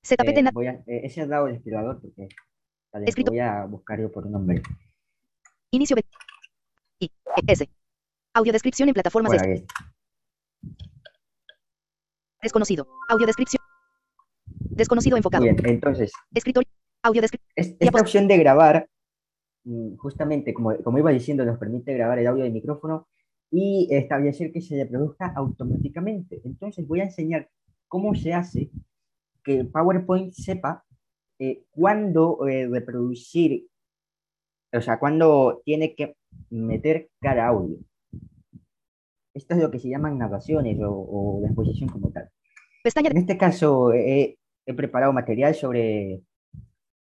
ZPT 0.05 0.37
eh, 0.37 0.49
voy 0.53 0.67
a, 0.67 0.73
eh, 0.87 1.01
ese 1.03 1.21
es 1.21 1.27
dado 1.27 1.47
el 1.47 1.55
explorador 1.55 1.99
porque 1.99 2.27
Escrito. 3.05 3.31
voy 3.31 3.39
a 3.39 3.65
buscar 3.65 3.99
yo 3.99 4.11
por 4.11 4.29
nombre. 4.29 4.61
Inicio 5.71 5.97
I, 6.99 7.09
S. 7.47 7.67
Audio 8.35 8.51
descripción 8.51 8.89
en 8.89 8.93
plataformas 8.93 9.31
bueno, 9.31 9.65
Desconocido. 12.41 12.85
Audio 13.07 13.25
descripción. 13.25 13.63
Desconocido 14.45 15.15
enfocado. 15.15 15.41
Bien, 15.41 15.55
entonces. 15.63 16.11
Escritorio. 16.33 16.69
Audio 17.01 17.21
descripción. 17.21 17.77
Esta 17.79 18.01
opción 18.01 18.27
de 18.27 18.37
grabar, 18.37 18.89
mm, 19.63 19.95
justamente 19.95 20.53
como, 20.53 20.75
como 20.83 20.99
iba 20.99 21.11
diciendo, 21.11 21.45
nos 21.45 21.57
permite 21.57 21.93
grabar 21.93 22.19
el 22.19 22.27
audio 22.27 22.43
del 22.43 22.51
micrófono 22.51 23.07
y 23.51 23.87
establecer 23.89 24.51
que 24.51 24.59
se 24.59 24.83
reproduzca 24.83 25.31
automáticamente. 25.33 26.41
Entonces 26.43 26.85
voy 26.85 26.99
a 26.99 27.05
enseñar 27.05 27.49
cómo 27.87 28.15
se 28.15 28.33
hace 28.33 28.69
que 29.45 29.63
PowerPoint 29.63 30.33
sepa 30.33 30.83
eh, 31.39 31.63
cuándo 31.71 32.45
eh, 32.49 32.67
reproducir, 32.67 33.69
o 34.73 34.81
sea, 34.81 34.99
cuándo 34.99 35.61
tiene 35.63 35.95
que 35.95 36.17
meter 36.49 37.11
cada 37.21 37.47
audio. 37.47 37.77
Esto 39.35 39.53
es 39.53 39.61
lo 39.61 39.69
que 39.69 39.79
se 39.79 39.89
llaman 39.89 40.17
narraciones 40.17 40.79
o, 40.79 40.89
o 40.89 41.41
la 41.41 41.47
exposición 41.47 41.89
como 41.89 42.09
tal. 42.11 42.29
En 42.83 43.17
este 43.17 43.37
caso 43.37 43.93
he 43.93 44.37
preparado 44.75 45.13
material 45.13 45.53
sobre 45.53 46.23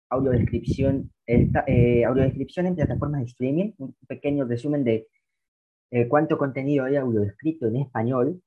audiodescripción, 0.10 1.12
eh, 1.28 2.06
audiodescripción 2.06 2.68
en 2.68 2.76
plataformas 2.76 3.22
de 3.22 3.28
streaming, 3.28 3.74
un 3.78 3.96
pequeño 4.08 4.46
resumen 4.46 4.84
de 4.84 5.08
eh, 5.92 6.08
cuánto 6.08 6.38
contenido 6.38 6.86
hay 6.86 6.96
audiodescrito 6.96 7.68
en 7.68 7.78
español. 7.78 8.42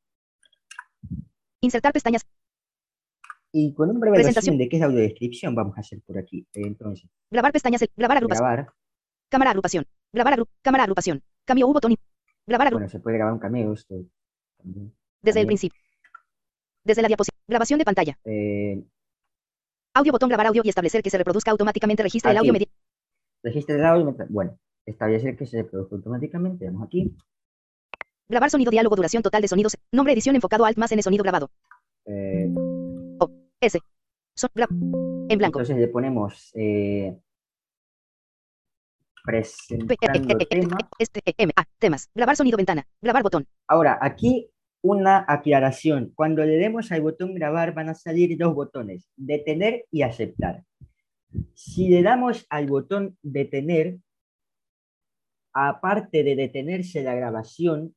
Insertar 1.61 1.93
pestañas. 1.93 2.27
Y 3.53 3.75
con 3.75 3.91
un 3.91 4.01
breve 4.01 4.23
resumen 4.23 4.59
de 4.59 4.69
qué 4.69 4.77
es 4.79 4.83
audiodescripción 4.83 5.55
vamos 5.55 5.77
a 5.77 5.81
hacer 5.81 6.01
por 6.07 6.19
aquí. 6.19 6.47
Entonces, 6.55 7.09
grabar 7.31 7.53
pestañas, 7.53 7.85
grabar 7.97 8.19
agrupación. 8.19 8.47
Grabar. 8.47 8.73
Cámara 9.29 9.51
agrupación. 9.51 9.87
Grabar 10.13 10.39
cámara 10.63 10.85
agrupación. 10.85 11.23
Cambio 11.45 11.69
U 11.69 11.73
botón. 11.73 11.97
Grabar 12.47 12.73
Bueno, 12.73 12.89
se 12.89 13.01
puede 13.01 13.17
grabar 13.17 13.35
un 13.35 13.39
cameo 13.39 13.73
esto. 13.73 13.95
Desde 15.23 15.41
el 15.41 15.47
principio. 15.47 15.81
Desde 16.85 17.03
la 17.03 17.09
diapositiva. 17.09 17.39
Grabación 17.47 17.79
de 17.79 17.85
pantalla. 17.85 18.19
Eh, 18.25 18.83
audio 19.95 20.13
botón 20.13 20.29
grabar 20.29 20.49
audio 20.49 20.63
y 20.65 20.69
establecer 20.69 21.03
que 21.03 21.11
se 21.11 21.19
reproduzca 21.19 21.51
automáticamente. 21.51 22.03
Registra 22.03 22.33
el 22.33 22.39
audio 22.39 22.53
mediante. 22.53 22.75
Registra 23.43 23.77
el 23.77 23.85
audio. 23.85 24.17
Bueno, 24.29 24.59
establecer 24.85 25.37
que 25.37 25.47
se 25.47 25.63
reproduzca 25.63 25.97
automáticamente. 25.97 26.67
Vamos 26.67 26.87
aquí. 26.87 27.15
Grabar 28.29 28.51
sonido 28.51 28.71
diálogo 28.71 28.97
duración 28.97 29.23
total 29.23 29.43
de 29.43 29.49
sonidos. 29.49 29.77
Nombre 29.93 30.13
edición 30.13 30.35
enfocado 30.35 30.65
alt 30.65 30.79
más 30.79 30.91
en 30.93 30.99
el 30.99 31.05
sonido 31.05 31.23
grabado. 31.23 31.51
Eh, 32.07 32.49
o 33.21 33.31
S. 33.61 33.79
Son, 34.35 34.51
en 34.57 35.39
blanco. 35.39 35.61
Entonces 35.61 35.77
le 35.77 35.89
ponemos 35.89 36.51
eh, 36.55 37.17
presentando 39.25 40.39
tema. 40.47 40.77
Este, 40.99 41.21
A, 41.57 41.65
temas. 41.79 42.11
Grabar 42.15 42.37
sonido 42.37 42.57
ventana. 42.57 42.87
Grabar 43.01 43.23
botón. 43.23 43.47
Ahora, 43.67 43.99
aquí 44.01 44.51
una 44.83 45.25
aclaración. 45.29 46.13
Cuando 46.15 46.45
le 46.45 46.57
demos 46.57 46.93
al 46.93 47.03
botón 47.03 47.35
grabar 47.35 47.73
van 47.73 47.89
a 47.89 47.95
salir 47.95 48.37
dos 48.37 48.55
botones, 48.55 49.09
detener 49.17 49.85
y 49.91 50.03
aceptar. 50.03 50.65
Si 51.55 51.89
le 51.89 52.03
damos 52.03 52.47
al 52.51 52.67
botón 52.67 53.17
detener, 53.23 53.99
aparte 55.55 56.25
de 56.25 56.35
detenerse 56.35 57.03
la 57.03 57.15
grabación, 57.15 57.95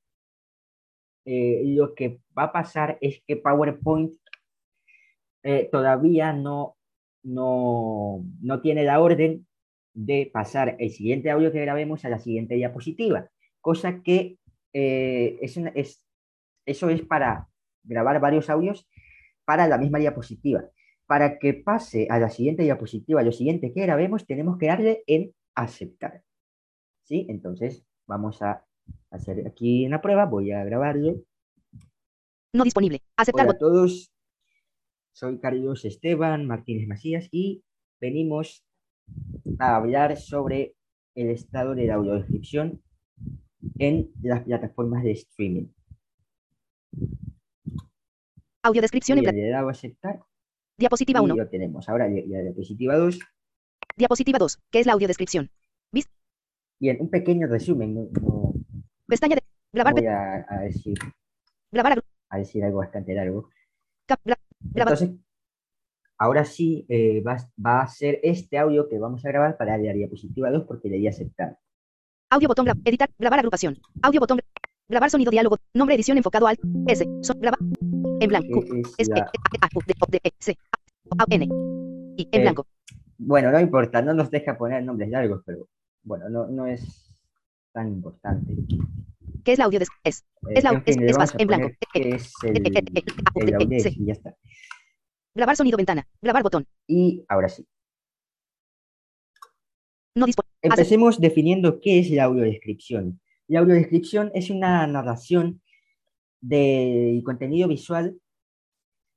eh, 1.26 1.64
lo 1.66 1.96
que 1.96 2.20
va 2.38 2.44
a 2.44 2.52
pasar 2.52 2.98
es 3.02 3.22
que 3.26 3.36
PowerPoint 3.36 4.14
eh, 5.44 5.68
todavía 5.72 6.34
no, 6.34 6.78
no, 7.24 8.24
no 8.42 8.62
tiene 8.62 8.84
la 8.84 9.00
orden 9.00 9.48
de 9.96 10.30
pasar 10.32 10.76
el 10.78 10.92
siguiente 10.92 11.32
audio 11.32 11.52
que 11.52 11.62
grabemos 11.62 12.06
a 12.06 12.10
la 12.10 12.20
siguiente 12.20 12.56
diapositiva, 12.56 13.30
cosa 13.62 14.04
que 14.04 14.38
eh, 14.74 15.38
es, 15.42 15.58
es, 15.58 16.06
eso 16.66 16.90
es 16.90 17.02
para 17.02 17.48
grabar 17.84 18.20
varios 18.20 18.50
audios 18.50 18.88
para 19.46 19.68
la 19.68 19.78
misma 19.78 20.00
diapositiva. 20.00 20.66
Para 21.08 21.40
que 21.40 21.54
pase 21.54 22.08
a 22.10 22.20
la 22.20 22.30
siguiente 22.30 22.64
diapositiva, 22.64 23.24
lo 23.24 23.32
siguiente 23.32 23.72
que 23.74 23.82
grabemos, 23.82 24.26
tenemos 24.26 24.58
que 24.58 24.68
darle 24.68 25.04
en 25.08 25.34
aceptar. 25.54 26.24
¿Sí? 27.04 27.28
Entonces, 27.30 27.86
vamos 28.08 28.42
a 28.42 28.66
hacer 29.12 29.48
aquí 29.48 29.86
una 29.86 30.02
prueba, 30.02 30.26
voy 30.26 30.52
a 30.52 30.64
grabarlo. 30.64 31.22
No 32.54 32.64
disponible. 32.64 33.02
Aceptar. 33.16 33.46
Hola 33.46 33.56
a 33.56 33.58
todos, 33.60 34.12
soy 35.14 35.40
Carlos 35.40 35.86
Esteban 35.86 36.46
Martínez 36.48 36.88
Macías 36.88 37.30
y 37.32 37.64
venimos 38.02 38.65
a 39.60 39.76
hablar 39.76 40.18
sobre 40.18 40.76
el 41.16 41.30
estado 41.30 41.76
de 41.76 41.88
la 41.88 41.96
audiodescripción 41.96 42.82
en 43.80 44.12
las 44.22 44.44
plataformas 44.44 45.04
de 45.04 45.12
streaming. 45.12 45.68
Audiodescripción 48.64 49.20
en 49.20 49.26
Le 49.36 49.50
dado 49.50 49.68
a 49.68 49.72
aceptar. 49.72 50.22
Diapositiva 50.78 51.20
Y 51.22 51.24
1. 51.24 51.36
lo 51.36 51.48
tenemos. 51.50 51.88
Ahora 51.88 52.08
la 52.10 52.42
diapositiva 52.42 52.96
2. 52.98 53.20
Diapositiva 53.96 54.40
2, 54.40 54.60
que 54.72 54.80
es 54.80 54.86
la 54.88 54.94
audiodescripción. 54.94 55.50
¿Viste? 55.92 56.12
Bien, 56.80 56.98
un 57.00 57.10
pequeño 57.10 57.48
resumen. 57.48 57.94
No, 57.96 58.08
no- 58.22 58.54
Pestaña 59.08 59.36
de 59.36 59.44
grabar, 59.72 59.94
voy 59.94 60.06
a, 60.08 60.46
a 60.50 60.62
decir, 60.62 60.98
grabar, 61.72 61.94
agru- 61.98 62.04
a 62.30 62.38
decir 62.40 62.64
algo 62.64 62.80
bastante 62.80 63.14
largo. 63.14 63.50
cap- 64.08 64.20
gra- 64.26 64.40
Entonces, 64.74 65.12
ahora 66.18 66.46
sí 66.46 66.86
eh, 66.90 67.22
va, 67.22 67.38
va 67.64 67.82
a 67.82 67.88
ser 67.88 68.20
este 68.24 68.58
audio 68.58 68.88
que 68.88 68.98
vamos 69.00 69.26
a 69.26 69.30
grabar 69.30 69.58
para 69.58 69.78
la 69.78 69.94
diapositiva 69.94 70.50
2 70.52 70.64
porque 70.66 70.90
le 70.90 70.98
di 70.98 71.08
a 71.08 71.10
aceptar. 71.10 71.58
audio 72.30 72.48
botón, 72.48 72.66
gra- 72.66 72.80
editar, 72.86 73.10
grabar 73.18 73.40
agrupación. 73.40 73.78
Audio 74.02 74.20
botón, 74.20 74.38
gra- 74.40 74.62
grabar 74.90 75.10
sonido 75.10 75.32
diálogo, 75.32 75.58
nombre 75.74 75.96
edición 75.96 76.18
enfocado 76.18 76.48
al 76.48 76.58
S, 76.88 77.06
son, 77.22 77.40
graba, 77.40 77.58
en 78.20 78.30
blanco, 78.30 78.64
es 78.98 79.10
S, 79.10 79.12
E, 79.12 79.58
A, 79.62 79.70
U, 79.74 79.82
D, 79.86 79.94
O, 80.00 80.06
D, 80.10 80.20
E, 80.24 80.32
C, 80.40 80.58
A, 81.18 81.26
N, 81.30 81.46
y 82.18 82.28
en 82.32 82.40
Eh, 82.40 82.42
blanco. 82.42 82.66
Bueno, 83.18 83.52
no 83.52 83.60
importa, 83.60 84.02
no 84.02 84.14
nos 84.14 84.30
deja 84.30 84.58
poner 84.58 84.84
nombres 84.84 85.10
largos, 85.10 85.42
pero 85.46 85.68
bueno, 86.04 86.30
no, 86.30 86.48
no 86.48 86.66
es 86.68 87.18
tan 87.72 87.90
importante. 87.90 88.54
¿Qué 89.44 89.54
es 89.54 89.60
la 89.60 89.66
audio? 89.66 89.80
Es, 90.04 90.24
Eh, 90.48 90.54
es 90.56 90.64
la 90.64 90.80
fin, 90.82 91.04
es- 91.04 91.12
es 91.12 91.18
más, 91.18 91.36
en 91.38 91.48
blanco. 91.48 91.70
es 91.94 92.34
el, 92.44 92.58
E, 92.58 92.60
E, 92.66 92.84
E, 92.94 93.04
U, 93.36 93.40
el 93.42 93.74
y 93.74 94.06
ya 94.06 94.14
está. 94.14 94.36
Grabar 95.36 95.56
sonido 95.56 95.78
ventana, 95.78 96.08
grabar 96.22 96.44
botón, 96.44 96.66
Y 96.88 97.24
ahora 97.28 97.50
sí. 97.50 97.68
no 100.16 100.26
Empecemos 100.62 101.20
definiendo 101.20 101.80
qué 101.80 102.00
es 102.00 102.10
la 102.10 102.24
audiodescripción. 102.24 103.20
La 103.48 103.60
audiodescripción 103.60 104.32
es 104.34 104.50
una 104.50 104.88
narración 104.88 105.62
del 106.42 107.22
contenido 107.24 107.68
visual 107.68 108.20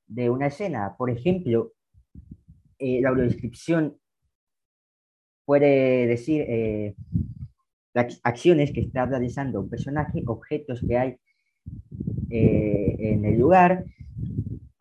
de 0.07 0.29
una 0.29 0.49
escena. 0.49 0.95
Por 0.99 1.11
ejemplo, 1.11 1.73
eh, 2.79 3.01
la 3.01 3.11
audiodescripción 3.11 3.99
puede 5.47 6.07
decir 6.07 6.43
eh, 6.43 6.95
las 7.95 8.21
acciones 8.23 8.73
que 8.73 8.81
está 8.81 9.07
realizando 9.07 9.61
un 9.61 9.71
personaje, 9.71 10.23
objetos 10.27 10.85
que 10.87 10.99
hay 10.99 11.17
eh, 12.31 12.97
en 12.99 13.25
el 13.25 13.39
lugar, 13.39 13.87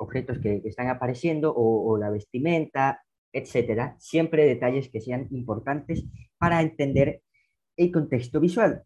objetos 0.08 0.39
que, 0.39 0.62
que 0.62 0.70
están 0.70 0.89
apareciendo 0.89 1.54
o, 1.54 1.91
o 1.91 1.98
la 1.98 2.10
vestimenta, 2.10 3.04
etcétera. 3.32 3.96
Siempre 4.00 4.46
detalles 4.46 4.89
que 4.89 5.02
sean 5.02 5.28
importantes 5.32 6.06
para 6.38 6.62
entender 6.62 7.22
el 7.78 7.91
contexto 7.91 8.39
visual. 8.39 8.84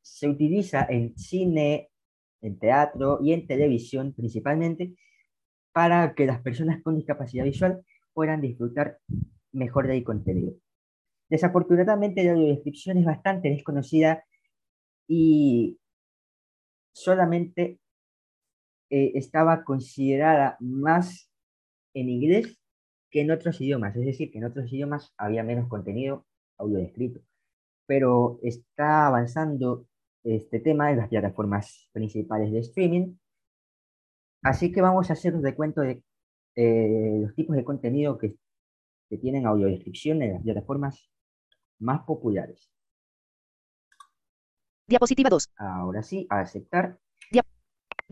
Se 0.00 0.28
utiliza 0.28 0.86
en 0.88 1.16
cine, 1.18 1.90
en 2.40 2.58
teatro 2.58 3.18
y 3.22 3.32
en 3.32 3.46
televisión 3.46 4.14
principalmente 4.14 4.94
para 5.72 6.14
que 6.14 6.26
las 6.26 6.40
personas 6.40 6.82
con 6.82 6.96
discapacidad 6.96 7.44
visual 7.44 7.84
puedan 8.14 8.40
disfrutar 8.40 8.98
mejor 9.52 9.86
del 9.86 10.02
contenido. 10.04 10.54
Desafortunadamente 11.28 12.24
la 12.24 12.32
audiodescripción 12.32 12.98
es 12.98 13.04
bastante 13.04 13.50
desconocida 13.50 14.24
y 15.06 15.78
solamente 16.92 17.78
eh, 18.90 19.12
estaba 19.14 19.64
considerada 19.64 20.56
más 20.60 21.30
en 21.94 22.08
inglés 22.08 22.58
que 23.10 23.22
en 23.22 23.30
otros 23.30 23.60
idiomas, 23.60 23.96
es 23.96 24.04
decir, 24.04 24.30
que 24.30 24.38
en 24.38 24.44
otros 24.44 24.72
idiomas 24.72 25.12
había 25.16 25.44
menos 25.44 25.68
contenido 25.68 26.26
audio 26.58 26.78
descrito, 26.78 27.20
pero 27.86 28.38
está 28.42 29.06
avanzando 29.06 29.86
este 30.24 30.60
tema 30.60 30.90
en 30.90 30.98
las 30.98 31.08
plataformas 31.08 31.88
principales 31.92 32.52
de 32.52 32.60
streaming, 32.60 33.16
así 34.42 34.72
que 34.72 34.82
vamos 34.82 35.10
a 35.10 35.14
hacer 35.14 35.34
un 35.34 35.42
recuento 35.42 35.80
de 35.82 36.02
eh, 36.56 37.18
los 37.20 37.34
tipos 37.34 37.56
de 37.56 37.64
contenido 37.64 38.18
que, 38.18 38.34
que 39.08 39.18
tienen 39.18 39.46
audiodescripción 39.46 40.22
en 40.22 40.34
las 40.34 40.42
plataformas 40.42 41.08
más 41.78 42.02
populares. 42.04 42.70
diapositiva 44.86 45.30
2, 45.30 45.50
Ahora 45.56 46.02
sí, 46.02 46.26
a 46.30 46.40
aceptar. 46.40 46.98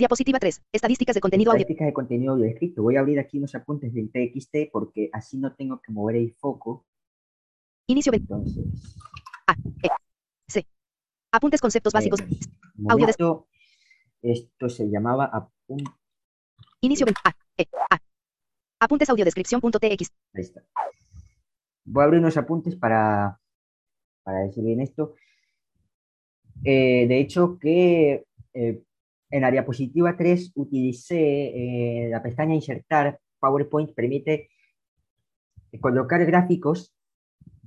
Diapositiva 0.00 0.38
3, 0.38 0.62
estadísticas 0.72 1.14
de 1.14 1.20
contenido 1.20 1.50
audio, 1.52 1.62
Estadísticas 1.62 1.86
de 1.86 1.92
contenido 1.94 2.32
audio 2.32 2.44
descrito. 2.44 2.82
Voy 2.82 2.96
a 2.96 3.00
abrir 3.00 3.18
aquí 3.18 3.38
unos 3.38 3.54
apuntes 3.54 3.92
del 3.94 4.10
TXT 4.10 4.70
porque 4.70 5.08
así 5.12 5.38
no 5.38 5.54
tengo 5.54 5.80
que 5.80 5.92
mover 5.92 6.16
el 6.16 6.34
foco. 6.34 6.86
inicio, 7.88 8.12
Entonces, 8.12 8.64
A, 9.46 9.54
E, 9.82 9.88
C, 10.48 10.66
apuntes 11.32 11.60
conceptos 11.60 11.92
básicos, 11.92 12.20
eh, 12.20 12.26
un 12.78 12.90
Audio 12.92 13.04
momento. 13.06 13.48
esto 14.22 14.68
se 14.68 14.86
llamaba 14.90 15.30
apun- 15.32 15.94
inicio, 16.82 17.06
A, 17.24 17.32
E, 17.56 17.64
A, 17.90 17.98
apuntes 18.80 19.08
audiodescripción.tx, 19.08 20.12
Ahí 20.34 20.42
está. 20.42 20.62
Voy 21.86 22.02
a 22.02 22.04
abrir 22.04 22.20
unos 22.20 22.36
apuntes 22.36 22.74
para, 22.76 23.40
para 24.24 24.40
decir 24.40 24.62
bien 24.64 24.80
esto. 24.80 25.14
Eh, 26.64 27.06
de 27.06 27.20
hecho, 27.20 27.58
que 27.60 28.26
eh, 28.52 28.82
en 29.30 29.42
la 29.42 29.50
diapositiva 29.50 30.16
3 30.16 30.52
utilicé 30.54 31.16
eh, 31.16 32.08
la 32.08 32.22
pestaña 32.22 32.54
Insertar. 32.54 33.18
PowerPoint 33.38 33.92
permite 33.94 34.48
colocar 35.80 36.24
gráficos, 36.24 36.94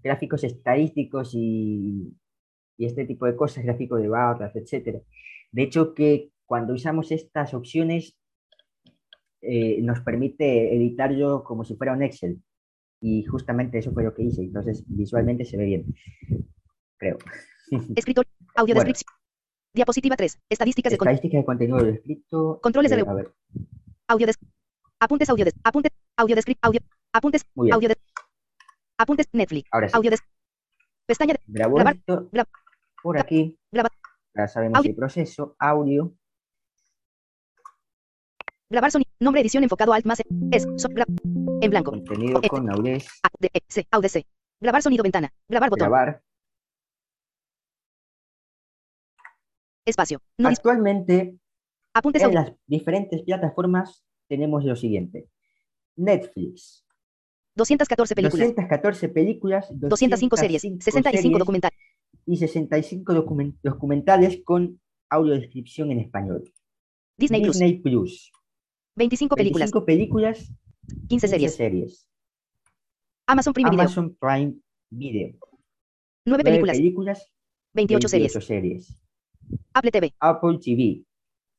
gráficos 0.01 0.43
estadísticos 0.43 1.31
y, 1.33 2.13
y 2.77 2.85
este 2.85 3.05
tipo 3.05 3.25
de 3.25 3.35
cosas, 3.35 3.63
gráficos 3.63 4.01
de 4.01 4.07
barras, 4.07 4.55
etc. 4.55 5.03
De 5.51 5.61
hecho, 5.61 5.93
que 5.93 6.31
cuando 6.45 6.73
usamos 6.73 7.11
estas 7.11 7.53
opciones, 7.53 8.17
eh, 9.41 9.81
nos 9.81 10.01
permite 10.01 10.75
editarlo 10.75 11.43
como 11.43 11.63
si 11.63 11.75
fuera 11.75 11.93
un 11.93 12.03
Excel. 12.03 12.41
Y 13.01 13.23
justamente 13.23 13.77
eso 13.77 13.91
fue 13.93 14.03
lo 14.03 14.13
que 14.13 14.23
hice. 14.23 14.41
Entonces, 14.41 14.83
visualmente 14.87 15.45
se 15.45 15.57
ve 15.57 15.65
bien. 15.65 15.85
Creo. 16.97 17.17
escritor, 17.95 18.25
audiodescripción, 18.55 19.18
diapositiva 19.73 20.15
3, 20.15 20.39
estadísticas 20.49 20.91
de 20.91 20.97
contenido, 20.97 21.15
Estadísticas 21.15 21.41
de 21.41 21.45
contenido 21.45 21.77
de 21.83 21.91
escrito. 21.91 22.59
Controles 22.61 22.91
de 22.91 22.97
eh, 22.99 23.05
a 23.07 23.13
ver, 23.13 23.33
audio 24.07 24.27
apuntes 24.99 25.29
audio 25.29 25.45
apuntes 25.63 25.91
audio 26.17 26.35
audio 26.61 26.81
apuntes 27.13 27.45
audio 27.71 27.89
apuntes 28.97 29.27
Netflix 29.31 29.69
Ahora 29.71 29.87
sí. 29.89 29.95
audio 29.95 30.11
pestaña 31.05 31.33
de 31.33 31.39
Grabo 31.47 31.75
grabar- 31.75 31.95
esto 31.95 32.29
por 33.01 33.17
aquí. 33.17 33.57
graba- 33.71 33.89
Ya 34.35 34.47
sabemos 34.47 34.77
audio- 34.79 34.89
el 34.91 34.95
proceso. 34.95 35.55
Audio. 35.59 36.13
grabar 38.69 38.91
sonido 38.91 39.09
nombre 39.19 39.41
edición 39.41 39.63
enfocado 39.63 39.93
alt 39.93 40.05
más 40.05 40.19
es 40.51 40.63
so- 40.77 40.89
gra- 40.89 41.05
en 41.61 41.69
blanco 41.69 41.91
Contenido 41.91 42.41
con 42.49 42.69
Audez. 42.69 43.07
A 43.23 43.29
D 43.39 43.49
E 43.53 43.59
C 43.67 43.87
audio 43.91 44.09
C 44.09 44.25
grabar 44.61 44.81
sonido 44.81 45.03
ventana 45.03 45.31
grabar 45.47 45.69
botón 45.69 45.87
Grabar. 45.89 46.21
Espacio 49.89 50.21
no 50.37 50.49
Actualmente, 50.49 51.37
apuntes 51.93 52.21
en 52.23 52.33
las 52.33 52.53
diferentes 52.67 53.21
plataformas 53.23 54.03
tenemos 54.27 54.63
lo 54.63 54.75
siguiente. 54.75 55.27
Netflix. 55.95 56.85
214 57.55 58.15
películas 58.15 58.39
214 58.39 59.09
películas. 59.09 59.67
205 59.71 60.37
series 60.37 60.61
65 60.61 61.09
series 61.11 61.39
documentales 61.39 61.79
Y 62.25 62.37
65 62.37 63.13
documen- 63.13 63.57
documentales 63.63 64.41
con 64.43 64.79
audiodescripción 65.09 65.91
en 65.91 65.99
español. 65.99 66.43
Disney 67.17 67.41
Plus 67.41 67.53
Disney 67.57 67.79
Plus. 67.79 68.31
25 68.95 69.35
películas 69.35 69.71
25 69.71 69.85
películas, 69.85 70.37
15 70.87 71.07
15 71.09 71.27
series 71.27 71.55
series. 71.55 72.07
Amazon 73.27 73.53
Prime 73.53 73.69
Video 73.69 73.81
Amazon 73.81 74.15
Prime 74.19 74.53
Video. 74.89 75.27
9 75.29 75.39
9 76.25 76.43
películas 76.43 76.77
películas, 76.77 77.33
28 77.73 78.07
series 78.07 78.33
28 78.33 78.47
series. 78.47 78.97
Apple 79.73 79.91
TV 79.91 80.13
Apple 80.19 80.59
TV. 80.63 81.03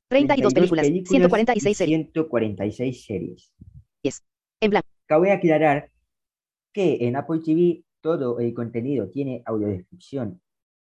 32 0.08 0.54
películas 0.54 0.86
146 0.86 1.66
y 1.66 1.74
series 1.74 2.10
146 2.12 3.04
series. 3.04 3.54
en 4.60 4.70
blanco 4.70 4.88
Cabe 5.06 5.32
aclarar 5.32 5.90
que 6.72 7.06
en 7.06 7.16
Apple 7.16 7.40
TV 7.44 7.84
todo 8.00 8.38
el 8.38 8.54
contenido 8.54 9.08
tiene 9.08 9.42
audiodescripción 9.44 10.40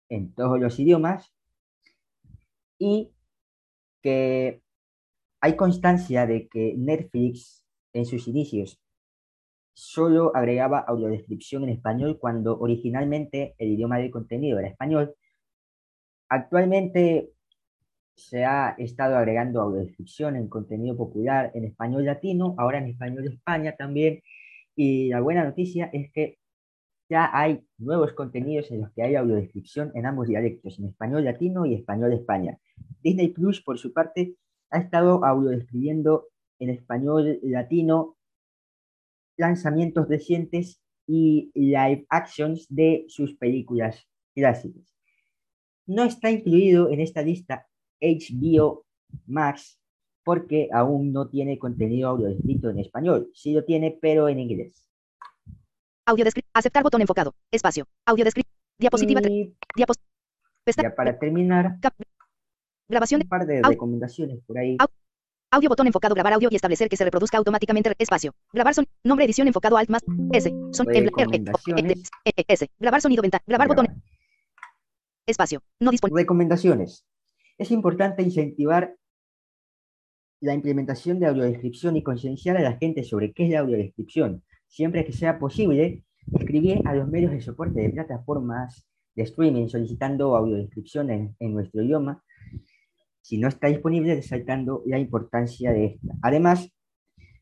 en 0.10 0.34
todos 0.34 0.60
los 0.60 0.80
idiomas 0.80 1.34
y 2.78 3.12
que 4.02 4.62
hay 5.42 5.56
constancia 5.56 6.26
de 6.28 6.48
que 6.48 6.76
Netflix 6.78 7.64
en 7.94 8.06
sus 8.06 8.28
inicios 8.28 8.80
solo 9.74 10.36
agregaba 10.36 10.80
audiodescripción 10.80 11.64
en 11.64 11.70
español 11.70 12.18
cuando 12.20 12.60
originalmente 12.60 13.56
el 13.58 13.70
idioma 13.70 13.98
del 13.98 14.12
contenido 14.12 14.60
era 14.60 14.68
español. 14.68 15.16
Actualmente 16.32 17.34
se 18.16 18.46
ha 18.46 18.70
estado 18.78 19.18
agregando 19.18 19.60
audiodescripción 19.60 20.38
en 20.38 20.48
contenido 20.48 20.96
popular 20.96 21.52
en 21.54 21.66
español 21.66 22.06
latino, 22.06 22.56
ahora 22.58 22.78
en 22.78 22.88
español 22.88 23.24
de 23.24 23.32
España 23.32 23.76
también. 23.76 24.22
Y 24.74 25.10
la 25.10 25.20
buena 25.20 25.44
noticia 25.44 25.90
es 25.92 26.10
que 26.14 26.38
ya 27.10 27.30
hay 27.34 27.68
nuevos 27.78 28.14
contenidos 28.14 28.72
en 28.72 28.80
los 28.80 28.94
que 28.94 29.04
hay 29.04 29.16
audiodescripción 29.16 29.92
en 29.94 30.06
ambos 30.06 30.30
dialectos, 30.30 30.80
en 30.80 30.86
español 30.86 31.26
latino 31.26 31.66
y 31.66 31.76
español 31.76 32.12
de 32.12 32.16
España. 32.16 32.58
Disney 33.04 33.28
Plus, 33.28 33.62
por 33.62 33.78
su 33.78 33.92
parte, 33.92 34.38
ha 34.70 34.80
estado 34.80 35.26
audiodescribiendo 35.26 36.30
en 36.60 36.70
español 36.70 37.40
latino 37.44 38.16
lanzamientos 39.36 40.08
recientes 40.08 40.82
y 41.06 41.52
live 41.56 42.06
actions 42.08 42.68
de 42.70 43.04
sus 43.10 43.36
películas 43.36 44.08
clásicas. 44.34 45.01
No 45.86 46.04
está 46.04 46.32
incluido 46.32 46.90
en 46.90 47.00
esta 47.00 47.22
lista 47.22 47.68
HBO 48.02 48.86
Max 49.26 49.80
porque 50.24 50.70
aún 50.72 51.12
no 51.12 51.30
tiene 51.30 51.58
contenido 51.58 52.10
audio 52.10 52.28
escrito 52.28 52.70
en 52.70 52.80
español. 52.80 53.30
Sí 53.34 53.54
lo 53.54 53.64
tiene, 53.64 53.98
pero 54.02 54.30
en 54.30 54.40
inglés. 54.40 54.88
Audio 56.06 56.26
Aceptar 56.54 56.84
botón 56.84 57.02
enfocado. 57.02 57.34
Espacio. 57.52 57.86
Audio 58.06 58.26
Diapositiva. 58.78 59.22
ya 59.22 60.96
para 60.96 61.18
terminar. 61.18 61.78
grabación. 62.90 63.22
Un 63.22 63.30
par 63.30 63.46
de 63.46 63.62
recomendaciones 63.62 64.40
por 64.46 64.58
ahí. 64.58 64.78
Audio 65.54 65.70
botón 65.70 65.88
enfocado 65.88 66.16
grabar 66.16 66.34
audio 66.34 66.50
y 66.52 66.56
establecer 66.56 66.88
que 66.88 66.96
se 66.96 67.04
reproduzca 67.04 67.38
automáticamente 67.38 67.94
espacio. 67.98 68.34
Grabar 68.54 68.74
son 68.74 68.88
nombre 69.04 69.26
edición 69.26 69.48
enfocado 69.48 69.78
alt 69.78 69.90
más 69.90 70.02
S. 70.32 70.50
Son 70.72 70.88
S. 72.48 72.70
Grabar 72.80 73.02
sonido 73.02 73.22
ventana. 73.22 73.44
Grabar 73.46 73.68
botón. 73.68 74.02
Espacio. 75.26 75.62
Recomendaciones. 76.12 77.06
Es 77.58 77.72
importante 77.72 78.24
incentivar 78.24 78.96
la 80.42 80.56
implementación 80.56 81.20
de 81.20 81.28
audiodescripción 81.28 81.96
y 81.96 82.04
concienciar 82.04 82.58
a 82.58 82.62
la 82.62 82.78
gente 82.78 83.04
sobre 83.04 83.32
qué 83.32 83.46
es 83.46 83.52
la 83.52 83.60
audiodescripción. 83.60 84.44
Siempre 84.68 85.06
que 85.06 85.14
sea 85.14 85.38
posible, 85.38 86.04
escribir 86.34 86.82
a 86.86 86.96
los 86.96 87.08
medios 87.08 87.32
de 87.32 87.42
soporte 87.42 87.82
de 87.82 87.90
plataformas 87.90 88.88
de 89.16 89.24
streaming 89.24 89.68
solicitando 89.68 90.36
audiodescripción 90.36 91.12
en, 91.12 91.36
en 91.40 91.54
nuestro 91.54 91.84
idioma. 91.84 92.24
Si 93.22 93.38
no 93.38 93.48
está 93.48 93.68
disponible, 93.68 94.16
resaltando 94.16 94.82
la 94.88 94.98
importancia 94.98 95.72
de 95.72 95.86
esta. 95.86 96.16
Además, 96.24 96.68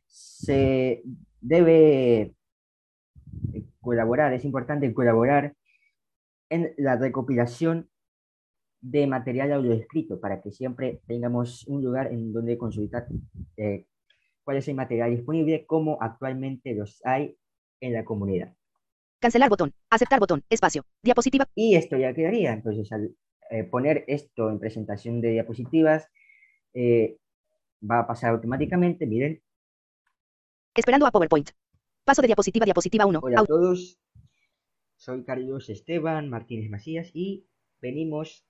se 0.08 1.04
debe 1.40 2.34
colaborar, 3.80 4.34
es 4.34 4.44
importante 4.44 4.94
colaborar 4.94 5.54
en 6.50 6.74
la 6.78 6.96
recopilación 6.96 7.90
de 8.82 9.08
material 9.08 9.52
audio 9.54 9.74
escrito 9.74 10.20
para 10.20 10.42
que 10.42 10.52
siempre 10.52 11.02
tengamos 11.08 11.68
un 11.68 11.84
lugar 11.84 12.12
en 12.12 12.32
donde 12.32 12.58
consultar 12.58 13.08
eh, 13.58 13.86
cuál 14.44 14.58
es 14.58 14.68
el 14.68 14.76
material 14.76 15.12
disponible, 15.12 15.66
como 15.66 15.98
actualmente 16.02 16.74
los 16.74 17.02
hay 17.06 17.38
en 17.82 17.94
la 17.94 18.06
comunidad. 18.06 18.54
Cancelar 19.20 19.50
botón, 19.50 19.74
aceptar 19.90 20.20
botón, 20.20 20.44
espacio, 20.50 20.86
diapositiva. 21.04 21.46
Y 21.56 21.76
esto 21.76 21.98
ya 21.98 22.14
quedaría. 22.14 22.54
Entonces, 22.54 22.90
al 22.92 23.16
eh, 23.52 23.66
poner 23.66 24.06
esto 24.08 24.50
en 24.50 24.60
presentación 24.60 25.20
de 25.20 25.32
diapositivas, 25.32 26.08
eh, 26.74 27.18
va 27.80 28.00
a 28.00 28.08
pasar 28.08 28.32
automáticamente. 28.32 29.06
Miren. 29.06 29.42
Esperando 30.74 31.06
a 31.06 31.12
PowerPoint. 31.12 31.50
Paso 32.06 32.22
de 32.22 32.28
diapositiva, 32.28 32.64
diapositiva 32.64 33.06
1. 33.06 33.20
Hola 33.22 33.42
a 33.42 33.46
todos. 33.46 34.00
Soy 35.10 35.24
Carlos 35.24 35.72
Esteban 35.72 36.30
Martínez 36.30 36.70
Macías 36.70 37.10
y 37.16 37.44
venimos 37.82 38.46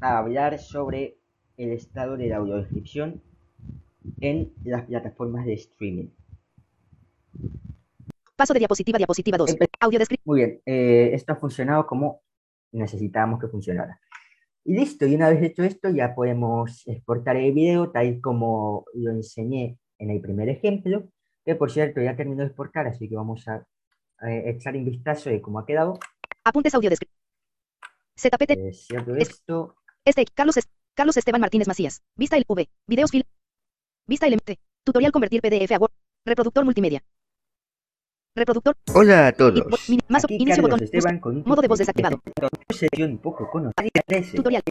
a 0.00 0.18
hablar 0.18 0.58
sobre 0.58 1.18
el 1.56 1.70
estado 1.70 2.16
de 2.16 2.26
la 2.26 2.38
audiodescripción 2.38 3.22
en 4.20 4.52
las 4.64 4.86
plataformas 4.86 5.46
de 5.46 5.52
streaming. 5.52 6.08
Paso 8.34 8.52
de 8.52 8.58
diapositiva, 8.58 8.98
diapositiva 8.98 9.38
2. 9.38 9.58
Audio 9.78 10.00
Muy 10.24 10.40
bien, 10.40 10.60
eh, 10.66 11.10
esto 11.12 11.34
ha 11.34 11.36
funcionado 11.36 11.86
como 11.86 12.20
necesitábamos 12.72 13.38
que 13.38 13.46
funcionara. 13.46 14.00
Y 14.64 14.74
listo, 14.74 15.06
y 15.06 15.14
una 15.14 15.28
vez 15.28 15.40
hecho 15.40 15.62
esto 15.62 15.88
ya 15.90 16.16
podemos 16.16 16.82
exportar 16.88 17.36
el 17.36 17.52
video 17.52 17.92
tal 17.92 18.20
como 18.20 18.86
lo 18.94 19.12
enseñé 19.12 19.78
en 19.98 20.10
el 20.10 20.20
primer 20.20 20.48
ejemplo, 20.48 21.08
que 21.44 21.54
por 21.54 21.70
cierto 21.70 22.02
ya 22.02 22.16
terminó 22.16 22.40
de 22.40 22.48
exportar, 22.48 22.88
así 22.88 23.08
que 23.08 23.14
vamos 23.14 23.46
a, 23.46 23.64
echar 24.22 24.76
un 24.76 24.84
vistazo 24.84 25.30
de 25.30 25.40
cómo 25.40 25.58
ha 25.58 25.66
quedado. 25.66 25.98
Apuntes 26.44 26.74
audio 26.74 26.90
ZPT. 28.16 28.50
Eh, 28.50 28.72
cierto 28.72 29.14
esto. 29.16 29.76
Este, 30.04 30.24
Carlos, 30.34 30.56
Carlos 30.94 31.16
Esteban 31.16 31.40
Martínez 31.40 31.68
Macías. 31.68 32.02
Vista 32.16 32.36
el 32.36 32.44
V. 32.46 32.68
Videos 32.86 33.10
fil. 33.10 33.26
Vista 34.06 34.26
el 34.26 34.34
MT. 34.34 34.58
Tutorial 34.84 35.12
convertir 35.12 35.40
PDF 35.40 35.72
a 35.72 35.78
Word. 35.78 35.92
Reproductor 36.26 36.64
multimedia. 36.64 37.02
Reproductor. 38.36 38.76
Hola 38.94 39.28
a 39.28 39.32
todos. 39.32 39.66
más 40.08 40.24
Aquí 40.24 40.36
inicio 40.36 40.62
botón. 40.62 40.82
Esteban 40.82 41.18
con 41.18 41.42
modo 41.44 41.62
de 41.62 41.68
voz 41.68 41.78
desactivado. 41.78 42.20
Sesión 42.68 43.12
un 43.12 43.18
poco 43.18 43.48
conocida. 43.50 44.02
Tutorial. 44.34 44.62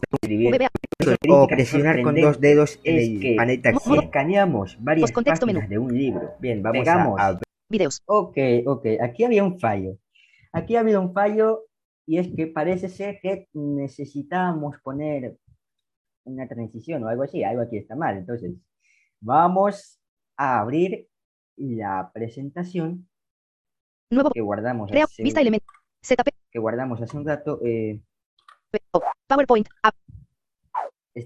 O 1.28 1.46
presionar 1.46 2.02
con 2.02 2.14
dos 2.14 2.40
dedos 2.40 2.80
en 2.84 3.22
el 3.22 3.36
panel 3.36 3.62
Escaneamos 4.02 4.76
varias 4.80 5.12
páginas 5.12 5.68
de 5.68 5.78
un 5.78 5.96
libro. 5.96 6.34
Bien, 6.40 6.62
vamos 6.62 6.86
a, 6.88 7.38
Videos. 7.70 8.02
Ok, 8.06 8.36
ok. 8.66 8.86
Aquí 9.00 9.24
había 9.24 9.44
un 9.44 9.58
fallo. 9.58 9.96
Aquí 10.52 10.74
había 10.76 10.98
un 10.98 11.14
fallo 11.14 11.66
y 12.04 12.18
es 12.18 12.28
que 12.34 12.48
parece 12.48 12.88
ser 12.88 13.20
que 13.22 13.48
necesitábamos 13.52 14.76
poner 14.82 15.38
una 16.24 16.48
transición 16.48 17.04
o 17.04 17.08
algo 17.08 17.22
así, 17.22 17.44
algo 17.44 17.62
aquí 17.62 17.78
está 17.78 17.94
mal. 17.94 18.16
Entonces, 18.16 18.52
vamos 19.20 20.00
a 20.36 20.60
abrir 20.60 21.08
la 21.56 22.10
presentación 22.12 23.08
Nuevo. 24.10 24.30
que 24.30 24.40
guardamos 24.40 24.90
hace, 24.90 25.22
vista 25.22 25.40
element, 25.40 25.62
ZP. 26.04 26.30
que 26.50 26.58
guardamos 26.58 27.00
hace 27.00 27.16
un 27.16 27.26
rato. 27.26 27.60
Eh, 27.64 28.00
PowerPoint. 29.28 29.68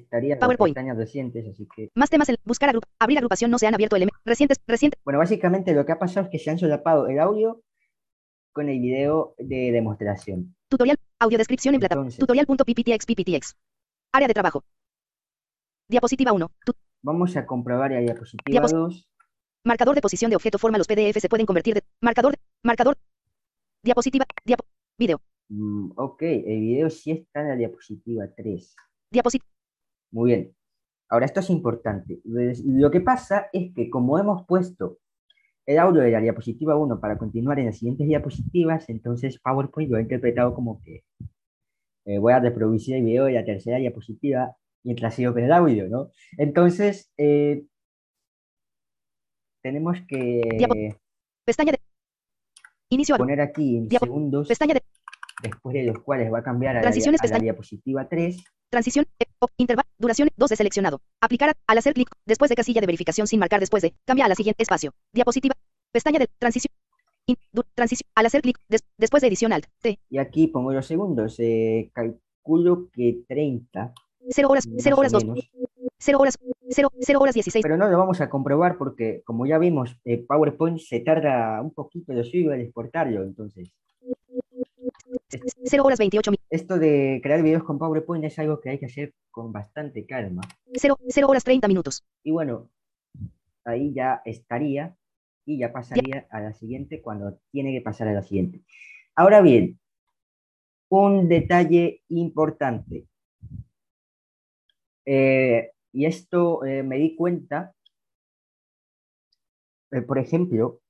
Estaría 0.00 0.38
PowerPoint. 0.38 0.76
en 0.76 0.96
recientes, 0.96 1.46
así 1.48 1.66
que... 1.74 1.90
Más 1.94 2.10
temas, 2.10 2.28
el 2.28 2.38
buscar 2.44 2.68
agrupa, 2.68 2.88
abrir 2.98 3.18
agrupación, 3.18 3.50
no 3.50 3.58
se 3.58 3.66
han 3.66 3.74
abierto 3.74 3.96
elementos 3.96 4.20
recientes, 4.24 4.58
recientes. 4.66 5.00
Bueno, 5.04 5.18
básicamente 5.18 5.74
lo 5.74 5.84
que 5.86 5.92
ha 5.92 5.98
pasado 5.98 6.26
es 6.26 6.30
que 6.30 6.38
se 6.38 6.50
han 6.50 6.58
solapado 6.58 7.08
el 7.08 7.18
audio 7.18 7.62
con 8.52 8.68
el 8.68 8.80
video 8.80 9.34
de 9.38 9.72
demostración. 9.72 10.54
Tutorial, 10.68 10.96
audio 11.18 11.38
descripción 11.38 11.74
en 11.74 11.80
plataforma. 11.80 12.10
Tutorial.pptx, 12.10 13.06
pptx. 13.06 13.56
Área 14.12 14.28
de 14.28 14.34
trabajo. 14.34 14.64
Diapositiva 15.88 16.32
1. 16.32 16.50
Vamos 17.02 17.36
a 17.36 17.44
comprobar 17.44 17.90
la 17.90 18.00
diapositiva 18.00 18.66
2. 18.66 19.08
Marcador 19.64 19.94
de 19.94 20.00
posición 20.00 20.30
de 20.30 20.36
objeto 20.36 20.58
forma. 20.58 20.78
Los 20.78 20.86
PDF 20.86 21.18
se 21.20 21.28
pueden 21.28 21.46
convertir 21.46 21.74
de. 21.74 21.82
Marcador. 22.00 22.32
De, 22.32 22.38
marcador. 22.62 22.96
Diapositiva. 23.82 24.24
Diapo, 24.44 24.64
video. 24.98 25.20
Mm, 25.48 25.92
ok, 25.96 26.22
el 26.22 26.60
video 26.60 26.90
sí 26.90 27.10
está 27.10 27.40
en 27.40 27.48
la 27.48 27.56
diapositiva 27.56 28.24
3. 28.34 28.76
Diapositiva. 29.10 29.53
Muy 30.14 30.30
bien. 30.30 30.54
Ahora, 31.10 31.26
esto 31.26 31.40
es 31.40 31.50
importante. 31.50 32.20
Lo 32.24 32.90
que 32.90 33.00
pasa 33.00 33.48
es 33.52 33.74
que 33.74 33.90
como 33.90 34.18
hemos 34.18 34.46
puesto 34.46 34.98
el 35.66 35.78
audio 35.78 36.02
de 36.02 36.10
la 36.12 36.20
diapositiva 36.20 36.76
1 36.76 37.00
para 37.00 37.18
continuar 37.18 37.58
en 37.58 37.66
las 37.66 37.78
siguientes 37.78 38.06
diapositivas, 38.06 38.88
entonces 38.88 39.40
PowerPoint 39.40 39.90
lo 39.90 39.96
ha 39.96 40.00
interpretado 40.00 40.54
como 40.54 40.80
que 40.82 41.02
eh, 42.06 42.18
voy 42.18 42.32
a 42.32 42.38
reproducir 42.38 42.96
el 42.96 43.04
video 43.04 43.24
de 43.24 43.32
la 43.32 43.44
tercera 43.44 43.78
diapositiva 43.78 44.54
mientras 44.84 45.14
sigo 45.14 45.32
con 45.32 45.42
el 45.42 45.52
audio, 45.52 45.88
¿no? 45.88 46.10
Entonces, 46.38 47.10
eh, 47.16 47.64
tenemos 49.62 49.98
que 50.06 50.42
pestaña 51.44 51.72
de 51.72 51.78
inicio 52.90 53.16
poner 53.16 53.40
aquí 53.40 53.78
en 53.78 53.90
segundos, 53.90 54.46
pestaña 54.46 54.74
de 54.74 54.82
después 55.42 55.74
de 55.74 55.84
los 55.84 55.98
cuales 56.00 56.32
va 56.32 56.38
a 56.38 56.42
cambiar 56.42 56.76
a, 56.76 56.82
la, 56.82 57.38
diapositiva 57.38 58.08
3. 58.08 58.44
Transición, 58.70 59.06
intervalo, 59.56 59.83
duración 59.98 60.28
2 60.36 60.50
de 60.50 60.56
seleccionado. 60.56 61.00
Aplicar 61.20 61.54
al 61.66 61.78
hacer 61.78 61.94
clic 61.94 62.08
después 62.26 62.48
de 62.48 62.56
casilla 62.56 62.80
de 62.80 62.86
verificación 62.86 63.26
sin 63.26 63.40
marcar 63.40 63.60
después 63.60 63.82
de, 63.82 63.94
cambia 64.04 64.26
a 64.26 64.28
la 64.28 64.34
siguiente 64.34 64.62
espacio. 64.62 64.92
Diapositiva, 65.12 65.54
pestaña 65.92 66.18
de 66.18 66.28
transición. 66.38 66.72
transición, 67.74 68.08
al 68.14 68.26
hacer 68.26 68.42
clic 68.42 68.58
después 68.98 69.20
de 69.20 69.28
edición 69.28 69.52
alt. 69.52 69.66
T. 69.80 69.98
Y 70.10 70.18
aquí 70.18 70.48
pongo 70.48 70.72
los 70.72 70.86
segundos. 70.86 71.36
Eh, 71.38 71.90
calculo 71.92 72.88
que 72.92 73.24
30. 73.28 73.92
0 74.30 74.48
horas, 74.48 74.68
0 74.78 74.96
horas 74.98 75.12
2. 75.12 75.24
0 75.98 76.18
horas, 76.18 76.38
0, 76.68 76.88
0 77.00 77.18
horas 77.20 77.34
16. 77.34 77.62
Pero 77.62 77.76
no 77.76 77.88
lo 77.88 77.98
vamos 77.98 78.20
a 78.20 78.28
comprobar 78.28 78.76
porque, 78.76 79.22
como 79.24 79.46
ya 79.46 79.58
vimos, 79.58 79.98
eh, 80.04 80.18
PowerPoint 80.18 80.78
se 80.78 81.00
tarda 81.00 81.60
un 81.62 81.72
poquito 81.72 82.12
de 82.12 82.24
suyo 82.24 82.52
al 82.52 82.60
exportarlo, 82.60 83.22
entonces. 83.22 83.72
0 85.64 85.84
horas 85.84 85.98
28 85.98 86.32
Esto 86.50 86.78
de 86.78 87.20
crear 87.22 87.42
videos 87.42 87.64
con 87.64 87.78
PowerPoint 87.78 88.24
es 88.24 88.38
algo 88.38 88.60
que 88.60 88.70
hay 88.70 88.78
que 88.78 88.86
hacer 88.86 89.14
con 89.30 89.52
bastante 89.52 90.06
calma. 90.06 90.42
0, 90.74 90.96
0 91.08 91.28
horas 91.28 91.44
30 91.44 91.68
minutos. 91.68 92.04
Y 92.22 92.30
bueno, 92.30 92.70
ahí 93.64 93.92
ya 93.92 94.22
estaría 94.24 94.96
y 95.46 95.58
ya 95.58 95.72
pasaría 95.72 96.26
a 96.30 96.40
la 96.40 96.52
siguiente 96.52 97.02
cuando 97.02 97.38
tiene 97.50 97.72
que 97.72 97.80
pasar 97.80 98.08
a 98.08 98.12
la 98.12 98.22
siguiente. 98.22 98.62
Ahora 99.14 99.40
bien, 99.40 99.78
un 100.88 101.28
detalle 101.28 102.02
importante. 102.08 103.06
Eh, 105.06 105.70
y 105.92 106.06
esto 106.06 106.64
eh, 106.64 106.82
me 106.82 106.96
di 106.96 107.14
cuenta, 107.14 107.74
eh, 109.92 110.02
por 110.02 110.18
ejemplo, 110.18 110.80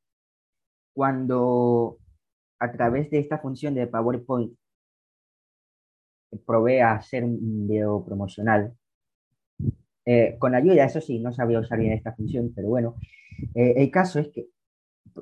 cuando 0.94 1.98
a 2.64 2.72
través 2.72 3.10
de 3.10 3.18
esta 3.18 3.38
función 3.38 3.74
de 3.74 3.86
PowerPoint 3.86 4.52
probé 6.46 6.82
a 6.82 6.94
hacer 6.94 7.24
un 7.24 7.68
video 7.68 8.04
promocional. 8.04 8.74
Eh, 10.06 10.36
con 10.38 10.54
ayuda, 10.54 10.84
eso 10.84 11.00
sí, 11.00 11.18
no 11.18 11.32
sabía 11.32 11.60
usar 11.60 11.78
bien 11.78 11.92
esta 11.92 12.14
función, 12.14 12.52
pero 12.54 12.68
bueno, 12.68 12.96
eh, 13.54 13.74
el 13.76 13.90
caso 13.90 14.18
es 14.18 14.28
que 14.28 14.48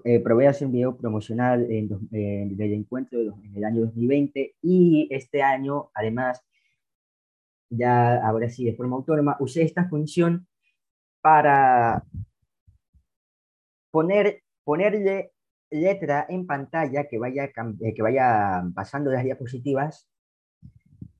eh, 0.05 0.21
probé 0.21 0.49
hacer 0.49 0.67
un 0.67 0.73
video 0.73 0.97
promocional 0.97 1.71
en, 1.71 1.89
del 2.11 2.73
encuentro 2.73 3.21
en 3.21 3.57
el 3.57 3.65
año 3.65 3.83
2020 3.83 4.57
y 4.63 5.09
este 5.11 5.43
año, 5.43 5.91
además, 5.95 6.43
ya 7.71 8.17
ahora 8.27 8.49
sí 8.49 8.65
de 8.65 8.75
forma 8.75 8.97
autónoma, 8.97 9.37
usé 9.41 9.63
esta 9.63 9.89
función 9.89 10.47
para 11.21 12.05
poner, 13.91 14.43
ponerle 14.65 15.32
letra 15.73 16.27
en 16.29 16.47
pantalla 16.47 17.09
que 17.09 17.19
vaya, 17.19 17.45
eh, 17.45 17.95
que 17.95 18.03
vaya 18.03 18.63
pasando 18.75 19.11
las 19.11 19.25
diapositivas 19.25 20.09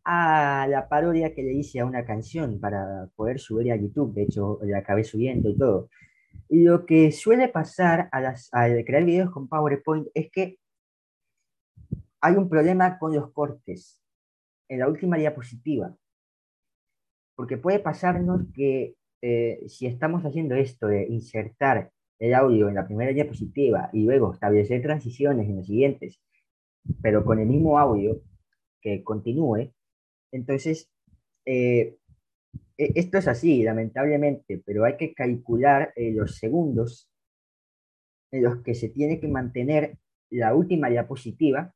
a 0.05 0.67
la 0.69 0.89
parodia 0.89 1.35
que 1.35 1.43
le 1.43 1.55
hice 1.55 1.81
a 1.81 1.87
una 1.87 2.05
canción 2.05 2.61
para 2.61 3.09
poder 3.17 3.39
subir 3.39 3.73
a 3.73 3.77
YouTube. 3.77 4.15
De 4.15 4.25
hecho, 4.25 4.59
la 4.63 4.79
acabé 4.79 5.05
subiendo 5.05 5.49
y 5.49 5.57
todo. 5.57 5.89
Lo 6.49 6.85
que 6.87 7.13
suele 7.13 7.49
pasar 7.49 8.09
al 8.13 8.85
crear 8.85 9.05
videos 9.05 9.31
con 9.31 9.49
PowerPoint 9.49 10.09
es 10.15 10.31
que 10.31 10.59
hay 12.21 12.35
un 12.35 12.49
problema 12.49 12.99
con 12.99 13.15
los 13.15 13.33
cortes 13.33 14.01
en 14.69 14.81
la 14.81 14.89
última 14.89 15.17
diapositiva. 15.17 15.97
Porque 17.35 17.57
puede 17.57 17.79
pasarnos 17.79 18.43
que 18.55 18.95
eh, 19.23 19.65
si 19.69 19.87
estamos 19.87 20.23
haciendo 20.25 20.55
esto 20.55 20.89
de 20.89 21.07
insertar 21.09 21.91
el 22.23 22.35
audio 22.35 22.69
en 22.69 22.77
la 22.77 22.87
primera 22.87 23.13
diapositiva 23.13 23.91
y 23.93 24.05
luego 24.05 24.33
establecer 24.33 24.81
transiciones 24.81 25.49
en 25.49 25.57
los 25.57 25.67
siguientes, 25.67 26.21
pero 27.03 27.25
con 27.25 27.41
el 27.41 27.49
mismo 27.49 27.81
audio 27.81 28.23
que 28.81 29.03
continúe, 29.03 29.73
entonces, 30.31 30.89
eh, 31.45 31.99
e, 32.79 32.93
esto 32.95 33.19
es 33.19 33.27
así, 33.27 33.65
lamentablemente, 33.65 34.63
pero 34.65 34.85
hay 34.85 34.97
que 34.97 35.15
calcular 35.15 35.93
eh, 35.97 36.13
los 36.13 36.37
segundos 36.39 37.11
en 38.31 38.45
los 38.45 38.63
que 38.63 38.77
se 38.77 38.89
tiene 38.89 39.19
que 39.19 39.27
mantener 39.27 39.99
la 40.31 40.55
última 40.55 40.89
diapositiva. 40.91 41.75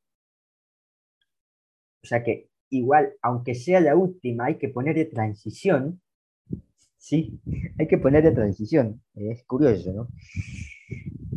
O 2.05 2.07
sea 2.07 2.23
que 2.23 2.51
igual, 2.71 3.15
aunque 3.21 3.57
sea 3.57 3.81
la 3.81 3.97
última, 3.97 4.47
hay 4.47 4.59
que 4.59 4.69
poner 4.69 4.95
de 4.95 5.07
transición. 5.07 6.01
Sí, 7.07 7.41
hay 7.79 7.87
que 7.87 7.99
poner 7.99 8.25
de 8.25 8.33
transición. 8.33 9.01
Es 9.15 9.45
curioso, 9.45 9.93
¿no? 9.93 10.09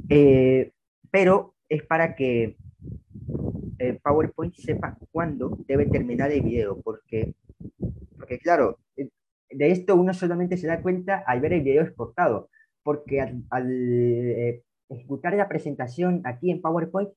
Eh, 0.09 0.71
pero 1.11 1.53
es 1.69 1.83
para 1.83 2.15
que 2.15 2.57
PowerPoint 4.01 4.55
sepa 4.55 4.97
cuándo 5.11 5.59
debe 5.67 5.85
terminar 5.85 6.31
el 6.31 6.41
video, 6.41 6.81
porque, 6.81 7.35
porque 8.17 8.39
claro, 8.39 8.79
de 8.95 9.71
esto 9.71 9.95
uno 9.95 10.11
solamente 10.15 10.57
se 10.57 10.65
da 10.65 10.81
cuenta 10.81 11.23
al 11.27 11.39
ver 11.39 11.53
el 11.53 11.61
video 11.61 11.83
exportado, 11.83 12.49
porque 12.81 13.21
al, 13.21 13.71
eh, 13.71 14.63
ejecutar 14.89 15.35
la 15.35 15.47
presentación 15.47 16.23
aquí 16.25 16.49
en 16.49 16.61
PowerPoint, 16.61 17.11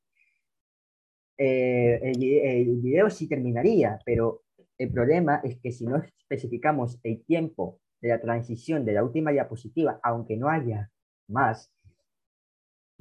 eh, 1.38 2.00
el, 2.02 2.22
el, 2.22 2.80
video 2.82 3.08
sí 3.08 3.30
terminaría, 3.30 3.98
pero 4.04 4.42
el 4.76 4.92
problema 4.92 5.40
es 5.42 5.58
que 5.58 5.72
si 5.72 5.86
no 5.86 5.96
especificamos 5.96 7.00
el 7.02 7.24
tiempo 7.24 7.80
de 8.02 8.08
la 8.08 8.20
transición 8.20 8.84
de 8.84 8.92
la 8.92 9.04
última 9.04 9.30
diapositiva, 9.30 10.00
aunque 10.02 10.36
no 10.36 10.48
haya 10.48 10.90
más, 11.28 11.72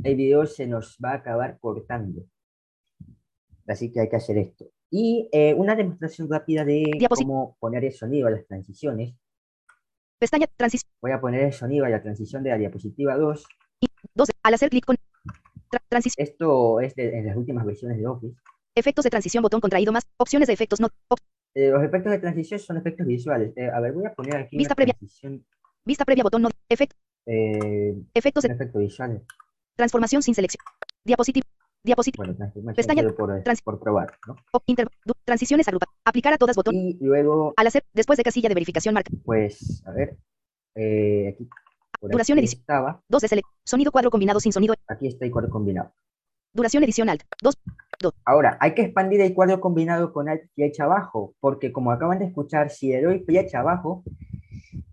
el 0.03 0.15
video 0.15 0.45
se 0.45 0.67
nos 0.67 0.97
va 1.03 1.11
a 1.11 1.15
acabar 1.15 1.59
cortando. 1.59 2.23
Así 3.67 3.91
que 3.91 3.99
hay 3.99 4.09
que 4.09 4.15
hacer 4.15 4.37
esto. 4.37 4.65
Y 4.89 5.29
eh, 5.31 5.53
una 5.53 5.75
demostración 5.75 6.29
rápida 6.29 6.65
de 6.65 6.83
cómo 7.09 7.57
poner 7.59 7.83
el 7.85 7.93
sonido 7.93 8.27
a 8.27 8.31
las 8.31 8.45
transiciones. 8.45 9.15
Pestaña, 10.19 10.47
transición. 10.55 10.91
Voy 11.01 11.11
a 11.11 11.21
poner 11.21 11.41
el 11.41 11.53
sonido 11.53 11.85
a 11.85 11.89
la 11.89 12.01
transición 12.01 12.43
de 12.43 12.51
la 12.51 12.57
diapositiva 12.57 13.15
2. 13.17 13.45
Y 13.81 13.87
12, 14.13 14.33
al 14.43 14.53
hacer 14.53 14.69
clic 14.69 14.85
con 14.85 14.97
transición. 15.89 16.23
Esto 16.27 16.79
es 16.79 16.93
de, 16.95 17.17
en 17.17 17.25
las 17.25 17.37
últimas 17.37 17.65
versiones 17.65 17.97
de 17.97 18.05
Office. 18.05 18.37
Efectos 18.75 19.03
de 19.03 19.09
transición, 19.09 19.41
botón 19.41 19.61
contraído 19.61 19.91
más, 19.91 20.03
opciones 20.17 20.47
de 20.47 20.53
efectos 20.53 20.79
no. 20.79 20.89
Eh, 21.53 21.69
los 21.69 21.83
efectos 21.83 22.11
de 22.11 22.19
transición 22.19 22.59
son 22.59 22.77
efectos 22.77 23.05
visuales. 23.05 23.53
Eh, 23.55 23.69
a 23.69 23.79
ver, 23.79 23.93
voy 23.93 24.05
a 24.05 24.13
poner 24.13 24.35
aquí 24.37 24.57
Vista 24.57 24.75
previa. 24.75 24.93
Transición. 24.93 25.45
Vista 25.85 26.05
previa, 26.05 26.23
botón 26.23 26.43
no. 26.43 26.49
Efecto. 26.69 26.95
efectos 27.25 28.43
de 28.43 28.53
efectos 28.53 28.81
visuales. 28.81 29.21
Transformación 29.75 30.21
sin 30.21 30.35
selección. 30.35 30.63
Diapositiva. 31.03 31.45
Diapositiva. 31.83 32.25
Bueno, 32.25 32.73
Pestaña. 32.75 33.03
Por, 33.13 33.35
eh, 33.35 33.43
por 33.63 33.79
probar, 33.79 34.13
¿no? 34.27 34.35
Inter, 34.67 34.87
transiciones 35.25 35.67
agrupa. 35.67 35.87
Aplicar 36.05 36.33
a 36.33 36.37
todas 36.37 36.55
botón. 36.55 36.75
Y 36.75 36.97
luego. 37.01 37.53
Al 37.57 37.67
hacer, 37.67 37.83
después 37.93 38.17
de 38.17 38.23
casilla 38.23 38.49
de 38.49 38.55
verificación 38.55 38.93
marca. 38.93 39.11
Pues, 39.25 39.81
a 39.85 39.91
ver. 39.91 40.17
Eh, 40.75 41.29
aquí. 41.33 41.49
Duración 42.01 42.37
edición. 42.39 42.61
Estaba. 42.61 43.01
2 43.09 43.21
de 43.21 43.27
select. 43.27 43.47
Sonido 43.63 43.91
cuadro 43.91 44.11
combinado 44.11 44.39
sin 44.39 44.51
sonido. 44.51 44.75
Aquí 44.87 45.07
está 45.07 45.25
el 45.25 45.31
cuadro 45.31 45.49
combinado. 45.49 45.91
Duración 46.53 46.83
edición 46.83 47.09
alt. 47.09 47.23
2. 47.41 47.57
2. 48.01 48.13
Ahora, 48.25 48.57
hay 48.59 48.73
que 48.73 48.81
expandir 48.83 49.21
el 49.21 49.33
cuadro 49.33 49.61
combinado 49.61 50.11
con 50.11 50.29
alt 50.29 50.43
flecha 50.55 50.83
abajo, 50.85 51.35
porque 51.39 51.71
como 51.71 51.91
acaban 51.91 52.19
de 52.19 52.25
escuchar, 52.25 52.69
si 52.69 52.89
le 52.89 53.01
doy 53.01 53.19
flecha 53.19 53.59
abajo, 53.59 54.03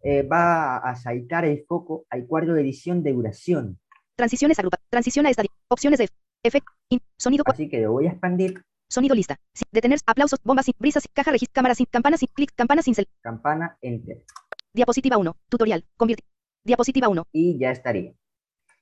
eh, 0.02 0.22
va 0.22 0.78
a 0.78 0.94
saltar 0.96 1.44
el 1.44 1.64
foco 1.66 2.04
al 2.10 2.26
cuadro 2.26 2.54
de 2.54 2.62
edición 2.62 3.02
de 3.02 3.12
duración. 3.12 3.78
Transiciones 4.16 4.58
agrupa. 4.58 4.78
Transición 4.90 5.26
a 5.26 5.30
estadio. 5.30 5.50
Opciones 5.68 5.98
de 5.98 6.08
efecto. 6.42 6.72
sonido. 7.16 7.44
Así 7.46 7.68
que 7.68 7.80
lo 7.80 7.92
voy 7.92 8.06
a 8.06 8.10
expandir. 8.10 8.62
Sonido 8.88 9.14
lista. 9.14 9.38
detener. 9.70 9.98
Aplausos. 10.06 10.40
Bombas. 10.42 10.66
Brisas. 10.78 11.04
Caja 11.12 11.30
registro. 11.30 11.54
Cámara 11.54 11.74
sin. 11.74 11.86
Campana 11.86 12.16
sin. 12.16 12.28
Clic. 12.34 12.52
Campana 12.54 12.82
sin. 12.82 12.94
Campana. 13.20 13.76
Enter. 13.80 14.24
Diapositiva 14.72 15.16
1. 15.18 15.36
Tutorial. 15.48 15.84
Convierte. 15.96 16.24
Diapositiva 16.64 17.08
1. 17.08 17.24
Y 17.32 17.58
ya 17.58 17.70
estaría. 17.70 18.12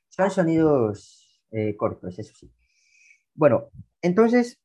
Son 0.09 0.31
sonidos 0.31 1.43
eh, 1.51 1.77
cortos, 1.77 2.19
eso 2.19 2.33
sí. 2.35 2.51
Bueno, 3.35 3.71
entonces, 4.07 4.61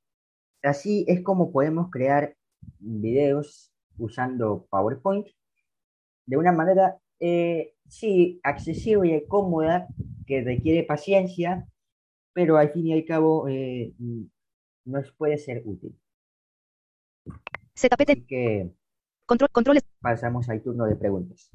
así 0.64 1.04
es 1.08 1.24
como 1.24 1.52
podemos 1.52 1.90
crear 1.90 2.36
videos 2.80 3.72
usando 3.98 4.68
PowerPoint 4.70 5.28
de 6.28 6.38
una 6.38 6.52
manera 6.52 7.00
eh, 7.20 7.74
sí, 7.88 8.40
accesible 8.44 9.18
y 9.18 9.28
cómoda, 9.28 9.88
que 10.26 10.42
requiere 10.44 10.84
paciencia, 10.84 11.68
pero 12.34 12.58
al 12.58 12.72
fin 12.72 12.88
y 12.88 12.94
al 12.94 13.06
cabo 13.06 13.48
eh, 13.48 13.94
nos 14.86 15.12
puede 15.14 15.38
ser 15.38 15.64
útil. 15.66 16.00
ZPT. 17.76 18.10
Así 18.12 18.26
que 18.26 18.72
Control, 19.26 19.50
controles. 19.50 19.84
pasamos 20.02 20.50
al 20.50 20.62
turno 20.62 20.86
de 20.86 20.96
preguntas. 20.96 21.52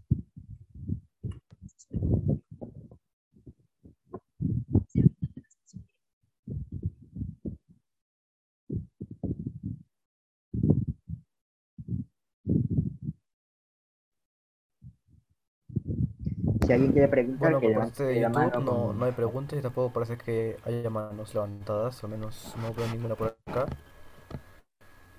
Si 16.67 16.73
alguien 16.73 16.91
quiere 16.91 17.07
preguntar, 17.07 17.53
bueno, 17.53 17.61
que 17.61 17.69
por 17.69 17.85
parte 17.85 18.03
de 18.03 18.21
YouTube 18.23 18.64
no, 18.64 18.93
no, 18.93 19.05
hay 19.05 19.12
preguntas 19.12 19.57
y 19.57 19.62
tampoco 19.62 19.93
parece 19.93 20.17
que 20.19 20.57
haya 20.64 20.91
manos 20.91 21.33
levantadas, 21.33 22.03
al 22.03 22.11
menos 22.11 22.55
no 22.61 22.75
veo 22.75 22.89
ninguna 22.89 23.14
por 23.14 23.37
acá. 23.47 23.67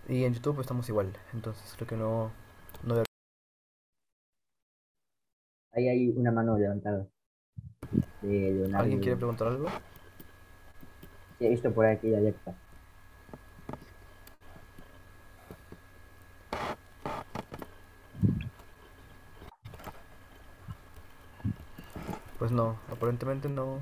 Y 0.09 0.25
en 0.25 0.33
YouTube 0.33 0.59
estamos 0.59 0.89
igual, 0.89 1.13
entonces 1.33 1.73
creo 1.77 1.87
que 1.87 1.95
no, 1.95 2.31
no 2.83 2.95
debe... 2.95 3.05
Ahí 5.71 5.87
hay 5.87 6.09
una 6.09 6.33
mano 6.33 6.57
levantada. 6.57 7.07
¿Alguien 8.21 8.99
quiere 8.99 9.15
preguntar 9.15 9.47
algo? 9.47 9.69
Sí, 11.39 11.45
he 11.45 11.49
visto 11.49 11.73
por 11.73 11.85
aquí 11.85 12.13
alerta. 12.13 12.55
Pues 22.47 22.55
no, 22.55 22.77
aparentemente 22.89 23.49
no, 23.49 23.81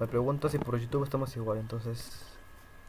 hay 0.00 0.08
preguntas 0.08 0.52
y 0.54 0.58
por 0.58 0.76
YouTube 0.76 1.04
estamos 1.04 1.36
igual, 1.36 1.58
entonces 1.58 2.26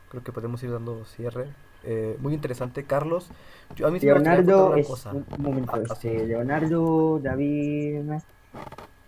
creo 0.10 0.24
que 0.24 0.32
podemos 0.32 0.64
ir 0.64 0.72
dando 0.72 1.06
cierre. 1.06 1.50
Eh, 1.84 2.18
muy 2.20 2.34
interesante, 2.34 2.84
Carlos. 2.84 3.30
Yo, 3.76 3.86
a 3.86 3.92
mí 3.92 4.00
Leonardo, 4.00 4.76
es, 4.76 4.90
un 5.06 5.24
momento, 5.38 5.72
ah, 5.76 5.82
este, 5.84 6.26
Leonardo, 6.26 7.20
David, 7.22 8.10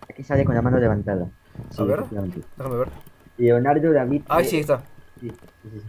aquí 0.08 0.22
sale 0.22 0.44
con 0.44 0.54
la 0.54 0.62
mano 0.62 0.78
levantada. 0.78 1.26
a 1.76 1.82
ver, 1.82 2.04
déjame 2.04 2.76
ver. 2.76 2.88
Leonardo, 3.36 3.92
David. 3.92 4.22
Ah, 4.28 4.44
sí, 4.44 4.60
está. 4.60 4.84
Sí, 5.18 5.28
sí, 5.28 5.70
sí. 5.72 5.82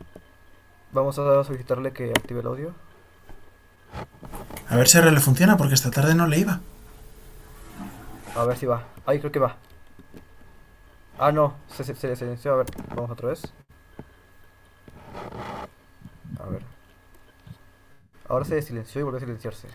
Vamos 0.94 1.20
a 1.20 1.44
solicitarle 1.44 1.94
que 1.94 2.10
active 2.10 2.40
el 2.40 2.48
audio. 2.48 2.72
A 4.68 4.78
ver 4.78 4.88
si 4.88 4.98
ahora 4.98 5.12
le 5.12 5.20
funciona, 5.20 5.58
porque 5.58 5.76
esta 5.76 5.92
tarde 5.92 6.16
no 6.16 6.26
le 6.26 6.40
iba. 6.40 6.60
A 8.36 8.46
ver 8.46 8.58
si 8.58 8.66
va. 8.66 8.84
Ahí 9.10 9.18
creo 9.18 9.32
que 9.32 9.40
va. 9.40 9.58
Ah, 11.18 11.32
no. 11.32 11.56
Se, 11.68 11.84
se, 11.84 12.16
silenció. 12.16 12.54
A 12.54 12.58
ver, 12.58 12.68
vamos 12.96 13.10
otra 13.10 13.30
vez. 13.30 13.42
A 16.40 16.46
ver. 16.48 16.62
Ahora 18.28 18.46
se 18.46 18.62
silenció 18.62 19.02
y 19.02 19.04
volvió 19.04 19.18
a 19.18 19.22
silenciarse. 19.22 19.68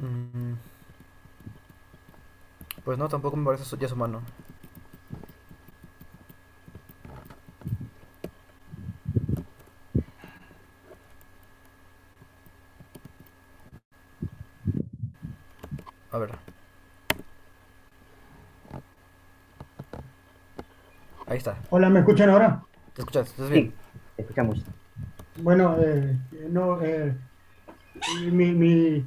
Mm. 0.00 0.54
Pues 2.84 2.98
no, 2.98 3.08
tampoco 3.08 3.36
me 3.36 3.46
parece 3.46 3.76
ya 3.78 3.88
su 3.88 3.96
mano. 3.96 4.20
A 16.12 16.18
ver. 16.18 16.30
Ahí 21.26 21.38
está. 21.38 21.56
Hola, 21.70 21.88
¿me 21.88 22.00
escuchan 22.00 22.28
ahora? 22.28 22.62
¿Te 22.94 23.00
escuchas? 23.00 23.30
¿Estás 23.30 23.48
bien? 23.48 23.70
Sí, 23.70 23.74
te 24.16 24.22
escuchamos. 24.22 24.62
Bueno, 25.36 25.76
eh, 25.82 26.18
no, 26.50 26.82
eh, 26.82 27.16
mi, 28.30 28.52
mi, 28.52 29.06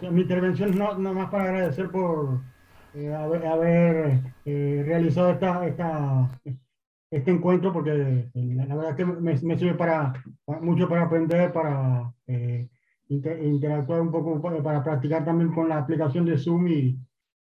mi 0.00 0.20
intervención 0.20 0.78
no, 0.78 0.96
no 0.96 1.14
más 1.14 1.30
para 1.30 1.44
agradecer 1.44 1.90
por 1.90 2.42
eh, 2.92 3.12
haber, 3.12 3.46
haber 3.46 4.20
eh, 4.44 4.82
realizado 4.86 5.30
esta, 5.30 5.66
esta, 5.66 6.30
este 7.10 7.30
encuentro, 7.32 7.72
porque 7.72 8.30
la, 8.34 8.76
verdad 8.76 8.94
que 8.94 9.04
me, 9.04 9.36
me 9.42 9.58
sirve 9.58 9.74
para, 9.74 10.12
para, 10.44 10.60
mucho 10.60 10.88
para 10.88 11.02
aprender, 11.02 11.52
para 11.52 12.12
eh, 12.28 12.68
inter, 13.10 13.42
interactuar 13.44 14.00
un 14.00 14.10
poco, 14.10 14.40
para, 14.40 14.62
para, 14.62 14.82
practicar 14.82 15.24
también 15.24 15.52
con 15.52 15.68
la 15.68 15.78
aplicación 15.78 16.24
de 16.24 16.38
Zoom 16.38 16.66
y, 16.68 16.98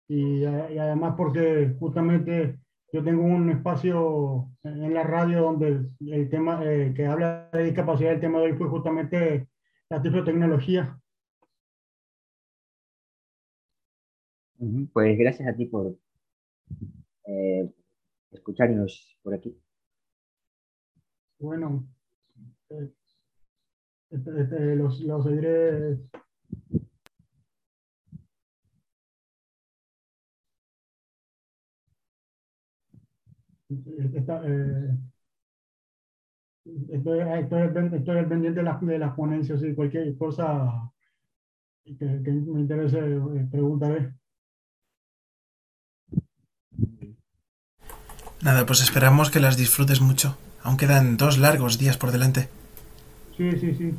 y, 0.07 0.43
y 0.43 0.45
además 0.78 1.15
porque 1.17 1.76
justamente 1.80 2.59
yo 2.91 3.03
tengo 3.03 3.24
un 3.24 3.49
espacio 3.51 4.49
en 4.63 4.93
la 4.93 5.03
radio 5.03 5.43
donde 5.43 5.89
el 5.99 6.30
tema 6.30 6.59
eh, 6.63 6.91
que 6.95 7.05
habla 7.05 7.49
de 7.53 7.65
discapacidad, 7.65 8.13
el 8.13 8.20
tema 8.20 8.39
de 8.39 8.45
hoy 8.45 8.57
fue 8.57 8.67
justamente 8.67 9.47
la 9.89 10.01
tecnología. 10.01 10.99
Pues 14.91 15.17
gracias 15.17 15.47
a 15.47 15.55
ti 15.55 15.65
por 15.65 15.95
eh, 17.26 17.72
escucharnos 18.32 19.17
por 19.22 19.36
aquí. 19.36 19.55
Bueno, 21.38 21.88
eh, 22.70 22.91
este, 24.10 24.41
este, 24.41 24.76
los, 24.76 24.99
los 25.01 25.26
Está, 34.16 34.41
eh, 34.45 34.97
estoy, 36.91 37.20
estoy, 37.20 37.97
estoy 37.97 38.18
al 38.18 38.28
pendiente 38.28 38.62
de 38.62 38.64
las, 38.64 38.82
de 38.82 38.97
las 38.97 39.16
ponencias 39.16 39.62
y 39.62 39.76
cualquier 39.76 40.18
cosa 40.18 40.91
que, 41.86 41.95
que 41.97 42.32
me 42.32 42.62
interese 42.62 42.99
eh, 42.99 43.47
preguntaré. 43.51 44.14
Nada, 48.41 48.66
pues 48.66 48.82
esperamos 48.82 49.30
que 49.30 49.39
las 49.39 49.57
disfrutes 49.57 50.01
mucho. 50.01 50.38
Aún 50.64 50.78
quedan 50.78 51.18
dos 51.18 51.38
largos 51.38 51.78
días 51.78 51.97
por 51.97 52.12
delante. 52.12 52.49
Sí, 53.40 53.50
sí, 53.58 53.74
sí. 53.74 53.96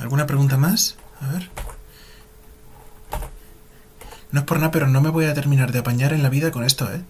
¿Alguna 0.00 0.26
pregunta 0.26 0.56
más? 0.56 0.96
A 1.20 1.32
ver. 1.32 1.48
No 4.32 4.40
es 4.40 4.46
por 4.46 4.58
nada, 4.58 4.72
pero 4.72 4.88
no 4.88 5.00
me 5.00 5.10
voy 5.10 5.26
a 5.26 5.34
terminar 5.34 5.70
de 5.70 5.78
apañar 5.78 6.12
en 6.12 6.24
la 6.24 6.28
vida 6.28 6.50
con 6.50 6.64
esto, 6.64 6.92
¿eh? 6.92 7.02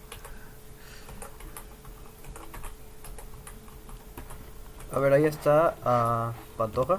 A 4.92 4.98
ver, 4.98 5.14
ahí 5.14 5.24
está 5.24 5.74
uh, 5.80 6.58
Pantoja. 6.58 6.98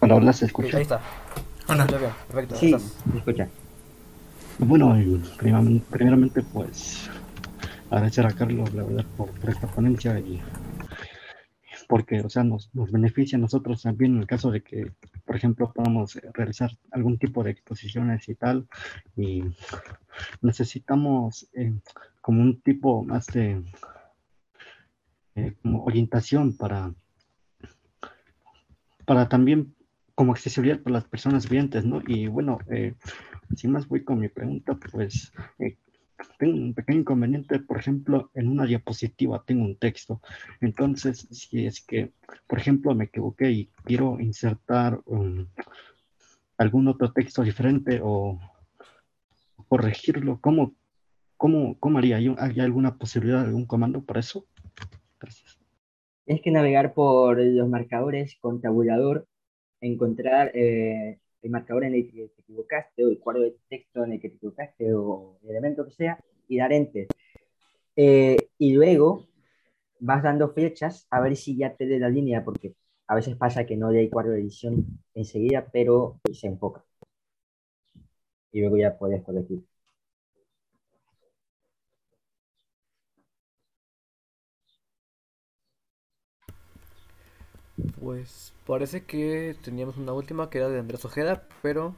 Hola, 0.00 0.16
hola, 0.16 0.32
¿se 0.34 0.44
escucha? 0.44 0.68
Sí, 0.68 0.76
ahí 0.76 0.82
está. 0.82 1.00
Hola. 1.68 1.86
Bien, 1.86 2.12
perfecto. 2.28 2.56
Sí, 2.56 2.76
se 3.12 3.16
escucha. 3.16 3.48
Bueno, 4.58 4.96
primeramente 5.90 6.42
pues 6.42 7.10
agradecer 7.90 8.24
a 8.26 8.32
Carlos, 8.32 8.72
la 8.72 8.84
verdad, 8.84 9.04
por, 9.16 9.30
esta 9.48 9.66
ponencia 9.66 10.18
y 10.20 10.40
porque, 11.88 12.20
o 12.20 12.28
sea, 12.30 12.44
nos, 12.44 12.74
nos, 12.74 12.90
beneficia 12.90 13.36
a 13.36 13.40
nosotros 13.40 13.82
también 13.82 14.14
en 14.14 14.20
el 14.20 14.26
caso 14.26 14.50
de 14.50 14.62
que, 14.62 14.92
por 15.26 15.36
ejemplo, 15.36 15.72
podamos 15.72 16.18
realizar 16.32 16.70
algún 16.92 17.18
tipo 17.18 17.42
de 17.42 17.50
exposiciones 17.50 18.28
y 18.28 18.36
tal, 18.36 18.66
y 19.16 19.42
necesitamos 20.40 21.48
eh, 21.54 21.74
como 22.20 22.40
un 22.40 22.60
tipo 22.62 23.02
más 23.02 23.26
de 23.26 23.62
eh, 25.34 25.54
como 25.62 25.84
orientación 25.84 26.56
para, 26.56 26.94
para 29.04 29.28
también 29.28 29.74
como 30.14 30.32
accesibilidad 30.32 30.80
para 30.80 30.94
las 30.94 31.04
personas 31.04 31.48
videntes, 31.48 31.84
¿no? 31.84 32.02
Y 32.06 32.28
bueno, 32.28 32.58
eh, 32.70 32.94
sin 33.56 33.72
más 33.72 33.88
voy 33.88 34.04
con 34.04 34.20
mi 34.20 34.28
pregunta, 34.28 34.78
pues 34.92 35.32
eh, 35.58 35.76
tengo 36.38 36.56
un 36.56 36.74
pequeño 36.74 37.00
inconveniente, 37.00 37.58
por 37.58 37.78
ejemplo, 37.78 38.30
en 38.34 38.48
una 38.48 38.64
diapositiva 38.64 39.42
tengo 39.44 39.64
un 39.64 39.76
texto. 39.76 40.20
Entonces, 40.60 41.26
si 41.30 41.66
es 41.66 41.80
que, 41.84 42.12
por 42.46 42.58
ejemplo, 42.58 42.94
me 42.94 43.04
equivoqué 43.04 43.50
y 43.50 43.66
quiero 43.84 44.20
insertar 44.20 45.00
um, 45.06 45.46
algún 46.56 46.88
otro 46.88 47.12
texto 47.12 47.42
diferente 47.42 48.00
o 48.02 48.38
corregirlo, 49.68 50.38
¿cómo, 50.40 50.74
cómo, 51.36 51.78
cómo 51.78 51.98
haría? 51.98 52.16
¿Hay 52.16 52.60
alguna 52.60 52.96
posibilidad 52.96 53.40
algún 53.40 53.66
comando 53.66 54.02
para 54.04 54.20
eso? 54.20 54.46
Gracias. 55.20 55.58
Es 56.26 56.40
que 56.40 56.50
navegar 56.50 56.94
por 56.94 57.38
los 57.38 57.68
marcadores 57.68 58.36
con 58.40 58.60
tabulador, 58.60 59.26
encontrar 59.80 60.50
eh, 60.54 61.18
el 61.42 61.50
marcador 61.50 61.84
en 61.84 61.94
el 61.94 62.10
que 62.10 62.28
te 62.28 62.42
equivocaste 62.42 63.04
o 63.04 63.08
el 63.08 63.18
cuadro 63.18 63.42
de 63.42 63.56
texto 63.68 64.04
en 64.04 64.12
el 64.12 64.20
que 64.20 64.30
te 64.30 64.36
equivocaste 64.36 64.94
o 64.94 65.38
el 65.42 65.50
elemento 65.50 65.84
que 65.84 65.92
sea 65.92 66.18
y 66.48 66.58
dar 66.58 66.72
enter. 66.72 67.06
Eh, 67.96 68.36
y 68.58 68.72
luego 68.74 69.28
vas 70.00 70.22
dando 70.22 70.52
flechas 70.52 71.06
a 71.10 71.20
ver 71.20 71.36
si 71.36 71.56
ya 71.56 71.74
te 71.76 71.86
dé 71.86 71.98
la 71.98 72.08
línea 72.08 72.44
porque 72.44 72.74
a 73.06 73.14
veces 73.14 73.36
pasa 73.36 73.66
que 73.66 73.76
no 73.76 73.88
hay 73.88 74.10
cuadro 74.10 74.32
de 74.32 74.40
edición 74.40 74.86
enseguida, 75.14 75.68
pero 75.72 76.20
se 76.32 76.46
enfoca. 76.48 76.84
Y 78.52 78.60
luego 78.60 78.78
ya 78.78 78.96
puedes 78.96 79.22
corregir. 79.22 79.64
Pues 88.04 88.52
parece 88.66 89.04
que 89.04 89.56
teníamos 89.64 89.96
una 89.96 90.12
última 90.12 90.50
que 90.50 90.58
era 90.58 90.68
de 90.68 90.78
Andrés 90.78 91.02
Ojeda, 91.06 91.42
pero... 91.62 91.94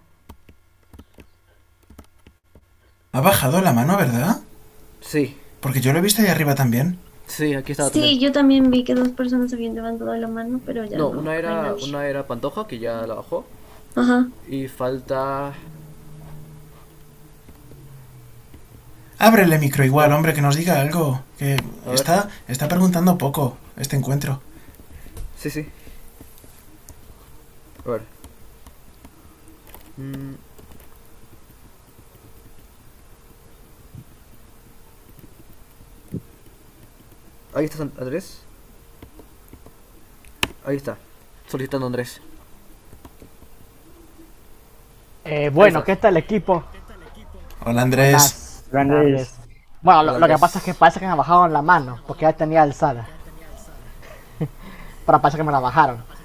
Ha 3.11 3.21
bajado 3.21 3.61
la 3.61 3.73
mano, 3.73 3.97
¿verdad? 3.97 4.41
Sí. 5.01 5.37
Porque 5.59 5.81
yo 5.81 5.93
lo 5.93 5.99
he 5.99 6.03
visto 6.03 6.23
ahí 6.23 6.29
arriba 6.29 6.55
también. 6.55 6.99
Sí, 7.27 7.55
aquí 7.55 7.73
estaba. 7.73 7.89
Sí, 7.89 7.95
también. 7.99 8.21
yo 8.21 8.31
también 8.31 8.71
vi 8.71 8.85
que 8.85 8.95
dos 8.95 9.09
personas 9.09 9.53
habían 9.53 9.75
levantado 9.75 10.15
la 10.15 10.29
mano, 10.29 10.61
pero 10.65 10.85
ya 10.85 10.97
No, 10.97 11.13
no. 11.13 11.19
una 11.19 11.35
era, 11.35 11.75
una 11.75 12.07
era 12.07 12.25
Pantoja, 12.25 12.69
que 12.69 12.79
ya 12.79 13.05
la 13.05 13.15
bajó. 13.15 13.45
Ajá. 13.97 14.29
Y 14.49 14.69
falta... 14.69 15.55
Ábrele 19.19 19.59
micro 19.59 19.83
igual, 19.85 20.13
hombre, 20.13 20.35
que 20.35 20.43
nos 20.43 20.55
diga 20.55 20.81
algo. 20.81 21.23
Que 21.37 21.57
está, 21.93 22.29
está 22.47 22.69
preguntando 22.69 23.19
poco 23.19 23.57
este 23.77 23.97
encuentro. 23.97 24.41
Sí, 25.37 25.51
sí. 25.51 25.67
A 27.87 27.91
ver. 27.91 28.03
Mm. 29.97 30.35
Ahí 37.55 37.65
está 37.65 37.83
Andrés. 37.83 38.43
Ahí 40.67 40.77
está. 40.77 40.97
Solicitando 41.49 41.87
a 41.87 41.89
Andrés. 41.89 42.21
Eh, 45.25 45.51
bueno, 45.51 45.79
está. 45.79 45.87
¿qué 45.87 45.97
tal 45.97 46.17
el 46.17 46.23
equipo? 46.23 46.65
Hola 47.65 47.83
Andrés. 47.83 48.65
Grandes. 48.71 48.97
tardes. 48.99 49.35
Bueno, 49.81 50.03
lo, 50.03 50.11
Hola, 50.11 50.19
lo 50.19 50.27
que 50.27 50.33
Andrés. 50.33 50.41
pasa 50.41 50.59
es 50.59 50.65
que 50.65 50.75
parece 50.75 51.01
que 51.01 51.07
me 51.07 51.15
bajaron 51.15 51.53
la 51.53 51.63
mano, 51.63 52.01
porque 52.07 52.23
ya 52.23 52.33
tenía 52.33 52.63
alzada. 52.63 53.07
Pero 55.07 55.21
parece 55.21 55.39
que 55.39 55.45
me 55.45 55.53
la 55.53 55.61
bajaron. 55.61 56.16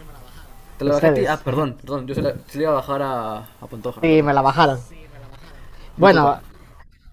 Te 0.81 0.85
la 0.85 0.93
bajé 0.93 1.07
a 1.07 1.13
ti. 1.13 1.21
Ustedes. 1.21 1.29
Ah, 1.29 1.39
perdón, 1.43 1.77
perdón. 1.79 2.07
Yo 2.07 2.15
se, 2.15 2.23
la, 2.23 2.33
se 2.47 2.59
iba 2.59 2.71
a 2.71 2.73
bajar 2.73 3.01
a, 3.03 3.37
a 3.37 3.67
Pantoja. 3.69 4.01
Sí, 4.01 4.23
me 4.23 4.33
la 4.33 4.41
bajaron. 4.41 4.79
Bueno, 5.95 6.39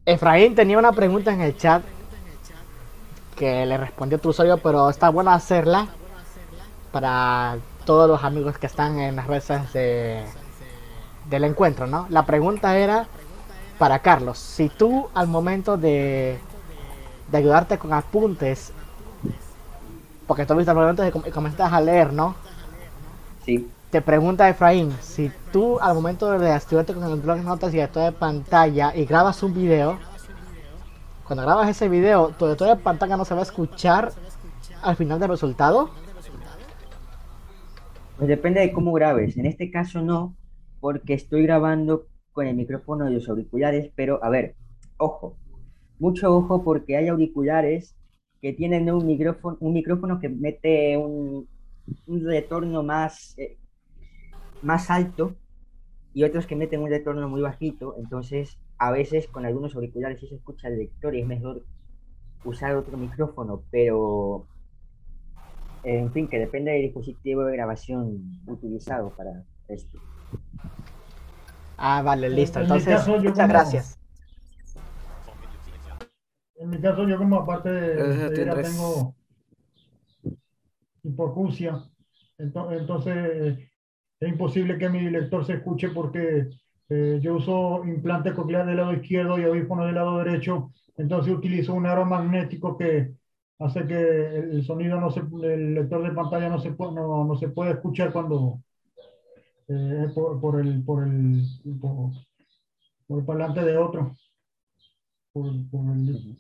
Efraín 0.07 0.55
tenía 0.55 0.79
una 0.79 0.93
pregunta 0.93 1.35
en 1.35 1.43
el 1.43 1.55
chat 1.55 1.83
que 3.37 3.67
le 3.67 3.77
respondió 3.77 4.19
tu 4.19 4.31
usuario, 4.31 4.57
pero 4.57 4.89
está 4.89 5.11
bueno 5.11 5.33
hacerla 5.33 5.89
para 6.93 7.59
todos 7.85 8.09
los 8.09 8.25
amigos 8.25 8.57
que 8.57 8.67
están 8.67 8.99
en 8.99 9.17
las 9.17 9.27
redes 9.27 9.73
de, 9.75 10.25
del 11.29 11.45
encuentro, 11.45 11.87
¿no? 11.87 12.07
La 12.09 12.25
pregunta 12.25 12.79
era 12.79 13.07
para 13.79 13.99
Carlos, 13.99 14.39
si 14.39 14.71
tú 14.71 15.11
al 15.15 15.29
momento 15.29 15.77
de, 15.77 16.39
de 17.31 17.39
ayudarte 17.39 17.77
con 17.77 17.93
apuntes 17.93 18.73
porque 20.27 20.47
tú 20.47 20.55
viste 20.55 20.71
el 20.71 20.77
momento 20.77 21.07
y 21.07 21.11
comenzaste 21.31 21.75
a 21.75 21.81
leer, 21.81 22.13
¿no? 22.13 22.35
Sí. 23.49 23.67
Te 23.91 24.03
pregunta 24.03 24.47
Efraín, 24.47 24.93
si 25.01 25.31
tú 25.51 25.81
al 25.81 25.95
momento 25.95 26.39
de 26.39 26.55
estudiarte 26.55 26.93
con 26.93 27.03
el 27.11 27.19
blog 27.19 27.39
de 27.39 27.45
notas 27.45 27.73
y 27.73 27.81
esto 27.81 27.99
de 27.99 28.13
pantalla 28.13 28.95
y 28.95 29.07
grabas 29.07 29.43
un 29.43 29.55
video, 29.55 29.99
cuando 31.27 31.45
grabas 31.45 31.71
ese 31.71 31.89
video, 31.89 32.29
tu 32.39 32.47
lector 32.47 32.69
de 32.69 32.77
pantalla 32.77 33.17
no 33.17 33.25
se 33.25 33.33
va 33.33 33.41
a 33.41 33.45
escuchar 33.45 34.13
al 34.83 34.97
final 34.97 35.19
del 35.19 35.31
resultado? 35.31 35.89
Pues 38.19 38.29
depende 38.29 38.61
de 38.61 38.71
cómo 38.71 38.93
grabes. 38.93 39.39
En 39.39 39.47
este 39.47 39.71
caso 39.71 40.03
no, 40.03 40.37
porque 40.81 41.15
estoy 41.15 41.45
grabando 41.45 42.05
con 42.33 42.47
el 42.47 42.55
micrófono 42.55 43.09
y 43.09 43.15
los 43.15 43.31
auriculares, 43.31 43.91
pero 43.95 44.23
a 44.23 44.29
ver, 44.29 44.57
ojo, 44.99 45.39
mucho 45.99 46.37
ojo 46.37 46.63
porque 46.63 46.99
hay 46.99 47.09
auriculares 47.09 47.97
que 48.43 48.53
tienen 48.53 48.93
un 48.93 49.07
micrófono, 49.07 49.57
un 49.61 49.73
micrófono 49.73 50.21
que 50.21 50.29
mete 50.29 50.99
un, 50.99 51.49
retorno 52.07 52.83
más, 52.83 53.35
eh, 53.39 53.57
más 54.63 54.91
alto 54.91 55.35
y 56.15 56.25
otros 56.25 56.47
que 56.47 56.57
meten 56.57 56.83
un 56.83 56.91
retorno 56.91 57.29
muy 57.29 57.41
bajito, 57.41 57.95
entonces 57.99 58.59
a 58.79 58.91
veces 58.91 59.29
con 59.29 59.47
algunos 59.47 59.75
auriculares 59.75 60.21
sí 60.21 60.29
se 60.29 60.37
escucha 60.37 60.69
el 60.69 60.79
lector 60.79 61.15
y 61.15 61.21
es 61.21 61.27
mejor 61.27 61.63
usar 62.45 62.77
otro 62.77 62.97
micrófono, 62.97 63.63
pero 63.71 64.47
en 65.85 66.13
fin, 66.13 66.29
que 66.29 66.39
depende 66.39 66.73
del 66.73 66.83
dispositivo 66.83 67.45
de 67.45 67.53
grabación 67.53 68.19
utilizado 68.47 69.11
para 69.11 69.45
esto. 69.69 69.99
Ah, 71.77 72.03
vale, 72.03 72.29
listo. 72.29 72.61
Entonces, 72.61 73.07
muchas 73.07 73.49
gracias. 73.49 73.99
En 76.57 76.71
mi 76.71 76.81
caso, 76.81 77.09
yo 77.09 77.17
como 77.17 77.37
aparte 77.37 77.71
de, 77.71 78.31
de 78.31 78.63
tengo 78.63 79.15
hipocusia, 81.09 81.83
entonces 82.39 83.59
es 84.21 84.29
imposible 84.29 84.79
que 84.79 84.89
mi 84.89 85.09
lector 85.11 85.45
se 85.45 85.55
escuche 85.55 85.91
porque 85.91 86.49
eh, 86.89 87.19
yo 87.21 87.37
uso 87.37 87.85
implante 87.85 88.35
coclear 88.35 88.67
del 88.67 88.79
lado 88.79 88.93
izquierdo 88.95 89.39
y 89.39 89.45
audífono 89.45 89.85
del 89.87 89.95
lado 89.95 90.19
derecho, 90.19 90.73
entonces 90.97 91.35
utilizo 91.35 91.75
un 91.75 91.87
aro 91.87 92.05
magnético 92.05 92.77
que 92.77 93.13
hace 93.59 93.87
que 93.87 94.37
el 94.39 94.65
sonido 94.65 95.01
no 95.01 95.11
se, 95.11 95.21
el 95.21 95.75
lector 95.75 96.03
de 96.03 96.15
pantalla 96.15 96.49
no 96.49 96.61
se, 96.61 96.71
no, 96.71 97.25
no 97.25 97.37
se 97.37 97.49
puede 97.49 97.73
escuchar 97.73 98.13
cuando 98.13 98.61
eh, 99.69 100.07
por, 100.15 100.41
por, 100.41 100.61
el 100.61 100.83
por 100.83 101.07
el 101.07 101.45
por, 101.81 102.11
por 103.07 103.19
el 103.21 103.25
parlante 103.27 103.63
de 103.63 103.77
otro. 103.77 104.17
Por, 105.33 105.53
por 105.71 105.95
el, 105.95 106.39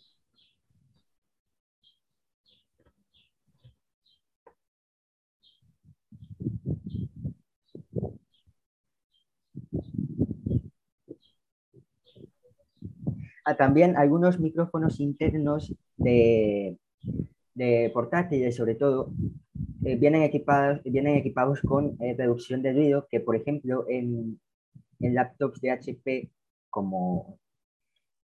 también 13.56 13.96
algunos 13.96 14.38
micrófonos 14.38 15.00
internos 15.00 15.74
de, 15.96 16.78
de 17.54 17.90
portátiles, 17.92 18.56
sobre 18.56 18.74
todo, 18.74 19.12
eh, 19.84 19.96
vienen, 19.96 20.22
equipados, 20.22 20.82
vienen 20.84 21.16
equipados 21.16 21.60
con 21.62 21.96
eh, 22.00 22.14
reducción 22.16 22.62
de 22.62 22.72
ruido, 22.72 23.06
que 23.10 23.20
por 23.20 23.36
ejemplo 23.36 23.84
en, 23.88 24.40
en, 25.00 25.14
laptops 25.14 25.60
de 25.60 25.70
HP, 25.70 26.30
como 26.70 27.38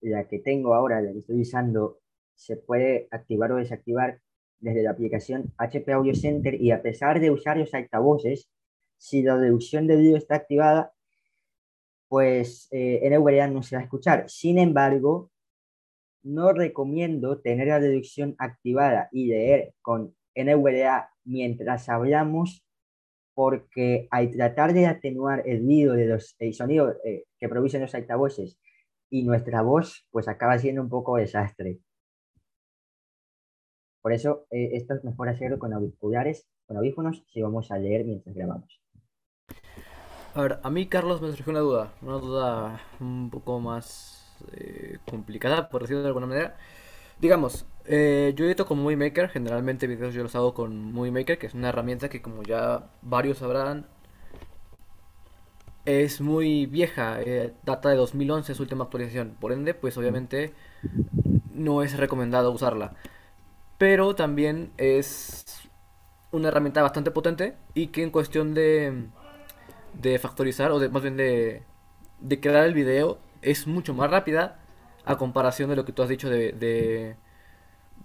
la 0.01 0.27
que 0.27 0.39
tengo 0.39 0.75
ahora, 0.75 1.01
la 1.01 1.13
que 1.13 1.19
estoy 1.19 1.43
usando, 1.43 1.99
se 2.35 2.57
puede 2.57 3.09
activar 3.11 3.53
o 3.53 3.57
desactivar 3.57 4.21
desde 4.59 4.83
la 4.83 4.91
aplicación 4.91 5.53
HP 5.59 5.93
Audio 5.93 6.15
Center 6.15 6.61
y 6.61 6.71
a 6.71 6.83
pesar 6.83 7.21
de 7.21 7.31
usar 7.31 7.57
los 7.57 7.75
altavoces, 7.75 8.49
si 8.97 9.23
la 9.23 9.37
reducción 9.37 9.87
de 9.87 9.97
ruido 9.97 10.17
está 10.17 10.37
activada, 10.37 10.93
pues 12.11 12.67
eh, 12.73 13.09
NVDA 13.09 13.47
no 13.47 13.63
se 13.63 13.77
va 13.77 13.83
a 13.83 13.85
escuchar. 13.85 14.29
Sin 14.29 14.59
embargo, 14.59 15.31
no 16.25 16.53
recomiendo 16.53 17.41
tener 17.41 17.69
la 17.69 17.79
deducción 17.79 18.35
activada 18.39 19.09
y 19.13 19.27
leer 19.27 19.75
con 19.81 20.17
NVDA 20.35 21.11
mientras 21.25 21.89
hablamos, 21.89 22.65
porque 23.35 24.09
al 24.11 24.33
tratar 24.33 24.73
de 24.75 24.87
atenuar 24.87 25.45
el 25.47 25.61
ruido 25.65 25.95
de 25.95 26.07
los 26.07 26.35
el 26.41 26.53
sonido 26.55 26.97
eh, 27.05 27.27
que 27.39 27.49
producen 27.49 27.83
los 27.83 27.95
altavoces 27.95 28.59
y 29.09 29.23
nuestra 29.23 29.63
voz, 29.63 30.05
pues 30.11 30.27
acaba 30.27 30.59
siendo 30.59 30.83
un 30.83 30.91
poco 30.91 31.17
desastre. 31.17 31.79
Por 34.03 34.13
eso 34.13 34.47
eh, 34.51 34.71
esto 34.73 34.95
es 34.95 35.05
mejor 35.05 35.29
hacerlo 35.29 35.61
con 35.61 35.73
auriculares, 35.73 36.49
con 36.67 36.77
audífonos, 36.77 37.25
si 37.29 37.41
vamos 37.41 37.71
a 37.71 37.79
leer 37.79 38.05
mientras 38.05 38.35
grabamos. 38.35 38.80
A 40.35 40.43
ver, 40.43 40.61
a 40.63 40.71
mí, 40.71 40.87
Carlos, 40.87 41.21
me 41.21 41.29
surgió 41.31 41.51
una 41.51 41.61
duda. 41.61 41.93
Una 42.03 42.19
duda 42.19 42.81
un 43.01 43.31
poco 43.31 43.59
más 43.61 44.37
eh, 44.53 44.99
complicada, 45.09 45.69
por 45.69 45.83
decirlo 45.83 46.03
de 46.03 46.09
alguna 46.09 46.27
manera. 46.27 46.57
Digamos, 47.21 47.67
eh, 47.85 48.33
yo 48.37 48.45
edito 48.45 48.67
con 48.67 48.81
Movie 48.81 48.97
Maker. 48.97 49.29
Generalmente 49.29 49.87
videos 49.89 50.15
yo 50.15 50.23
los 50.23 50.35
hago 50.37 50.55
con 50.55 50.93
Movie 50.93 51.11
Maker, 51.11 51.39
que 51.39 51.47
es 51.47 51.55
una 51.55 51.71
herramienta 51.71 52.09
que, 52.09 52.23
como 52.23 52.43
ya 52.45 52.91
varios 53.03 53.39
sabrán, 53.39 53.87
es 55.85 56.21
muy 56.21 56.67
vieja. 56.67 57.21
Eh, 57.23 57.53
data 57.65 57.89
de 57.91 57.97
2011 57.97 58.55
su 58.55 58.63
última 58.63 58.85
actualización. 58.85 59.37
Por 59.41 59.53
ende, 59.53 59.75
pues 59.75 59.97
obviamente 59.99 60.53
no 61.53 61.83
es 61.83 61.97
recomendado 61.97 62.53
usarla. 62.53 62.95
Pero 63.79 64.15
también 64.15 64.73
es 64.77 65.45
una 66.33 66.49
herramienta 66.49 66.83
bastante 66.83 67.11
potente 67.11 67.57
y 67.75 67.89
que 67.89 68.03
en 68.03 68.11
cuestión 68.11 68.55
de 68.55 69.09
de 69.95 70.19
factorizar, 70.19 70.71
o 70.71 70.79
de, 70.79 70.89
más 70.89 71.03
bien 71.03 71.17
de, 71.17 71.63
de 72.21 72.41
crear 72.41 72.67
el 72.67 72.75
video, 72.75 73.19
es 73.43 73.67
mucho 73.67 73.95
más 73.95 74.11
rápida 74.11 74.61
a 75.05 75.17
comparación 75.17 75.71
de 75.71 75.77
lo 75.77 75.85
que 75.85 75.93
tú 75.93 76.03
has 76.03 76.09
dicho 76.09 76.29
de, 76.29 76.53
de 76.53 77.17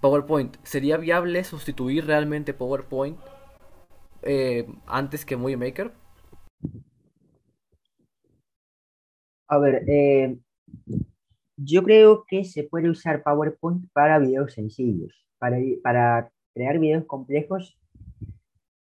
PowerPoint. 0.00 0.56
¿Sería 0.62 0.96
viable 0.96 1.44
sustituir 1.44 2.06
realmente 2.06 2.54
PowerPoint 2.54 3.18
eh, 4.22 4.66
antes 4.86 5.24
que 5.24 5.36
Movie 5.36 5.56
Maker? 5.56 5.92
A 9.48 9.58
ver, 9.58 9.84
eh, 9.88 10.38
yo 11.56 11.82
creo 11.82 12.24
que 12.26 12.44
se 12.44 12.64
puede 12.64 12.90
usar 12.90 13.22
PowerPoint 13.22 13.90
para 13.92 14.18
videos 14.18 14.54
sencillos. 14.54 15.26
Para, 15.38 15.58
para 15.82 16.30
crear 16.54 16.78
videos 16.78 17.04
complejos 17.04 17.78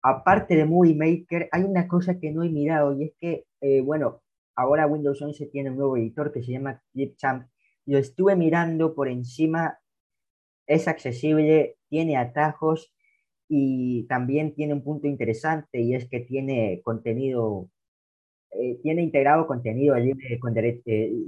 aparte 0.04 0.54
de 0.54 0.66
Movie 0.66 0.94
Maker, 0.94 1.48
hay 1.50 1.62
una 1.64 1.88
cosa 1.88 2.20
que 2.20 2.30
no 2.30 2.42
he 2.44 2.50
mirado 2.50 2.94
y 2.94 3.04
es 3.04 3.12
que, 3.18 3.46
eh, 3.62 3.80
bueno, 3.80 4.20
ahora 4.54 4.86
Windows 4.86 5.20
11 5.20 5.46
tiene 5.46 5.70
un 5.70 5.78
nuevo 5.78 5.96
editor 5.96 6.30
que 6.30 6.42
se 6.42 6.52
llama 6.52 6.82
Clipchamp. 6.92 7.48
Lo 7.86 7.96
estuve 7.96 8.36
mirando 8.36 8.94
por 8.94 9.08
encima, 9.08 9.78
es 10.66 10.88
accesible, 10.88 11.76
tiene 11.88 12.18
atajos 12.18 12.92
y 13.48 14.06
también 14.06 14.54
tiene 14.54 14.74
un 14.74 14.84
punto 14.84 15.06
interesante 15.08 15.80
y 15.80 15.94
es 15.94 16.06
que 16.06 16.20
tiene 16.20 16.82
contenido, 16.84 17.70
eh, 18.52 18.78
tiene 18.82 19.02
integrado 19.02 19.46
contenido 19.46 19.96
eh, 19.96 20.14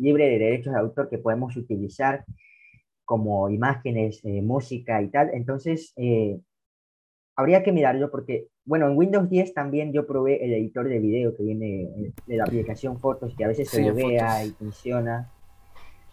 libre 0.01 0.27
de 0.27 0.39
derechos 0.39 0.75
de 0.75 0.81
autor 0.81 1.09
que 1.09 1.19
podemos 1.19 1.57
utilizar 1.57 2.27
como 3.07 3.49
imágenes, 3.49 4.23
música 4.25 5.01
y 5.01 5.09
tal. 5.09 5.31
Entonces, 5.33 5.95
habría 7.37 7.63
que 7.63 7.73
mirarlo 7.73 8.11
porque 8.11 8.49
bueno, 8.67 8.89
en 8.89 8.97
Windows 8.97 9.31
10 9.31 9.55
también 9.55 9.93
yo 9.93 10.07
probé 10.07 10.45
el 10.45 10.53
editor 10.53 10.89
de 10.89 10.99
video 10.99 11.37
que 11.37 11.45
viene 11.45 12.13
de 12.27 12.37
la 12.37 12.45
aplicación 12.45 12.99
Fotos, 12.99 13.35
que 13.37 13.45
a 13.45 13.49
veces 13.49 13.71
se 13.71 13.91
buguea 13.91 14.45
y 14.45 14.51
funciona. 14.51 15.31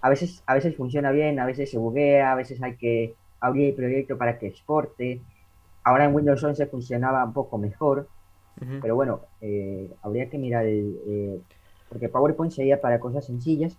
A 0.02 0.10
veces, 0.10 0.44
a 0.46 0.54
veces 0.54 0.76
funciona 0.76 1.12
bien, 1.12 1.40
a 1.40 1.46
veces 1.46 1.72
se 1.72 1.80
buguea, 1.80 2.32
a 2.32 2.36
veces 2.36 2.62
hay 2.62 2.76
que 2.76 3.16
abrir 3.40 3.70
el 3.70 3.76
proyecto 3.76 4.18
para 4.20 4.38
que 4.38 4.48
exporte. 4.48 5.22
Ahora 5.84 6.06
en 6.06 6.14
Windows 6.14 6.44
11 6.44 6.68
funcionaba 6.68 7.26
un 7.26 7.34
poco 7.34 7.58
mejor, 7.58 8.08
pero 8.82 8.96
bueno, 8.96 9.22
eh, 9.42 9.90
habría 10.04 10.30
que 10.30 10.38
mirar 10.38 10.66
el... 10.66 10.96
Eh, 11.08 11.40
porque 11.90 12.10
PowerPoint 12.10 12.52
sería 12.52 12.82
para 12.82 13.00
cosas 13.00 13.26
sencillas 13.26 13.78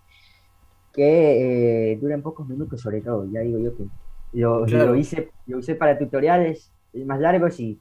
que 0.92 1.92
eh, 1.92 1.96
duran 1.96 2.22
pocos 2.22 2.48
minutos 2.48 2.80
sobre 2.80 3.00
todo. 3.02 3.26
Ya 3.30 3.40
digo 3.40 3.58
yo 3.58 3.76
que 3.76 3.84
lo, 4.32 4.66
lo, 4.66 4.94
hice, 4.96 5.30
lo 5.46 5.58
usé 5.58 5.76
para 5.76 5.96
tutoriales 5.96 6.73
más 7.04 7.20
largos 7.20 7.58
y... 7.60 7.80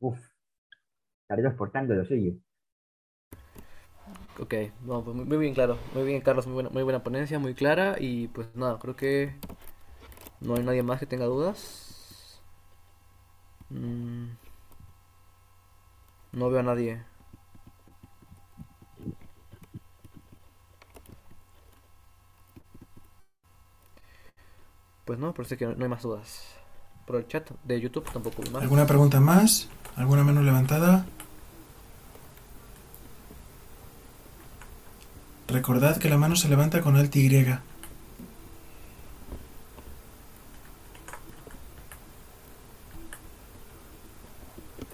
Uf, 0.00 0.18
estaré 1.22 1.46
exportando 1.46 1.94
lo 1.94 2.04
suyo. 2.04 2.34
Ok, 4.38 4.54
pues 4.86 5.16
muy 5.16 5.36
bien 5.38 5.54
claro, 5.54 5.78
muy 5.94 6.04
bien 6.04 6.20
Carlos, 6.22 6.46
muy 6.46 6.54
buena, 6.54 6.70
muy 6.70 6.82
buena 6.82 7.02
ponencia, 7.02 7.38
muy 7.38 7.54
clara 7.54 7.96
y 8.00 8.28
pues 8.28 8.48
nada, 8.56 8.78
creo 8.78 8.96
que 8.96 9.34
no 10.40 10.54
hay 10.56 10.62
nadie 10.64 10.82
más 10.82 10.98
que 11.00 11.06
tenga 11.06 11.26
dudas. 11.26 12.40
Mm, 13.70 14.36
no 16.32 16.50
veo 16.50 16.60
a 16.60 16.62
nadie. 16.62 17.02
Pues 25.04 25.18
no, 25.18 25.34
parece 25.34 25.56
que 25.58 25.66
no 25.66 25.82
hay 25.82 25.88
más 25.90 26.02
dudas. 26.02 26.59
Por 27.10 27.18
el 27.18 27.26
chat 27.26 27.50
de 27.64 27.80
YouTube, 27.80 28.08
tampoco 28.12 28.40
más. 28.52 28.62
¿Alguna 28.62 28.86
pregunta 28.86 29.18
más? 29.18 29.68
¿Alguna 29.96 30.22
mano 30.22 30.42
levantada? 30.42 31.06
Recordad 35.48 35.96
que 35.96 36.08
la 36.08 36.16
mano 36.16 36.36
se 36.36 36.48
levanta 36.48 36.80
con 36.80 36.94
alt 36.94 37.16
Y. 37.16 37.46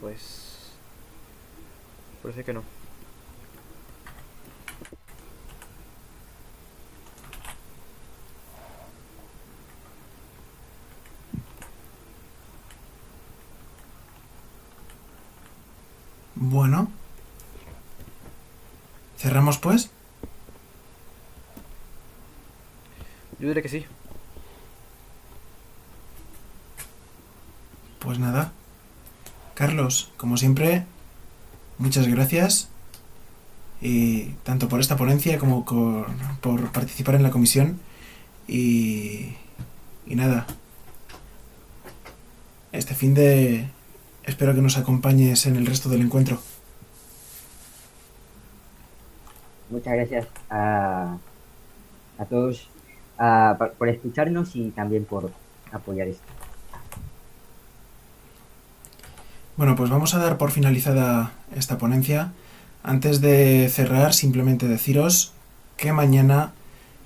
Pues... 0.00 0.72
Parece 2.22 2.44
que 2.44 2.54
no. 2.54 2.76
Bueno. 16.37 16.91
¿Cerramos 19.16 19.59
pues? 19.59 19.91
Yo 23.39 23.49
diría 23.49 23.62
que 23.62 23.70
sí. 23.70 23.87
Pues 27.99 28.18
nada. 28.18 28.53
Carlos, 29.55 30.12
como 30.18 30.37
siempre, 30.37 30.84
muchas 31.78 32.07
gracias. 32.07 32.68
Y 33.80 34.32
tanto 34.45 34.68
por 34.68 34.80
esta 34.80 34.97
ponencia 34.97 35.39
como 35.39 35.64
por, 35.64 36.70
participar 36.72 37.14
en 37.14 37.22
la 37.22 37.30
comisión. 37.30 37.80
Y, 38.47 39.34
y 40.07 40.14
nada. 40.14 40.47
Este 42.72 42.95
fin 42.95 43.14
de 43.14 43.70
espero 44.27 44.55
que 44.55 44.61
nos 44.61 44.77
acompañes 44.77 45.47
en 45.47 45.57
el 45.57 45.66
resto 45.66 45.89
del 45.89 46.03
encuentro. 46.03 46.39
Muchas 49.70 49.95
gracias 49.95 50.27
a, 50.51 51.16
a 52.18 52.24
todos 52.27 52.68
por 53.79 53.89
escucharnos 53.89 54.55
y 54.55 54.70
también 54.70 55.05
por 55.05 55.33
apoyar 55.72 56.09
esto. 56.09 56.24
Bueno, 59.57 59.74
pues 59.74 59.89
vamos 59.89 60.14
a 60.14 60.18
dar 60.18 60.37
por 60.37 60.51
finalizada 60.51 61.33
esta 61.55 61.79
ponencia. 61.79 62.33
Antes 62.83 63.20
de 63.20 63.68
cerrar, 63.70 64.12
simplemente 64.12 64.68
deciros 64.68 65.33
que 65.77 65.93
mañana 65.93 66.53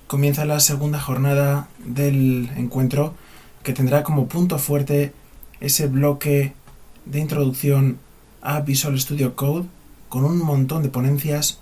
comienza 0.07 0.43
la 0.45 0.59
segunda 0.59 0.99
jornada 0.99 1.67
del 1.85 2.49
encuentro 2.57 3.13
que 3.63 3.73
tendrá 3.73 4.03
como 4.03 4.27
punto 4.27 4.59
fuerte 4.59 5.13
ese 5.61 5.87
bloque 5.87 6.53
de 7.05 7.19
introducción 7.19 7.99
a 8.41 8.61
Visual 8.61 8.99
Studio 8.99 9.35
Code 9.35 9.67
con 10.09 10.25
un 10.25 10.37
montón 10.39 10.83
de 10.83 10.89
ponencias 10.89 11.59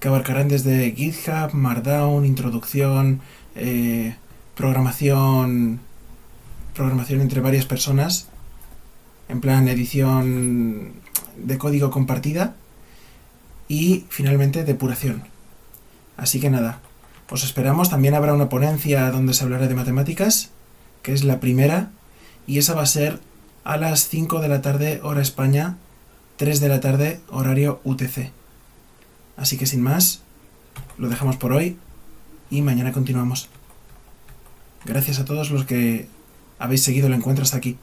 que 0.00 0.08
abarcarán 0.08 0.48
desde 0.48 0.92
GitHub, 0.92 1.54
Markdown, 1.54 2.24
introducción, 2.24 3.20
eh, 3.54 4.16
programación, 4.54 5.80
programación 6.74 7.20
entre 7.20 7.40
varias 7.40 7.64
personas, 7.64 8.28
en 9.28 9.40
plan 9.40 9.66
edición 9.68 10.92
de 11.36 11.58
código 11.58 11.90
compartida 11.90 12.54
y 13.68 14.04
finalmente 14.08 14.64
depuración. 14.64 15.24
Así 16.16 16.40
que 16.40 16.50
nada, 16.50 16.80
os 17.30 17.44
esperamos. 17.44 17.90
También 17.90 18.14
habrá 18.14 18.34
una 18.34 18.48
ponencia 18.48 19.10
donde 19.10 19.34
se 19.34 19.44
hablará 19.44 19.66
de 19.68 19.74
matemáticas, 19.74 20.50
que 21.02 21.12
es 21.12 21.24
la 21.24 21.40
primera, 21.40 21.90
y 22.46 22.58
esa 22.58 22.74
va 22.74 22.82
a 22.82 22.86
ser 22.86 23.20
a 23.66 23.76
las 23.76 24.08
5 24.08 24.38
de 24.38 24.46
la 24.48 24.62
tarde 24.62 25.00
hora 25.02 25.20
España, 25.20 25.76
3 26.36 26.60
de 26.60 26.68
la 26.68 26.78
tarde 26.78 27.20
horario 27.28 27.80
UTC. 27.82 28.30
Así 29.36 29.58
que 29.58 29.66
sin 29.66 29.82
más, 29.82 30.22
lo 30.98 31.08
dejamos 31.08 31.36
por 31.36 31.52
hoy 31.52 31.76
y 32.48 32.62
mañana 32.62 32.92
continuamos. 32.92 33.48
Gracias 34.84 35.18
a 35.18 35.24
todos 35.24 35.50
los 35.50 35.64
que 35.64 36.06
habéis 36.60 36.84
seguido 36.84 37.08
el 37.08 37.14
encuentro 37.14 37.42
hasta 37.42 37.56
aquí. 37.56 37.76